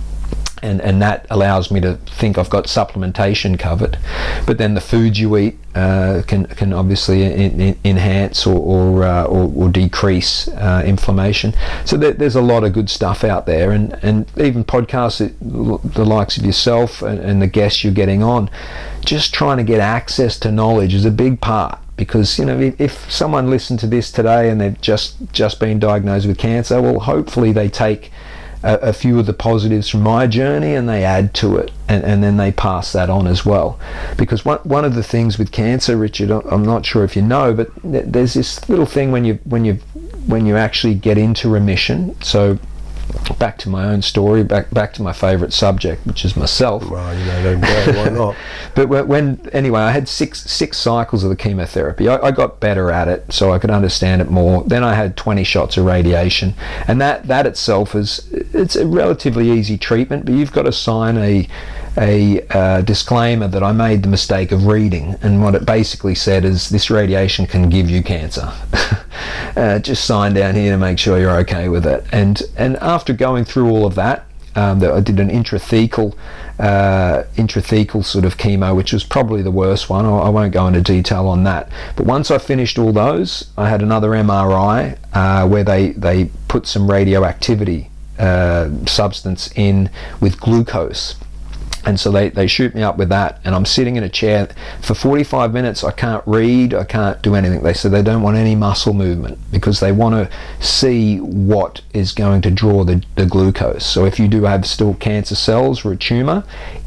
and, 0.62 0.80
and 0.80 1.02
that 1.02 1.26
allows 1.28 1.70
me 1.70 1.80
to 1.80 1.96
think 2.06 2.38
I've 2.38 2.50
got 2.50 2.64
supplementation 2.64 3.58
covered. 3.58 3.98
But 4.46 4.58
then 4.58 4.74
the 4.74 4.80
foods 4.80 5.18
you 5.18 5.36
eat 5.36 5.58
uh, 5.74 6.22
can 6.26 6.44
can 6.46 6.72
obviously 6.72 7.22
in, 7.22 7.60
in, 7.60 7.78
enhance 7.84 8.46
or 8.46 8.58
or, 8.58 9.04
uh, 9.04 9.24
or, 9.24 9.52
or 9.54 9.68
decrease 9.68 10.48
uh, 10.48 10.82
inflammation. 10.84 11.54
So 11.84 11.96
there, 11.96 12.12
there's 12.12 12.36
a 12.36 12.42
lot 12.42 12.62
of 12.62 12.72
good 12.72 12.90
stuff 12.90 13.24
out 13.24 13.46
there, 13.46 13.72
and, 13.72 13.92
and 14.02 14.30
even 14.38 14.64
podcasts, 14.64 15.34
the 15.40 16.04
likes 16.04 16.36
of 16.36 16.44
yourself 16.44 17.02
and, 17.02 17.18
and 17.18 17.42
the 17.42 17.46
guests 17.46 17.82
you're 17.82 17.92
getting 17.92 18.22
on, 18.22 18.50
just 19.04 19.34
trying 19.34 19.56
to 19.58 19.64
get 19.64 19.80
access 19.80 20.38
to 20.40 20.52
knowledge 20.52 20.94
is 20.94 21.04
a 21.04 21.10
big 21.10 21.40
part. 21.40 21.78
Because 21.96 22.38
you 22.38 22.44
know, 22.44 22.58
if, 22.58 22.80
if 22.80 23.12
someone 23.12 23.50
listened 23.50 23.78
to 23.80 23.86
this 23.86 24.10
today 24.10 24.50
and 24.50 24.60
they've 24.60 24.80
just 24.80 25.16
just 25.32 25.58
been 25.58 25.78
diagnosed 25.78 26.26
with 26.26 26.38
cancer, 26.38 26.80
well, 26.80 27.00
hopefully 27.00 27.52
they 27.52 27.68
take 27.68 28.10
a, 28.62 28.74
a 28.76 28.92
few 28.92 29.18
of 29.18 29.26
the 29.26 29.32
positives 29.32 29.88
from 29.88 30.02
my 30.02 30.26
journey 30.26 30.74
and 30.74 30.88
they 30.88 31.04
add 31.04 31.34
to 31.34 31.56
it 31.56 31.70
and, 31.88 32.04
and 32.04 32.22
then 32.22 32.36
they 32.36 32.52
pass 32.52 32.92
that 32.92 33.10
on 33.10 33.26
as 33.26 33.44
well. 33.44 33.78
Because 34.16 34.44
one, 34.44 34.58
one 34.58 34.84
of 34.84 34.94
the 34.94 35.02
things 35.02 35.38
with 35.38 35.52
cancer 35.52 35.96
richard 35.96 36.30
i'm 36.30 36.64
not 36.64 36.84
sure 36.86 37.04
if 37.04 37.16
you 37.16 37.22
know 37.22 37.52
but 37.52 37.68
there's 37.82 38.34
this 38.34 38.68
little 38.68 38.86
thing 38.86 39.12
when 39.12 39.24
you 39.24 39.34
when 39.44 39.64
you 39.64 39.74
when 40.26 40.46
you 40.46 40.56
actually 40.56 40.94
get 40.94 41.18
into 41.18 41.48
remission. 41.48 42.20
So 42.22 42.58
back 43.38 43.58
to 43.58 43.68
my 43.68 43.84
own 43.86 44.02
story 44.02 44.42
back 44.42 44.70
back 44.70 44.92
to 44.94 45.02
my 45.02 45.12
favorite 45.12 45.52
subject 45.52 46.06
which 46.06 46.24
is 46.24 46.36
myself 46.36 46.88
Well, 46.88 47.18
you 47.18 47.24
know, 47.24 47.42
don't 47.42 47.60
go, 47.60 47.92
why 48.02 48.08
not? 48.10 48.36
but 48.74 48.88
when, 48.88 49.06
when 49.08 49.50
anyway, 49.52 49.80
I 49.80 49.90
had 49.90 50.08
six 50.08 50.42
six 50.44 50.78
cycles 50.78 51.22
of 51.24 51.30
the 51.30 51.36
chemotherapy. 51.36 52.08
I, 52.08 52.18
I 52.18 52.30
got 52.30 52.60
better 52.60 52.90
at 52.90 53.08
it, 53.08 53.32
so 53.32 53.52
I 53.52 53.58
could 53.58 53.70
understand 53.70 54.22
it 54.22 54.30
more. 54.30 54.64
Then 54.64 54.82
I 54.84 54.94
had 54.94 55.16
20 55.16 55.44
shots 55.44 55.76
of 55.76 55.84
radiation, 55.84 56.54
and 56.88 57.00
that 57.00 57.26
that 57.28 57.46
itself 57.46 57.94
is 57.94 58.26
it's 58.32 58.76
a 58.76 58.86
relatively 58.86 59.50
easy 59.50 59.76
treatment. 59.78 60.24
But 60.24 60.34
you've 60.34 60.52
got 60.52 60.62
to 60.62 60.72
sign 60.72 61.16
a 61.18 61.48
a 61.96 62.40
uh, 62.50 62.80
disclaimer 62.82 63.48
that 63.48 63.62
I 63.62 63.72
made 63.72 64.02
the 64.02 64.08
mistake 64.08 64.52
of 64.52 64.66
reading, 64.66 65.16
and 65.22 65.42
what 65.42 65.54
it 65.54 65.66
basically 65.66 66.14
said 66.14 66.44
is 66.44 66.68
this 66.68 66.90
radiation 66.90 67.46
can 67.46 67.68
give 67.68 67.90
you 67.90 68.02
cancer. 68.02 68.52
uh, 69.56 69.78
just 69.78 70.04
sign 70.04 70.34
down 70.34 70.54
here 70.54 70.72
to 70.72 70.78
make 70.78 70.98
sure 70.98 71.18
you're 71.18 71.36
okay 71.38 71.68
with 71.68 71.86
it. 71.86 72.04
And 72.12 72.42
and 72.56 72.76
after 72.76 73.12
going 73.12 73.44
through 73.44 73.68
all 73.70 73.86
of 73.86 73.94
that, 73.96 74.26
um, 74.54 74.80
that 74.80 74.92
I 74.92 75.00
did 75.00 75.18
an 75.20 75.30
intrathecal 75.30 76.16
uh, 76.58 77.24
intrathecal 77.36 78.04
sort 78.04 78.24
of 78.24 78.36
chemo, 78.36 78.76
which 78.76 78.92
was 78.92 79.04
probably 79.04 79.42
the 79.42 79.50
worst 79.50 79.88
one. 79.88 80.04
I, 80.04 80.10
I 80.10 80.28
won't 80.28 80.52
go 80.52 80.66
into 80.66 80.80
detail 80.80 81.26
on 81.26 81.44
that. 81.44 81.70
But 81.96 82.06
once 82.06 82.30
I 82.30 82.38
finished 82.38 82.78
all 82.78 82.92
those, 82.92 83.50
I 83.56 83.68
had 83.68 83.82
another 83.82 84.10
MRI 84.10 84.98
uh, 85.12 85.48
where 85.48 85.64
they 85.64 85.92
they 85.92 86.26
put 86.48 86.66
some 86.66 86.90
radioactivity 86.90 87.90
uh, 88.18 88.70
substance 88.86 89.50
in 89.56 89.90
with 90.20 90.40
glucose. 90.40 91.16
And 91.84 91.98
so 91.98 92.12
they, 92.12 92.28
they 92.28 92.46
shoot 92.46 92.74
me 92.74 92.82
up 92.82 92.96
with 92.96 93.08
that, 93.08 93.40
and 93.44 93.54
I'm 93.54 93.64
sitting 93.64 93.96
in 93.96 94.04
a 94.04 94.08
chair 94.08 94.48
for 94.80 94.94
45 94.94 95.52
minutes. 95.52 95.82
I 95.82 95.90
can't 95.90 96.22
read, 96.26 96.74
I 96.74 96.84
can't 96.84 97.20
do 97.22 97.34
anything. 97.34 97.62
They 97.62 97.74
said 97.74 97.90
they 97.90 98.02
don't 98.02 98.22
want 98.22 98.36
any 98.36 98.54
muscle 98.54 98.94
movement 98.94 99.38
because 99.50 99.80
they 99.80 99.90
want 99.90 100.14
to 100.14 100.64
see 100.64 101.18
what 101.18 101.80
is 101.92 102.12
going 102.12 102.42
to 102.42 102.50
draw 102.50 102.84
the, 102.84 103.02
the 103.16 103.26
glucose. 103.26 103.84
So 103.84 104.04
if 104.04 104.20
you 104.20 104.28
do 104.28 104.44
have 104.44 104.64
still 104.64 104.94
cancer 104.94 105.34
cells 105.34 105.84
or 105.84 105.92
a 105.92 105.96
tumor, 105.96 106.44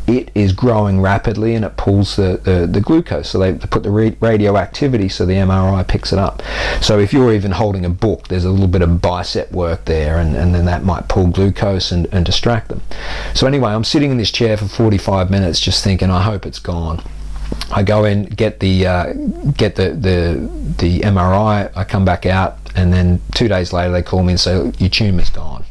it 0.08 0.30
is 0.36 0.54
growing 0.54 1.02
rapidly 1.02 1.56
and 1.56 1.66
it 1.66 1.78
pulls 1.78 2.16
the, 2.16 2.40
the, 2.44 2.68
the 2.68 2.82
glucose. 2.82 3.30
So 3.30 3.40
they, 3.40 3.52
they 3.52 3.68
put 3.68 3.84
the 3.84 3.90
ra- 3.90 4.12
radioactivity 4.20 5.10
so 5.10 5.26
the 5.26 5.34
MRI 5.34 5.88
picks 5.88 6.14
it 6.14 6.20
up. 6.20 6.42
So 6.82 7.00
if 7.00 7.12
you're 7.12 7.34
even 7.34 7.52
holding 7.52 7.86
a 7.86 7.90
book, 7.90 8.28
there's 8.28 8.46
a 8.46 8.52
little 8.52 8.68
bit 8.68 8.82
of 8.82 9.02
bicep 9.02 9.52
work 9.52 9.86
there, 9.86 10.20
and, 10.20 10.36
and 10.36 10.54
then 10.54 10.66
that 10.66 10.84
might 10.84 11.08
pull 11.08 11.28
glucose 11.28 11.92
and, 11.92 12.08
and 12.12 12.26
distract 12.26 12.68
them. 12.68 12.82
So 13.34 13.48
anyway, 13.48 13.72
I'm 13.72 13.84
sitting 13.84 14.12
in 14.12 14.18
this 14.18 14.32
chair 14.32 14.58
for 14.58 14.66
45 14.66 15.32
minutes 15.32 15.60
just 15.60 15.84
thinking, 15.84 16.10
I 16.10 16.22
hope 16.22 16.46
it's 16.46 16.60
gone. 16.60 17.04
I 17.72 17.84
go 17.84 18.06
in, 18.06 18.26
get 18.26 18.60
the 18.60 18.88
uh, 18.88 19.14
get 19.58 19.76
the, 19.76 19.92
the 19.92 20.50
the 20.78 21.00
MRI. 21.02 21.72
I 21.76 21.84
come 21.84 22.04
back 22.04 22.26
out, 22.26 22.58
and 22.76 22.92
then 22.92 23.22
two 23.34 23.48
days 23.48 23.72
later 23.72 23.92
they 23.92 24.02
call 24.04 24.24
me 24.24 24.34
and 24.34 24.40
say 24.40 24.72
your 24.78 24.90
tumour's 24.90 25.30
gone. 25.30 25.64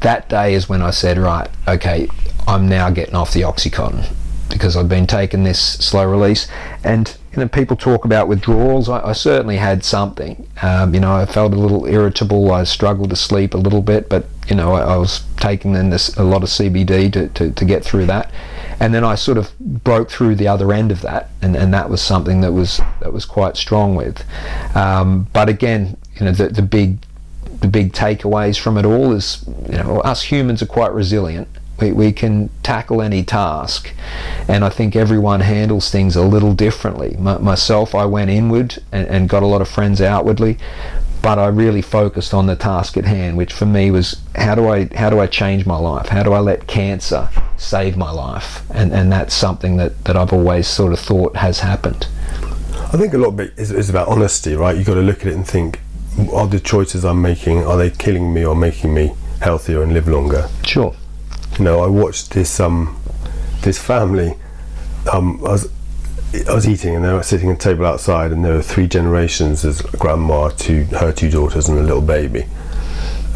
That 0.00 0.28
day 0.28 0.54
is 0.54 0.68
when 0.68 0.82
I 0.82 0.90
said, 0.90 1.16
right, 1.16 1.48
okay, 1.66 2.08
I'm 2.46 2.68
now 2.68 2.90
getting 2.90 3.14
off 3.14 3.32
the 3.32 3.42
oxycontin 3.42 4.12
because 4.50 4.76
I've 4.76 4.88
been 4.88 5.06
taking 5.06 5.44
this 5.44 5.60
slow 5.60 6.08
release. 6.08 6.46
And 6.84 7.16
you 7.32 7.38
know, 7.38 7.48
people 7.48 7.76
talk 7.76 8.04
about 8.04 8.28
withdrawals. 8.28 8.88
I, 8.88 9.08
I 9.08 9.12
certainly 9.12 9.56
had 9.56 9.84
something. 9.84 10.46
Um, 10.62 10.94
you 10.94 11.00
know, 11.00 11.12
I 11.12 11.26
felt 11.26 11.52
a 11.52 11.56
little 11.56 11.86
irritable. 11.86 12.52
I 12.52 12.64
struggled 12.64 13.10
to 13.10 13.16
sleep 13.16 13.54
a 13.54 13.58
little 13.58 13.82
bit, 13.82 14.08
but 14.08 14.26
you 14.48 14.54
know, 14.54 14.72
I, 14.72 14.94
I 14.94 14.96
was 14.96 15.24
taking 15.38 15.72
then 15.72 15.90
this 15.90 16.16
a 16.16 16.22
lot 16.22 16.42
of 16.42 16.48
CBD 16.48 17.12
to, 17.12 17.28
to, 17.28 17.50
to 17.50 17.64
get 17.64 17.84
through 17.84 18.06
that. 18.06 18.30
And 18.80 18.94
then 18.94 19.04
I 19.04 19.14
sort 19.14 19.38
of 19.38 19.56
broke 19.58 20.10
through 20.10 20.36
the 20.36 20.48
other 20.48 20.72
end 20.72 20.92
of 20.92 21.00
that, 21.02 21.30
and, 21.42 21.56
and 21.56 21.72
that 21.74 21.90
was 21.90 22.02
something 22.02 22.40
that 22.42 22.52
was 22.52 22.80
that 23.00 23.12
was 23.12 23.24
quite 23.24 23.56
strong 23.56 23.94
with. 23.94 24.24
Um, 24.76 25.28
but 25.32 25.48
again, 25.48 25.96
you 26.16 26.26
know, 26.26 26.32
the, 26.32 26.48
the 26.48 26.62
big 26.62 26.98
the 27.60 27.68
big 27.68 27.92
takeaways 27.92 28.58
from 28.58 28.76
it 28.76 28.84
all 28.84 29.12
is, 29.12 29.44
you 29.68 29.78
know, 29.78 30.00
us 30.00 30.22
humans 30.22 30.60
are 30.62 30.66
quite 30.66 30.92
resilient. 30.92 31.48
We, 31.92 32.12
can 32.12 32.50
tackle 32.62 33.02
any 33.02 33.24
task, 33.24 33.92
and 34.48 34.64
I 34.64 34.68
think 34.68 34.94
everyone 34.96 35.40
handles 35.40 35.90
things 35.90 36.16
a 36.16 36.22
little 36.22 36.54
differently. 36.54 37.16
My, 37.18 37.38
myself, 37.38 37.94
I 37.94 38.04
went 38.06 38.30
inward 38.30 38.78
and, 38.92 39.06
and 39.08 39.28
got 39.28 39.42
a 39.42 39.46
lot 39.46 39.60
of 39.60 39.68
friends 39.68 40.00
outwardly, 40.00 40.58
but 41.22 41.38
I 41.38 41.46
really 41.46 41.82
focused 41.82 42.34
on 42.34 42.46
the 42.46 42.56
task 42.56 42.96
at 42.96 43.04
hand, 43.04 43.36
which 43.36 43.52
for 43.52 43.66
me 43.66 43.90
was 43.90 44.20
how 44.34 44.54
do 44.54 44.68
I 44.68 44.88
how 44.94 45.10
do 45.10 45.18
I 45.20 45.26
change 45.26 45.64
my 45.66 45.78
life? 45.78 46.08
How 46.08 46.22
do 46.22 46.32
I 46.32 46.40
let 46.40 46.66
cancer 46.66 47.30
save 47.56 47.96
my 47.96 48.10
life? 48.10 48.62
And 48.70 48.92
and 48.92 49.10
that's 49.10 49.34
something 49.34 49.78
that, 49.78 50.04
that 50.04 50.16
I've 50.16 50.32
always 50.32 50.68
sort 50.68 50.92
of 50.92 51.00
thought 51.00 51.36
has 51.36 51.60
happened. 51.60 52.06
I 52.94 52.96
think 52.96 53.12
a 53.12 53.18
lot 53.18 53.28
of 53.28 53.40
it 53.40 53.54
is, 53.56 53.72
is 53.72 53.90
about 53.90 54.06
honesty, 54.06 54.54
right? 54.54 54.76
You've 54.76 54.86
got 54.86 54.94
to 54.94 55.00
look 55.00 55.22
at 55.22 55.26
it 55.26 55.34
and 55.34 55.44
think, 55.46 55.80
are 56.32 56.46
the 56.46 56.60
choices 56.60 57.04
I'm 57.04 57.20
making, 57.20 57.64
are 57.64 57.76
they 57.76 57.90
killing 57.90 58.32
me 58.32 58.44
or 58.44 58.54
making 58.54 58.94
me 58.94 59.14
healthier 59.40 59.82
and 59.82 59.92
live 59.92 60.06
longer? 60.06 60.48
Sure. 60.64 60.94
You 61.58 61.64
know, 61.64 61.80
I 61.80 61.86
watched 61.86 62.30
this 62.32 62.58
um 62.60 62.96
this 63.62 63.78
family. 63.78 64.34
Um, 65.12 65.38
I 65.44 65.50
was 65.50 65.70
I 66.48 66.52
was 66.52 66.68
eating 66.68 66.96
and 66.96 67.04
they 67.04 67.12
were 67.12 67.22
sitting 67.22 67.50
at 67.50 67.56
a 67.56 67.58
table 67.58 67.86
outside, 67.86 68.32
and 68.32 68.44
there 68.44 68.54
were 68.54 68.62
three 68.62 68.88
generations. 68.88 69.62
There's 69.62 69.80
grandma, 69.82 70.48
two 70.48 70.84
her 70.86 71.12
two 71.12 71.30
daughters, 71.30 71.68
and 71.68 71.78
a 71.78 71.82
little 71.82 72.02
baby. 72.02 72.46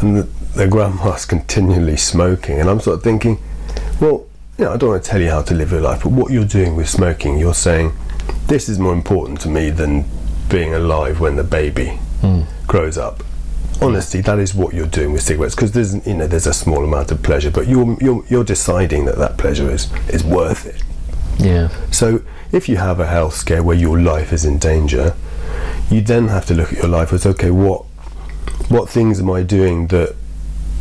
And 0.01 0.17
the, 0.17 0.23
the 0.55 0.67
grandma's 0.67 1.25
continually 1.25 1.97
smoking, 1.97 2.59
and 2.59 2.69
I'm 2.69 2.79
sort 2.79 2.97
of 2.97 3.03
thinking, 3.03 3.37
well, 4.01 4.25
you 4.57 4.65
know, 4.65 4.73
I 4.73 4.77
don't 4.77 4.89
want 4.89 5.03
to 5.03 5.09
tell 5.09 5.21
you 5.21 5.29
how 5.29 5.41
to 5.43 5.53
live 5.53 5.71
your 5.71 5.81
life, 5.81 6.03
but 6.03 6.11
what 6.11 6.31
you're 6.31 6.43
doing 6.45 6.75
with 6.75 6.89
smoking, 6.89 7.37
you're 7.37 7.53
saying 7.53 7.93
this 8.47 8.67
is 8.67 8.79
more 8.79 8.93
important 8.93 9.39
to 9.41 9.49
me 9.49 9.69
than 9.69 10.03
being 10.49 10.73
alive 10.73 11.19
when 11.21 11.35
the 11.37 11.43
baby 11.43 11.97
grows 12.67 12.97
up. 12.97 13.23
Honestly, 13.81 14.19
that 14.21 14.39
is 14.39 14.53
what 14.53 14.73
you're 14.73 14.87
doing 14.87 15.13
with 15.13 15.21
cigarettes 15.21 15.55
because 15.55 15.71
there's 15.71 16.05
you 16.05 16.13
know 16.13 16.27
there's 16.27 16.47
a 16.47 16.53
small 16.53 16.83
amount 16.83 17.11
of 17.11 17.23
pleasure, 17.23 17.49
but 17.51 17.67
you're 17.67 17.97
you're, 18.01 18.23
you're 18.27 18.43
deciding 18.43 19.05
that 19.05 19.17
that 19.17 19.37
pleasure 19.37 19.69
is 19.71 19.87
is 20.09 20.23
worth 20.23 20.65
it. 20.65 20.83
Yeah. 21.37 21.69
So 21.91 22.21
if 22.51 22.67
you 22.67 22.75
have 22.77 22.99
a 22.99 23.05
health 23.07 23.35
scare 23.35 23.63
where 23.63 23.77
your 23.77 23.99
life 23.99 24.33
is 24.33 24.43
in 24.43 24.57
danger, 24.57 25.15
you 25.89 26.01
then 26.01 26.27
have 26.27 26.45
to 26.47 26.53
look 26.53 26.73
at 26.73 26.79
your 26.79 26.89
life 26.89 27.13
as 27.13 27.25
okay, 27.25 27.51
what 27.51 27.83
what 28.67 28.89
things 28.89 29.19
am 29.21 29.31
I 29.31 29.43
doing 29.43 29.87
that 29.87 30.15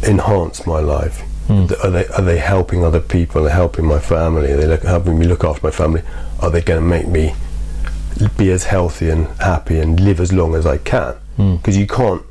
enhance 0.03 0.67
my 0.67 0.81
life? 0.81 1.21
Hmm. 1.47 1.67
That- 1.67 1.85
Are 1.85 1.91
they 1.91 2.07
are 2.09 2.23
they 2.23 2.39
helping 2.39 2.83
other 2.85 3.01
people? 3.01 3.43
Are 3.43 3.45
they 3.49 3.55
helping 3.55 3.87
my 3.87 4.01
family? 4.01 4.51
Are 4.51 4.57
they 4.57 4.67
look, 4.67 4.83
helping 4.83 5.19
me 5.19 5.27
look 5.27 5.45
after 5.45 5.65
my 5.65 5.71
family? 5.71 6.03
Are 6.41 6.51
they 6.51 6.63
going 6.63 6.81
to 6.81 6.87
make 6.87 7.07
me 7.07 7.35
be 8.37 8.51
as 8.51 8.65
healthy 8.65 9.09
and 9.09 9.29
happy 9.39 9.79
and 9.79 10.01
live 10.01 10.19
as 10.21 10.33
long 10.33 10.57
as 10.57 10.67
I 10.67 10.79
can? 10.79 11.15
Hmm. 11.37 11.57
Because 11.57 11.77
you 11.77 11.87
can't 11.87 12.23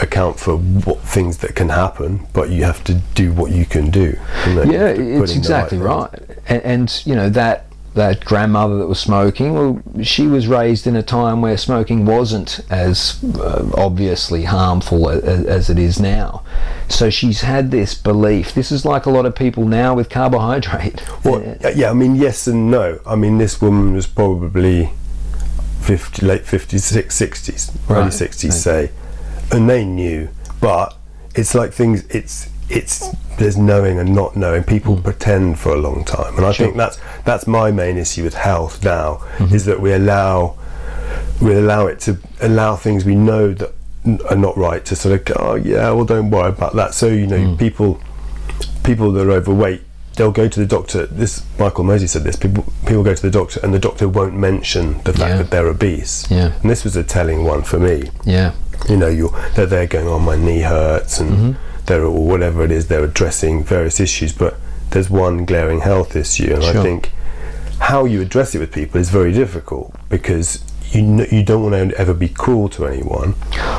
account 0.00 0.38
for 0.40 0.56
what 0.56 1.00
things 1.00 1.38
that 1.38 1.54
can 1.54 1.68
happen, 1.68 2.26
but 2.32 2.50
you 2.50 2.64
have 2.64 2.82
to 2.84 2.94
do 3.14 3.32
what 3.32 3.52
you 3.52 3.64
can 3.66 3.90
do. 3.90 4.16
you 4.46 4.54
know, 4.54 4.62
Yeah, 4.64 4.88
have 4.88 4.96
to 4.96 5.02
put 5.18 5.22
it's 5.24 5.36
exactly 5.36 5.78
things. 5.78 5.86
right. 5.88 6.10
And, 6.48 6.62
and 6.62 7.02
you 7.06 7.14
know 7.14 7.28
that 7.30 7.66
that 7.94 8.24
grandmother 8.24 8.78
that 8.78 8.86
was 8.86 9.00
smoking, 9.00 9.52
well, 9.52 9.82
she 10.00 10.24
was 10.28 10.46
raised 10.46 10.86
in 10.86 10.94
a 10.94 11.02
time 11.02 11.42
where 11.42 11.56
smoking 11.58 12.06
wasn't 12.06 12.60
as 12.70 13.18
uh, 13.40 13.68
obviously 13.76 14.44
harmful 14.44 15.10
as, 15.10 15.24
as 15.44 15.68
it 15.70 15.76
is 15.76 15.98
now. 15.98 16.44
So 16.88 17.10
she's 17.10 17.40
had 17.40 17.72
this 17.72 17.94
belief. 17.96 18.54
This 18.54 18.70
is 18.70 18.84
like 18.84 19.06
a 19.06 19.10
lot 19.10 19.26
of 19.26 19.34
people 19.34 19.64
now 19.66 19.92
with 19.94 20.08
carbohydrate. 20.08 21.02
Well, 21.24 21.40
Uh, 21.64 21.72
yeah, 21.74 21.90
I 21.90 21.92
mean, 21.94 22.14
yes 22.14 22.46
and 22.46 22.70
no. 22.70 23.00
I 23.04 23.16
mean, 23.16 23.38
this 23.38 23.60
woman 23.60 23.92
was 23.92 24.06
probably 24.06 24.90
50, 25.80 26.24
late 26.24 26.44
50s, 26.44 26.92
60s, 27.08 27.90
early 27.90 28.02
Right. 28.02 28.12
60s, 28.12 28.52
say, 28.52 28.90
and 29.52 29.68
they 29.68 29.84
knew. 29.84 30.28
But 30.60 30.96
it's 31.34 31.54
like 31.54 31.72
things. 31.72 32.04
It's 32.08 32.48
it's 32.68 33.08
there's 33.38 33.56
knowing 33.56 33.98
and 33.98 34.14
not 34.14 34.36
knowing. 34.36 34.62
People 34.64 34.96
hmm. 34.96 35.02
pretend 35.02 35.58
for 35.58 35.72
a 35.72 35.78
long 35.78 36.04
time, 36.04 36.36
and 36.36 36.46
I 36.46 36.52
think 36.52 36.76
that's 36.76 36.98
that's 37.24 37.46
my 37.46 37.70
main 37.70 37.96
issue 37.96 38.24
with 38.24 38.34
health 38.34 38.84
now 38.84 39.16
mm-hmm. 39.36 39.54
is 39.54 39.64
that 39.64 39.80
we 39.80 39.92
allow 39.92 40.56
we 41.40 41.54
allow 41.54 41.86
it 41.86 42.00
to 42.00 42.18
allow 42.40 42.76
things 42.76 43.04
we 43.04 43.14
know 43.14 43.52
that 43.52 43.72
are 44.30 44.36
not 44.36 44.56
right 44.56 44.84
to 44.86 44.96
sort 44.96 45.18
of 45.18 45.24
go, 45.24 45.34
oh 45.38 45.54
yeah, 45.56 45.90
well 45.90 46.04
don't 46.04 46.30
worry 46.30 46.48
about 46.48 46.74
that. 46.76 46.94
So 46.94 47.06
you 47.06 47.26
know, 47.26 47.50
hmm. 47.50 47.56
people 47.56 48.00
people 48.84 49.12
that 49.12 49.26
are 49.26 49.32
overweight, 49.32 49.82
they'll 50.16 50.32
go 50.32 50.48
to 50.48 50.60
the 50.60 50.66
doctor. 50.66 51.06
This 51.06 51.44
Michael 51.58 51.84
Mosley 51.84 52.06
said 52.06 52.24
this. 52.24 52.36
People 52.36 52.64
people 52.86 53.02
go 53.02 53.14
to 53.14 53.22
the 53.22 53.30
doctor, 53.30 53.60
and 53.62 53.74
the 53.74 53.78
doctor 53.78 54.08
won't 54.08 54.34
mention 54.34 55.02
the 55.02 55.12
fact 55.12 55.30
Yeah. 55.30 55.36
that 55.38 55.50
they're 55.50 55.66
obese. 55.66 56.30
Yeah. 56.30 56.52
And 56.62 56.70
this 56.70 56.84
was 56.84 56.96
a 56.96 57.02
telling 57.04 57.44
one 57.44 57.62
for 57.62 57.78
me. 57.78 58.10
yeah, 58.24 58.52
You 58.88 58.96
know, 58.96 59.08
you're 59.08 59.30
they're 59.54 59.66
there 59.66 59.86
going, 59.86 60.08
"Oh, 60.08 60.18
my 60.18 60.36
knee 60.36 60.60
hurts," 60.60 61.20
and 61.20 61.30
Mm-hmm. 61.30 61.84
they're 61.86 62.04
or 62.04 62.24
whatever 62.26 62.64
it 62.64 62.70
is. 62.70 62.88
They're 62.88 63.04
addressing 63.04 63.62
various 63.64 64.00
issues, 64.00 64.32
but 64.32 64.56
there's 64.90 65.08
one 65.10 65.44
glaring 65.44 65.80
health 65.80 66.16
issue, 66.16 66.52
and 66.54 66.64
I 66.64 66.72
think 66.82 67.12
how 67.78 68.04
you 68.04 68.20
address 68.20 68.54
it 68.54 68.58
with 68.58 68.72
people 68.72 69.00
is 69.00 69.08
very 69.10 69.32
difficult 69.32 69.94
because 70.08 70.62
you 70.92 71.02
kn- 71.02 71.28
you 71.30 71.42
don't 71.42 71.62
want 71.70 71.90
to 71.90 71.96
ever 71.98 72.12
be 72.14 72.28
cruel 72.28 72.68
to 72.70 72.86
anyone 72.86 73.34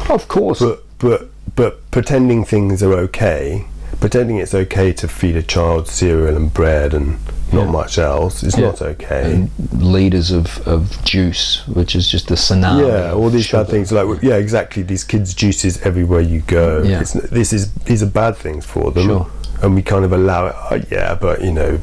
of 0.10 0.28
course. 0.28 0.60
but 0.60 0.84
but 1.00 1.30
but 1.56 1.92
pretending 1.92 2.46
things 2.46 2.82
are 2.82 2.94
okay, 2.94 3.66
pretending 4.00 4.38
it's 4.38 4.54
okay 4.56 4.94
to 4.94 5.08
feed 5.08 5.36
a 5.36 5.44
child 5.44 5.88
cereal 5.88 6.36
and 6.36 6.54
bread 6.54 6.94
and 6.94 7.18
not 7.54 7.66
Yeah. 7.66 7.72
much 7.72 7.98
else 7.98 8.44
It's 8.44 8.58
Yeah. 8.58 8.68
not 8.68 8.82
okay. 8.82 9.34
and 9.34 9.50
liters 9.82 10.32
of, 10.32 10.66
of 10.68 11.04
juice, 11.04 11.62
which 11.68 11.96
is 11.96 12.08
just 12.08 12.32
a 12.32 12.36
tsunami. 12.36 12.88
yeah, 12.88 13.12
all 13.14 13.30
these 13.30 13.46
sugar. 13.46 13.64
bad 13.64 13.72
things 13.72 13.92
like 13.92 14.22
yeah, 14.24 14.36
exactly. 14.36 14.84
These 14.84 15.04
kids' 15.04 15.34
juices 15.34 15.82
everywhere 15.84 16.22
you 16.22 16.42
go. 16.48 16.82
Yeah. 16.84 17.02
It's, 17.02 17.14
this 17.14 17.54
is 17.54 17.72
these 17.86 18.02
are 18.04 18.08
bad 18.24 18.36
things 18.38 18.66
for 18.66 18.92
them, 18.92 19.06
Sure. 19.06 19.28
and 19.62 19.76
we 19.76 19.82
kind 19.82 20.06
of 20.06 20.12
allow 20.14 20.48
it. 20.48 20.56
Oh, 20.72 20.80
yeah, 20.92 21.16
but 21.20 21.42
you 21.44 21.52
know, 21.52 21.80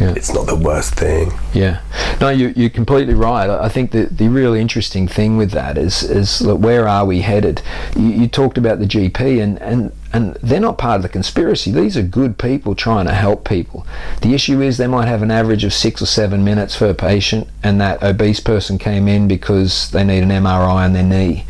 Yeah. 0.00 0.12
it's 0.14 0.32
not 0.34 0.46
the 0.46 0.54
worst 0.56 0.94
thing. 0.94 1.32
Yeah, 1.54 1.80
no, 2.20 2.28
you, 2.28 2.52
you're 2.54 2.68
completely 2.70 3.14
right. 3.14 3.48
I 3.48 3.68
think 3.70 3.92
that 3.92 4.18
the 4.18 4.28
really 4.28 4.60
interesting 4.60 5.08
thing 5.08 5.38
with 5.38 5.52
that 5.52 5.78
is 5.78 6.02
is 6.02 6.42
look, 6.42 6.60
where 6.60 6.86
are 6.86 7.06
we 7.06 7.22
headed? 7.22 7.62
You, 7.96 8.08
you 8.20 8.28
talked 8.28 8.58
about 8.58 8.78
the 8.78 8.86
GP, 8.86 9.42
and, 9.42 9.58
and 9.62 9.92
and 10.12 10.34
they're 10.36 10.60
not 10.60 10.78
part 10.78 10.96
of 10.96 11.02
the 11.02 11.08
conspiracy. 11.08 11.70
These 11.70 11.96
are 11.96 12.02
good 12.02 12.38
people 12.38 12.74
trying 12.74 13.06
to 13.06 13.14
help 13.14 13.48
people. 13.48 13.86
The 14.22 14.34
issue 14.34 14.60
is 14.60 14.76
they 14.76 14.86
might 14.86 15.08
have 15.08 15.22
an 15.22 15.30
average 15.30 15.64
of 15.64 15.72
six 15.72 16.00
or 16.00 16.06
seven 16.06 16.44
minutes 16.44 16.76
per 16.76 16.94
patient, 16.94 17.48
and 17.62 17.80
that 17.80 18.02
obese 18.02 18.40
person 18.40 18.78
came 18.78 19.08
in 19.08 19.28
because 19.28 19.90
they 19.90 20.04
need 20.04 20.22
an 20.22 20.30
MRI 20.30 20.84
on 20.84 20.92
their 20.92 21.02
knee. 21.02 21.44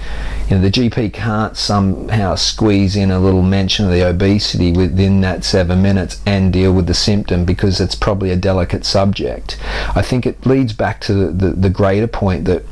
You 0.49 0.57
know, 0.57 0.63
the 0.63 0.71
GP 0.71 1.13
can't 1.13 1.57
somehow 1.57 2.37
squeeze 2.37 2.95
in 2.95 3.11
a 3.11 3.19
little 3.19 3.43
mention 3.43 3.87
of 3.87 3.91
the 3.91 4.09
obesity 4.09 4.73
within 4.73 5.21
that 5.23 5.45
seven 5.45 5.83
minutes 5.83 6.21
and 6.25 6.53
deal 6.53 6.73
with 6.73 6.87
the 6.87 6.95
symptom 6.95 7.45
because 7.45 7.81
it's 7.81 7.97
probably 7.97 8.31
a 8.31 8.37
delicate 8.37 8.85
subject. 8.85 9.59
I 9.97 10.03
think 10.03 10.25
it 10.25 10.47
leads 10.47 10.73
back 10.73 11.01
to 11.03 11.15
the, 11.15 11.27
the, 11.27 11.51
the 11.51 11.71
greater 11.71 12.07
point 12.07 12.45
that 12.45 12.63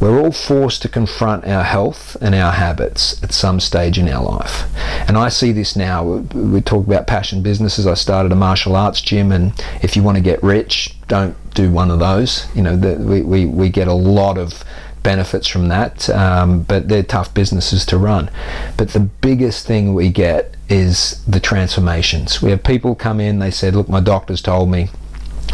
we're 0.00 0.18
all 0.18 0.32
forced 0.32 0.80
to 0.82 0.88
confront 0.88 1.44
our 1.44 1.64
health 1.64 2.16
and 2.20 2.34
our 2.34 2.52
habits 2.52 3.22
at 3.22 3.34
some 3.34 3.60
stage 3.60 3.98
in 3.98 4.08
our 4.08 4.24
life. 4.24 4.64
And 5.08 5.18
I 5.18 5.28
see 5.28 5.52
this 5.52 5.76
now. 5.76 6.04
We, 6.04 6.60
talk 6.60 6.86
about 6.86 7.06
passion 7.06 7.42
businesses. 7.42 7.86
I 7.86 7.94
started 7.94 8.30
a 8.30 8.36
martial 8.36 8.76
arts 8.76 9.00
gym, 9.00 9.32
and 9.32 9.52
if 9.82 9.96
you 9.96 10.02
want 10.02 10.16
to 10.16 10.22
get 10.22 10.42
rich, 10.42 10.94
don't 11.08 11.36
do 11.54 11.70
one 11.70 11.90
of 11.90 11.98
those. 11.98 12.46
You 12.54 12.62
know, 12.62 12.76
the, 12.76 12.94
we, 12.96 13.22
we, 13.22 13.46
we 13.46 13.68
get 13.70 13.88
a 13.88 13.92
lot 13.92 14.38
of 14.38 14.62
benefits 15.08 15.48
from 15.48 15.68
that, 15.68 16.10
um, 16.10 16.64
but 16.64 16.88
they're 16.88 17.02
tough 17.02 17.32
businesses 17.32 17.86
to 17.86 17.96
run. 17.96 18.30
But 18.76 18.90
the 18.90 19.00
biggest 19.00 19.66
thing 19.66 19.94
we 19.94 20.10
get 20.10 20.54
is 20.68 21.24
the 21.24 21.40
transformations. 21.40 22.42
We 22.42 22.50
have 22.50 22.62
people 22.62 22.94
come 22.94 23.18
in, 23.18 23.38
they 23.38 23.50
said, 23.50 23.74
Look, 23.74 23.88
my 23.88 24.00
doctor's 24.00 24.42
told 24.42 24.70
me 24.70 24.90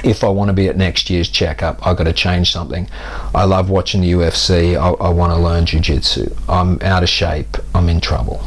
if 0.03 0.25
I 0.25 0.29
want 0.29 0.49
to 0.49 0.53
be 0.53 0.67
at 0.67 0.77
next 0.77 1.09
year's 1.09 1.29
checkup, 1.29 1.87
I've 1.87 1.97
got 1.97 2.05
to 2.05 2.13
change 2.13 2.51
something. 2.51 2.89
I 3.33 3.45
love 3.45 3.71
watching 3.71 4.01
the 4.01 4.11
UFC. 4.11 4.75
I, 4.75 4.89
I 4.89 5.11
want 5.11 5.33
to 5.33 5.39
learn 5.39 5.67
jiu-jitsu. 5.67 6.35
I'm 6.49 6.83
out 6.83 7.05
of 7.05 7.09
shape. 7.09 7.57
I'm 7.77 7.89
in 7.89 8.01
trouble. 8.01 8.45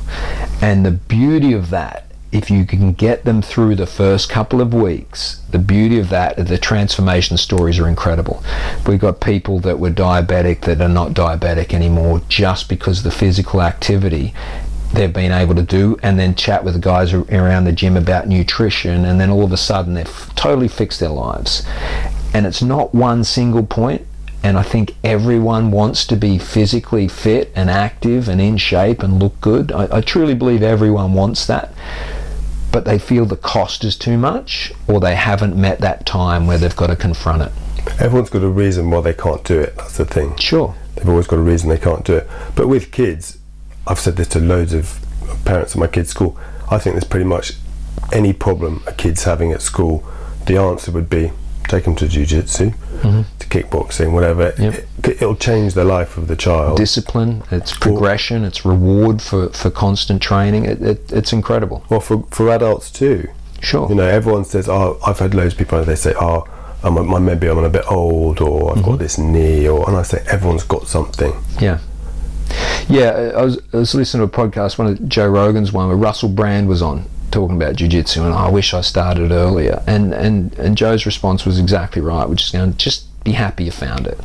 And 0.61 0.85
the 0.85 0.91
beauty 0.91 1.53
of 1.53 1.69
that, 1.69 2.06
if 2.31 2.51
you 2.51 2.65
can 2.65 2.93
get 2.93 3.23
them 3.23 3.41
through 3.41 3.75
the 3.75 3.85
first 3.85 4.29
couple 4.29 4.61
of 4.61 4.73
weeks, 4.73 5.41
the 5.51 5.59
beauty 5.59 5.97
of 5.99 6.09
that, 6.09 6.35
the 6.47 6.57
transformation 6.57 7.37
stories 7.37 7.79
are 7.79 7.87
incredible. 7.87 8.43
We've 8.85 8.99
got 8.99 9.21
people 9.21 9.59
that 9.59 9.79
were 9.79 9.91
diabetic 9.91 10.61
that 10.61 10.81
are 10.81 10.89
not 10.89 11.11
diabetic 11.11 11.73
anymore 11.73 12.21
just 12.27 12.69
because 12.69 12.99
of 12.99 13.03
the 13.05 13.11
physical 13.11 13.61
activity 13.61 14.33
they've 14.93 15.11
been 15.11 15.33
able 15.33 15.53
to 15.55 15.63
do 15.63 15.97
and 16.01 16.17
then 16.17 16.33
chat 16.33 16.63
with 16.63 16.73
the 16.73 16.79
guys 16.79 17.13
around 17.13 17.65
the 17.65 17.73
gym 17.73 17.97
about 17.97 18.25
nutrition 18.25 19.03
and 19.03 19.19
then 19.19 19.29
all 19.29 19.43
of 19.43 19.51
a 19.51 19.57
sudden 19.57 19.95
they've 19.95 20.31
totally 20.35 20.69
fixed 20.69 21.01
their 21.01 21.09
lives 21.09 21.65
and 22.33 22.45
it's 22.45 22.61
not 22.61 22.95
one 22.95 23.21
single 23.21 23.63
point. 23.63 23.99
point 23.99 24.07
and 24.43 24.57
I 24.57 24.63
think 24.63 24.95
everyone 25.03 25.71
wants 25.71 26.05
to 26.07 26.15
be 26.15 26.37
physically 26.37 27.07
fit 27.07 27.51
and 27.55 27.69
active 27.69 28.29
and 28.29 28.39
in 28.39 28.57
shape 28.57 29.01
and 29.03 29.19
look 29.19 29.39
good. 29.41 29.71
I, 29.71 29.97
I 29.97 30.01
truly 30.01 30.35
believe 30.35 30.63
everyone 30.63 31.13
wants 31.13 31.45
that, 31.47 31.73
but 32.71 32.85
they 32.85 32.99
feel 32.99 33.25
the 33.25 33.37
cost 33.37 33.83
is 33.83 33.95
too 33.95 34.17
much 34.17 34.71
or 34.87 34.99
they 34.99 35.15
haven't 35.15 35.55
met 35.55 35.79
that 35.79 36.05
time 36.05 36.47
where 36.47 36.57
they've 36.57 36.75
got 36.75 36.87
to 36.87 36.95
confront 36.95 37.41
it. 37.41 37.51
Everyone's 37.99 38.29
got 38.29 38.43
a 38.43 38.49
reason 38.49 38.89
why 38.89 39.01
they 39.01 39.13
can't 39.13 39.43
do 39.43 39.59
it. 39.59 39.75
That's 39.77 39.97
the 39.97 40.05
thing. 40.05 40.35
Sure. 40.37 40.75
They've 40.95 41.07
always 41.07 41.27
got 41.27 41.39
a 41.39 41.41
reason 41.41 41.69
they 41.69 41.77
can't 41.77 42.03
do 42.03 42.15
it. 42.15 42.27
But 42.55 42.67
with 42.67 42.91
kids, 42.91 43.37
I've 43.85 43.99
said 43.99 44.17
this 44.17 44.27
to 44.29 44.39
loads 44.39 44.73
of 44.73 44.99
parents 45.45 45.73
at 45.73 45.79
my 45.79 45.87
kids' 45.87 46.09
school. 46.09 46.37
I 46.69 46.77
think 46.77 46.95
there's 46.95 47.05
pretty 47.05 47.25
much 47.25 47.53
any 48.11 48.33
problem 48.33 48.83
a 48.87 48.93
kid's 48.93 49.23
having 49.23 49.51
at 49.51 49.61
school, 49.61 50.05
the 50.45 50.57
answer 50.57 50.91
would 50.91 51.09
be 51.09 51.31
take 51.67 51.83
them 51.83 51.95
to 51.95 52.07
jiu-jitsu, 52.07 52.71
to 53.36 53.36
kickboxing, 53.49 54.11
whatever. 54.11 54.53
Yep. 54.57 54.73
It, 54.75 54.87
it'll 55.21 55.35
change 55.35 55.73
the 55.73 55.83
life 55.83 56.17
of 56.17 56.27
the 56.27 56.35
child. 56.35 56.77
Discipline, 56.77 57.43
it's 57.51 57.75
progression, 57.75 58.43
it's 58.43 58.65
reward 58.65 59.21
for, 59.21 59.49
for 59.49 59.69
constant 59.69 60.21
training. 60.21 60.65
It, 60.65 60.81
it, 60.81 61.11
it's 61.11 61.33
incredible. 61.33 61.83
well, 61.89 61.99
for 61.99 62.23
for 62.31 62.49
adults 62.49 62.91
too. 62.91 63.27
Sure. 63.61 63.89
You 63.89 63.95
know, 63.95 64.05
everyone 64.07 64.45
says, 64.45 64.69
"Oh, 64.69 64.99
I've 65.05 65.19
had 65.19 65.33
loads 65.33 65.53
of 65.53 65.57
people." 65.59 65.83
They 65.83 65.95
say, 65.95 66.13
"Oh, 66.19 66.45
I'm, 66.83 66.95
a- 66.97 67.19
maybe 67.19 67.47
I'm 67.47 67.57
a 67.57 67.69
bit 67.69 67.85
old, 67.91 68.39
or 68.39 68.71
I've 68.71 68.77
Mm-hmm. 68.77 68.91
got 68.91 68.99
this 68.99 69.17
knee," 69.17 69.67
or 69.67 69.87
and 69.89 69.97
I 69.97 70.03
say, 70.03 70.23
"Everyone's 70.29 70.63
got 70.63 70.87
something." 70.87 71.33
Yeah. 71.59 71.79
Yeah, 72.87 73.31
I 73.35 73.43
was, 73.43 73.59
I 73.73 73.77
was 73.77 73.93
listening 73.93 74.27
to 74.27 74.33
a 74.41 74.47
podcast, 74.47 74.77
one 74.77 74.87
of 74.87 75.09
Joe 75.09 75.27
Rogan's 75.27 75.73
one, 75.73 75.87
where 75.89 75.97
Russell 75.97 76.29
Brand 76.29 76.69
was 76.69 76.81
on 76.81 77.05
talking 77.31 77.57
about 77.57 77.75
jiu-jitsu 77.75 78.23
and 78.23 78.33
I 78.33 78.49
wish 78.49 78.73
I 78.73 78.79
started 78.79 79.33
earlier. 79.33 79.83
And, 79.85 80.13
and, 80.13 80.53
and 80.57 80.77
Joe's 80.77 81.05
response 81.05 81.45
was 81.45 81.59
exactly 81.59 82.01
right, 82.01 82.27
which 82.29 82.43
is 82.45 82.51
going, 82.51 82.77
just 82.77 83.06
be 83.27 83.33
happy 83.33 83.65
you 83.65 83.71
found 83.71 84.07
it. 84.07 84.17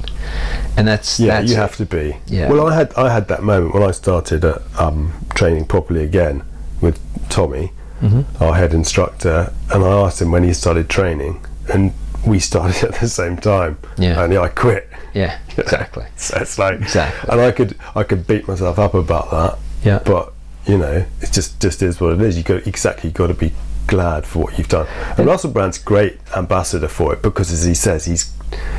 And 0.77 0.87
that's, 0.87 1.19
Yeah, 1.19 1.41
that's 1.41 1.51
you 1.51 1.57
have 1.57 1.77
to 1.77 1.85
be. 1.87 2.17
Yeah. 2.27 2.49
Well, 2.49 2.67
I 2.69 2.75
had 2.75 2.95
I 2.95 3.13
had 3.13 3.27
that 3.29 3.43
moment 3.43 3.75
when 3.75 3.83
I 3.83 3.91
started 3.91 4.45
uh, 4.45 4.59
um, 4.79 5.13
training 5.35 5.65
properly 5.67 6.05
again 6.05 6.43
with 6.81 6.99
Tommy, 7.29 7.73
Mm-hmm. 8.01 8.43
our 8.43 8.55
head 8.55 8.75
instructor, 8.75 9.53
and 9.73 9.85
I 9.85 9.93
asked 10.05 10.21
him 10.21 10.33
when 10.33 10.43
he 10.43 10.53
started 10.53 10.89
training, 10.89 11.35
and 11.73 11.93
we 12.27 12.41
started 12.41 12.83
at 12.95 13.01
the 13.01 13.09
same 13.09 13.37
time. 13.37 13.79
Yeah. 13.97 14.21
Only 14.23 14.39
I 14.39 14.49
quit. 14.49 14.89
Yeah, 15.15 15.39
exactly. 15.57 16.07
So 16.17 16.37
it's 16.41 16.59
like 16.59 16.81
Exactly. 16.81 17.29
and 17.31 17.41
I 17.41 17.51
could 17.53 17.77
I 17.95 18.03
could 18.05 18.27
beat 18.27 18.47
myself 18.49 18.79
up 18.79 18.95
about 18.95 19.31
that. 19.31 19.59
Yeah. 19.85 20.01
But 20.05 20.33
you 20.67 20.79
know, 20.79 21.05
it 21.21 21.31
just 21.33 21.61
just 21.61 21.83
is 21.83 22.01
what 22.01 22.13
it 22.15 22.21
is. 22.23 22.37
You 22.37 22.43
got 22.45 22.67
exactly 22.67 23.11
got 23.11 23.29
to 23.29 23.35
be 23.35 23.53
glad 23.89 24.25
for 24.27 24.45
what 24.45 24.59
you've 24.59 24.69
done. 24.69 24.87
And 25.17 25.27
Russell 25.27 25.51
Brand's 25.51 25.79
great 25.79 26.19
ambassador 26.37 26.89
for 26.89 27.13
it 27.15 27.21
because, 27.23 27.53
as 27.53 27.65
he 27.65 27.75
says, 27.75 28.05
he's 28.07 28.33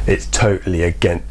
it's 0.07 0.25
totally 0.27 0.83
again 0.83 1.23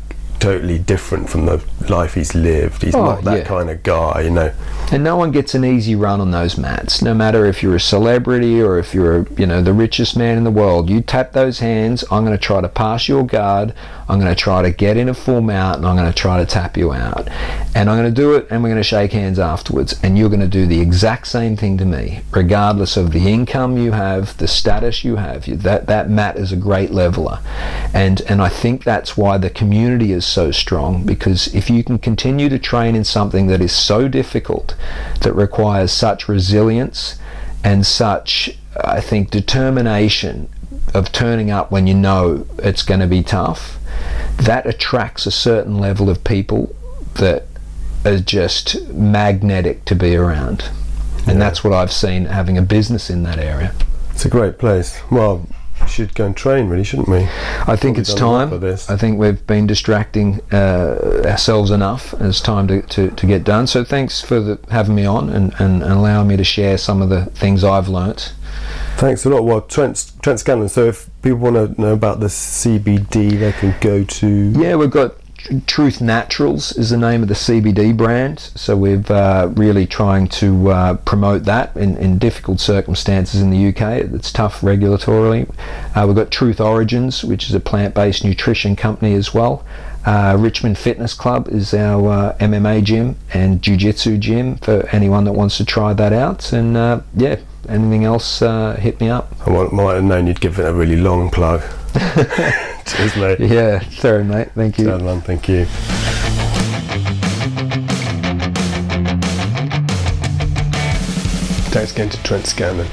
totally 0.43 0.78
different 0.78 1.28
from 1.30 1.47
the 1.47 1.62
life 1.88 2.14
he's 2.14 2.34
lived. 2.34 2.82
He's 2.82 2.95
Oh, 2.97 3.05
not 3.05 3.24
that 3.24 3.38
yeah. 3.38 3.45
kind 3.45 3.70
of 3.70 3.82
guy, 3.84 4.22
you 4.22 4.30
know. 4.30 4.53
And 4.90 5.05
no 5.05 5.16
one 5.16 5.30
gets 5.30 5.55
an 5.55 5.64
easy 5.64 5.95
run 5.95 6.20
on 6.20 6.32
those 6.32 6.59
mats. 6.59 7.01
No 7.01 7.14
matter 7.14 7.47
if 7.47 7.62
you're 7.62 7.76
a 7.76 7.80
celebrity 7.80 8.61
or 8.61 8.76
if 8.78 8.93
you're, 8.93 9.26
you 9.38 9.47
know, 9.47 9.62
the 9.62 9.72
richest 9.72 10.16
man 10.16 10.36
in 10.36 10.43
the 10.45 10.51
world, 10.51 10.90
you 10.90 11.01
tap 11.01 11.32
those 11.32 11.61
hands. 11.61 12.03
I'm 12.11 12.24
going 12.24 12.36
to 12.36 12.43
try 12.45 12.61
to 12.61 12.68
pass 12.68 13.09
your 13.09 13.24
guard. 13.24 13.72
I'm 14.09 14.18
going 14.20 14.34
to 14.34 14.38
try 14.38 14.61
to 14.62 14.70
get 14.70 14.97
in 14.97 15.09
a 15.09 15.14
full 15.14 15.40
mount, 15.40 15.78
and 15.78 15.86
I'm 15.86 15.97
going 15.97 16.11
to 16.11 16.18
try 16.18 16.38
to 16.38 16.45
tap 16.45 16.76
you 16.76 16.93
out. 16.93 17.28
And 17.74 17.88
I'm 17.88 17.97
going 17.97 18.12
to 18.12 18.20
do 18.20 18.34
it, 18.34 18.49
and 18.51 18.62
we're 18.62 18.68
going 18.68 18.80
to 18.80 18.84
shake 18.84 19.12
hands 19.12 19.38
afterwards. 19.38 19.99
And 20.03 20.18
you're 20.18 20.28
going 20.28 20.40
to 20.40 20.49
do 20.49 20.66
the 20.66 20.80
exact 20.80 21.28
same 21.28 21.57
thing 21.57 21.78
to 21.78 21.84
me, 21.86 22.20
regardless 22.32 22.97
of 22.97 23.12
the 23.12 23.26
income 23.32 23.78
you 23.78 23.93
have, 23.93 24.36
the 24.36 24.49
status 24.49 25.05
you 25.05 25.16
have. 25.16 25.47
That 25.62 25.86
that 25.86 26.11
mat 26.11 26.36
is 26.36 26.53
a 26.53 26.57
great 26.57 26.90
leveler, 26.90 27.38
and 27.95 28.20
and 28.22 28.43
I 28.43 28.49
think 28.49 28.84
that's 28.84 29.16
why 29.16 29.38
the 29.38 29.49
community 29.51 30.12
is 30.12 30.26
so 30.32 30.50
strong 30.50 31.04
because 31.04 31.54
if 31.54 31.68
you 31.68 31.84
can 31.84 31.98
continue 31.98 32.48
to 32.48 32.58
train 32.58 32.96
in 32.96 33.04
something 33.04 33.46
that 33.48 33.60
is 33.60 33.72
so 33.72 34.08
difficult, 34.08 34.74
that 35.20 35.34
requires 35.34 35.92
such 35.92 36.28
resilience 36.28 37.18
and 37.62 37.86
such, 37.86 38.56
I 38.82 39.00
think, 39.00 39.30
determination 39.30 40.48
of 40.94 41.12
turning 41.12 41.50
up 41.50 41.70
when 41.70 41.86
you 41.86 41.94
know 41.94 42.46
it's 42.58 42.82
going 42.82 43.00
to 43.00 43.06
be 43.06 43.22
tough, 43.22 43.78
that 44.36 44.66
attracts 44.66 45.26
a 45.26 45.30
certain 45.30 45.78
level 45.78 46.10
of 46.10 46.24
people 46.24 46.74
that 47.14 47.46
are 48.04 48.18
just 48.18 48.88
magnetic 48.88 49.84
to 49.84 49.94
be 49.94 50.16
around. 50.16 50.70
And 51.26 51.40
that's 51.40 51.62
what 51.62 51.72
I've 51.72 51.92
seen 51.92 52.24
having 52.24 52.58
a 52.58 52.62
business 52.62 53.08
in 53.10 53.22
that 53.22 53.38
area. 53.38 53.72
It's 54.10 54.24
a 54.24 54.28
great 54.28 54.58
place. 54.58 55.00
Well, 55.10 55.46
we 55.48 55.61
should 55.86 56.14
go 56.14 56.26
and 56.26 56.36
train, 56.36 56.68
really, 56.68 56.84
shouldn't 56.84 57.08
we? 57.08 57.18
I 57.18 57.76
think 57.76 57.96
Probably 57.96 58.00
it's 58.00 58.14
time. 58.14 58.52
of 58.52 58.60
this. 58.60 58.88
I 58.90 58.96
think 58.96 59.18
we've 59.18 59.46
been 59.46 59.66
distracting 59.66 60.40
uh, 60.52 61.22
ourselves 61.24 61.70
enough. 61.70 62.14
It's 62.20 62.40
time 62.40 62.66
to, 62.68 62.82
to, 62.82 63.10
to 63.10 63.26
get 63.26 63.44
done. 63.44 63.66
So 63.66 63.84
thanks 63.84 64.20
for 64.20 64.40
the, 64.40 64.58
having 64.70 64.94
me 64.94 65.04
on 65.04 65.28
and, 65.30 65.54
and, 65.58 65.82
and 65.82 65.92
allowing 65.92 66.28
me 66.28 66.36
to 66.36 66.44
share 66.44 66.78
some 66.78 67.02
of 67.02 67.08
the 67.08 67.26
things 67.26 67.64
I've 67.64 67.88
learnt. 67.88 68.34
Thanks 68.96 69.24
a 69.24 69.30
lot. 69.30 69.44
Well, 69.44 69.62
Trent, 69.62 70.12
Trent 70.22 70.38
Scanlon. 70.40 70.68
So, 70.68 70.86
if 70.86 71.08
people 71.22 71.38
want 71.38 71.56
to 71.56 71.80
know 71.80 71.92
about 71.92 72.20
the 72.20 72.26
CBD, 72.26 73.38
they 73.38 73.52
can 73.52 73.74
go 73.80 74.04
to. 74.04 74.52
Yeah, 74.56 74.76
we've 74.76 74.90
got 74.90 75.16
Truth 75.66 76.01
Naturals 76.01 76.76
is 76.76 76.90
the 76.90 76.97
name 76.97 77.22
of 77.22 77.28
the 77.28 77.34
CBD 77.34 77.97
brand. 77.97 78.38
So 78.55 78.76
we've 78.76 79.11
uh, 79.11 79.51
really 79.55 79.86
trying 79.86 80.28
to 80.28 80.70
uh, 80.70 80.95
promote 80.99 81.45
that 81.45 81.76
in, 81.76 81.97
in 81.97 82.18
difficult 82.18 82.61
circumstances 82.61 83.40
in 83.40 83.51
the 83.51 83.68
UK. 83.68 84.12
It's 84.14 84.30
tough 84.30 84.61
regulatorily. 84.61 85.53
Uh, 85.97 86.07
we've 86.07 86.16
got 86.16 86.30
Truth 86.30 86.61
Origins, 86.61 87.24
which 87.24 87.49
is 87.49 87.55
a 87.55 87.61
plant-based 87.61 88.24
nutrition 88.24 88.76
company 88.76 89.14
as 89.14 89.34
well. 89.34 89.64
Uh, 90.07 90.36
Richmond 90.38 90.78
Fitness 90.78 91.14
Club 91.14 91.49
is 91.49 91.74
our 91.74 92.09
uh, 92.09 92.36
MMA 92.38 92.84
gym 92.84 93.16
and 93.34 93.62
Jiu-Jitsu 93.62 94.18
gym 94.18 94.57
for 94.57 94.88
anyone 94.93 95.24
that 95.24 95.32
wants 95.32 95.57
to 95.57 95.64
try 95.64 95.93
that 95.93 96.12
out. 96.12 96.53
And 96.53 96.76
uh, 96.76 97.01
yeah, 97.16 97.40
anything 97.68 98.05
else, 98.05 98.40
hit 98.40 99.01
me 99.01 99.09
up. 99.09 99.34
I 99.47 99.51
might 99.72 99.95
have 99.95 100.05
known 100.05 100.28
you'd 100.28 100.40
give 100.40 100.59
it 100.61 100.66
a 100.66 100.72
really 100.72 100.97
long 100.97 101.30
plug. 101.30 101.62
Cheers, 102.86 103.16
mate. 103.16 103.40
Yeah, 103.40 103.80
sorry, 103.90 104.24
mate. 104.24 104.51
Thank 104.55 104.78
you. 104.78 104.86
Done, 104.86 105.05
man. 105.05 105.20
Thank 105.20 105.49
you. 105.49 105.66
Thanks 111.72 111.93
again 111.93 112.09
to 112.11 112.22
Trent 112.22 112.47
Scanlon. 112.47 112.86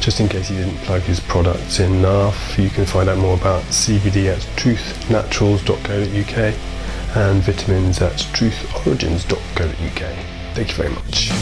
Just 0.00 0.18
in 0.18 0.28
case 0.28 0.48
he 0.48 0.56
didn't 0.56 0.76
plug 0.78 1.02
his 1.02 1.20
products 1.20 1.78
enough, 1.78 2.58
you 2.58 2.68
can 2.70 2.84
find 2.84 3.08
out 3.08 3.18
more 3.18 3.36
about 3.36 3.62
CBD 3.64 4.26
at 4.32 4.40
truthnaturals.co.uk 4.56 6.54
and 7.16 7.42
vitamins 7.42 8.00
at 8.00 8.12
truthorigins.co.uk. 8.12 10.54
Thank 10.54 10.68
you 10.68 10.74
very 10.74 10.90
much. 10.90 11.32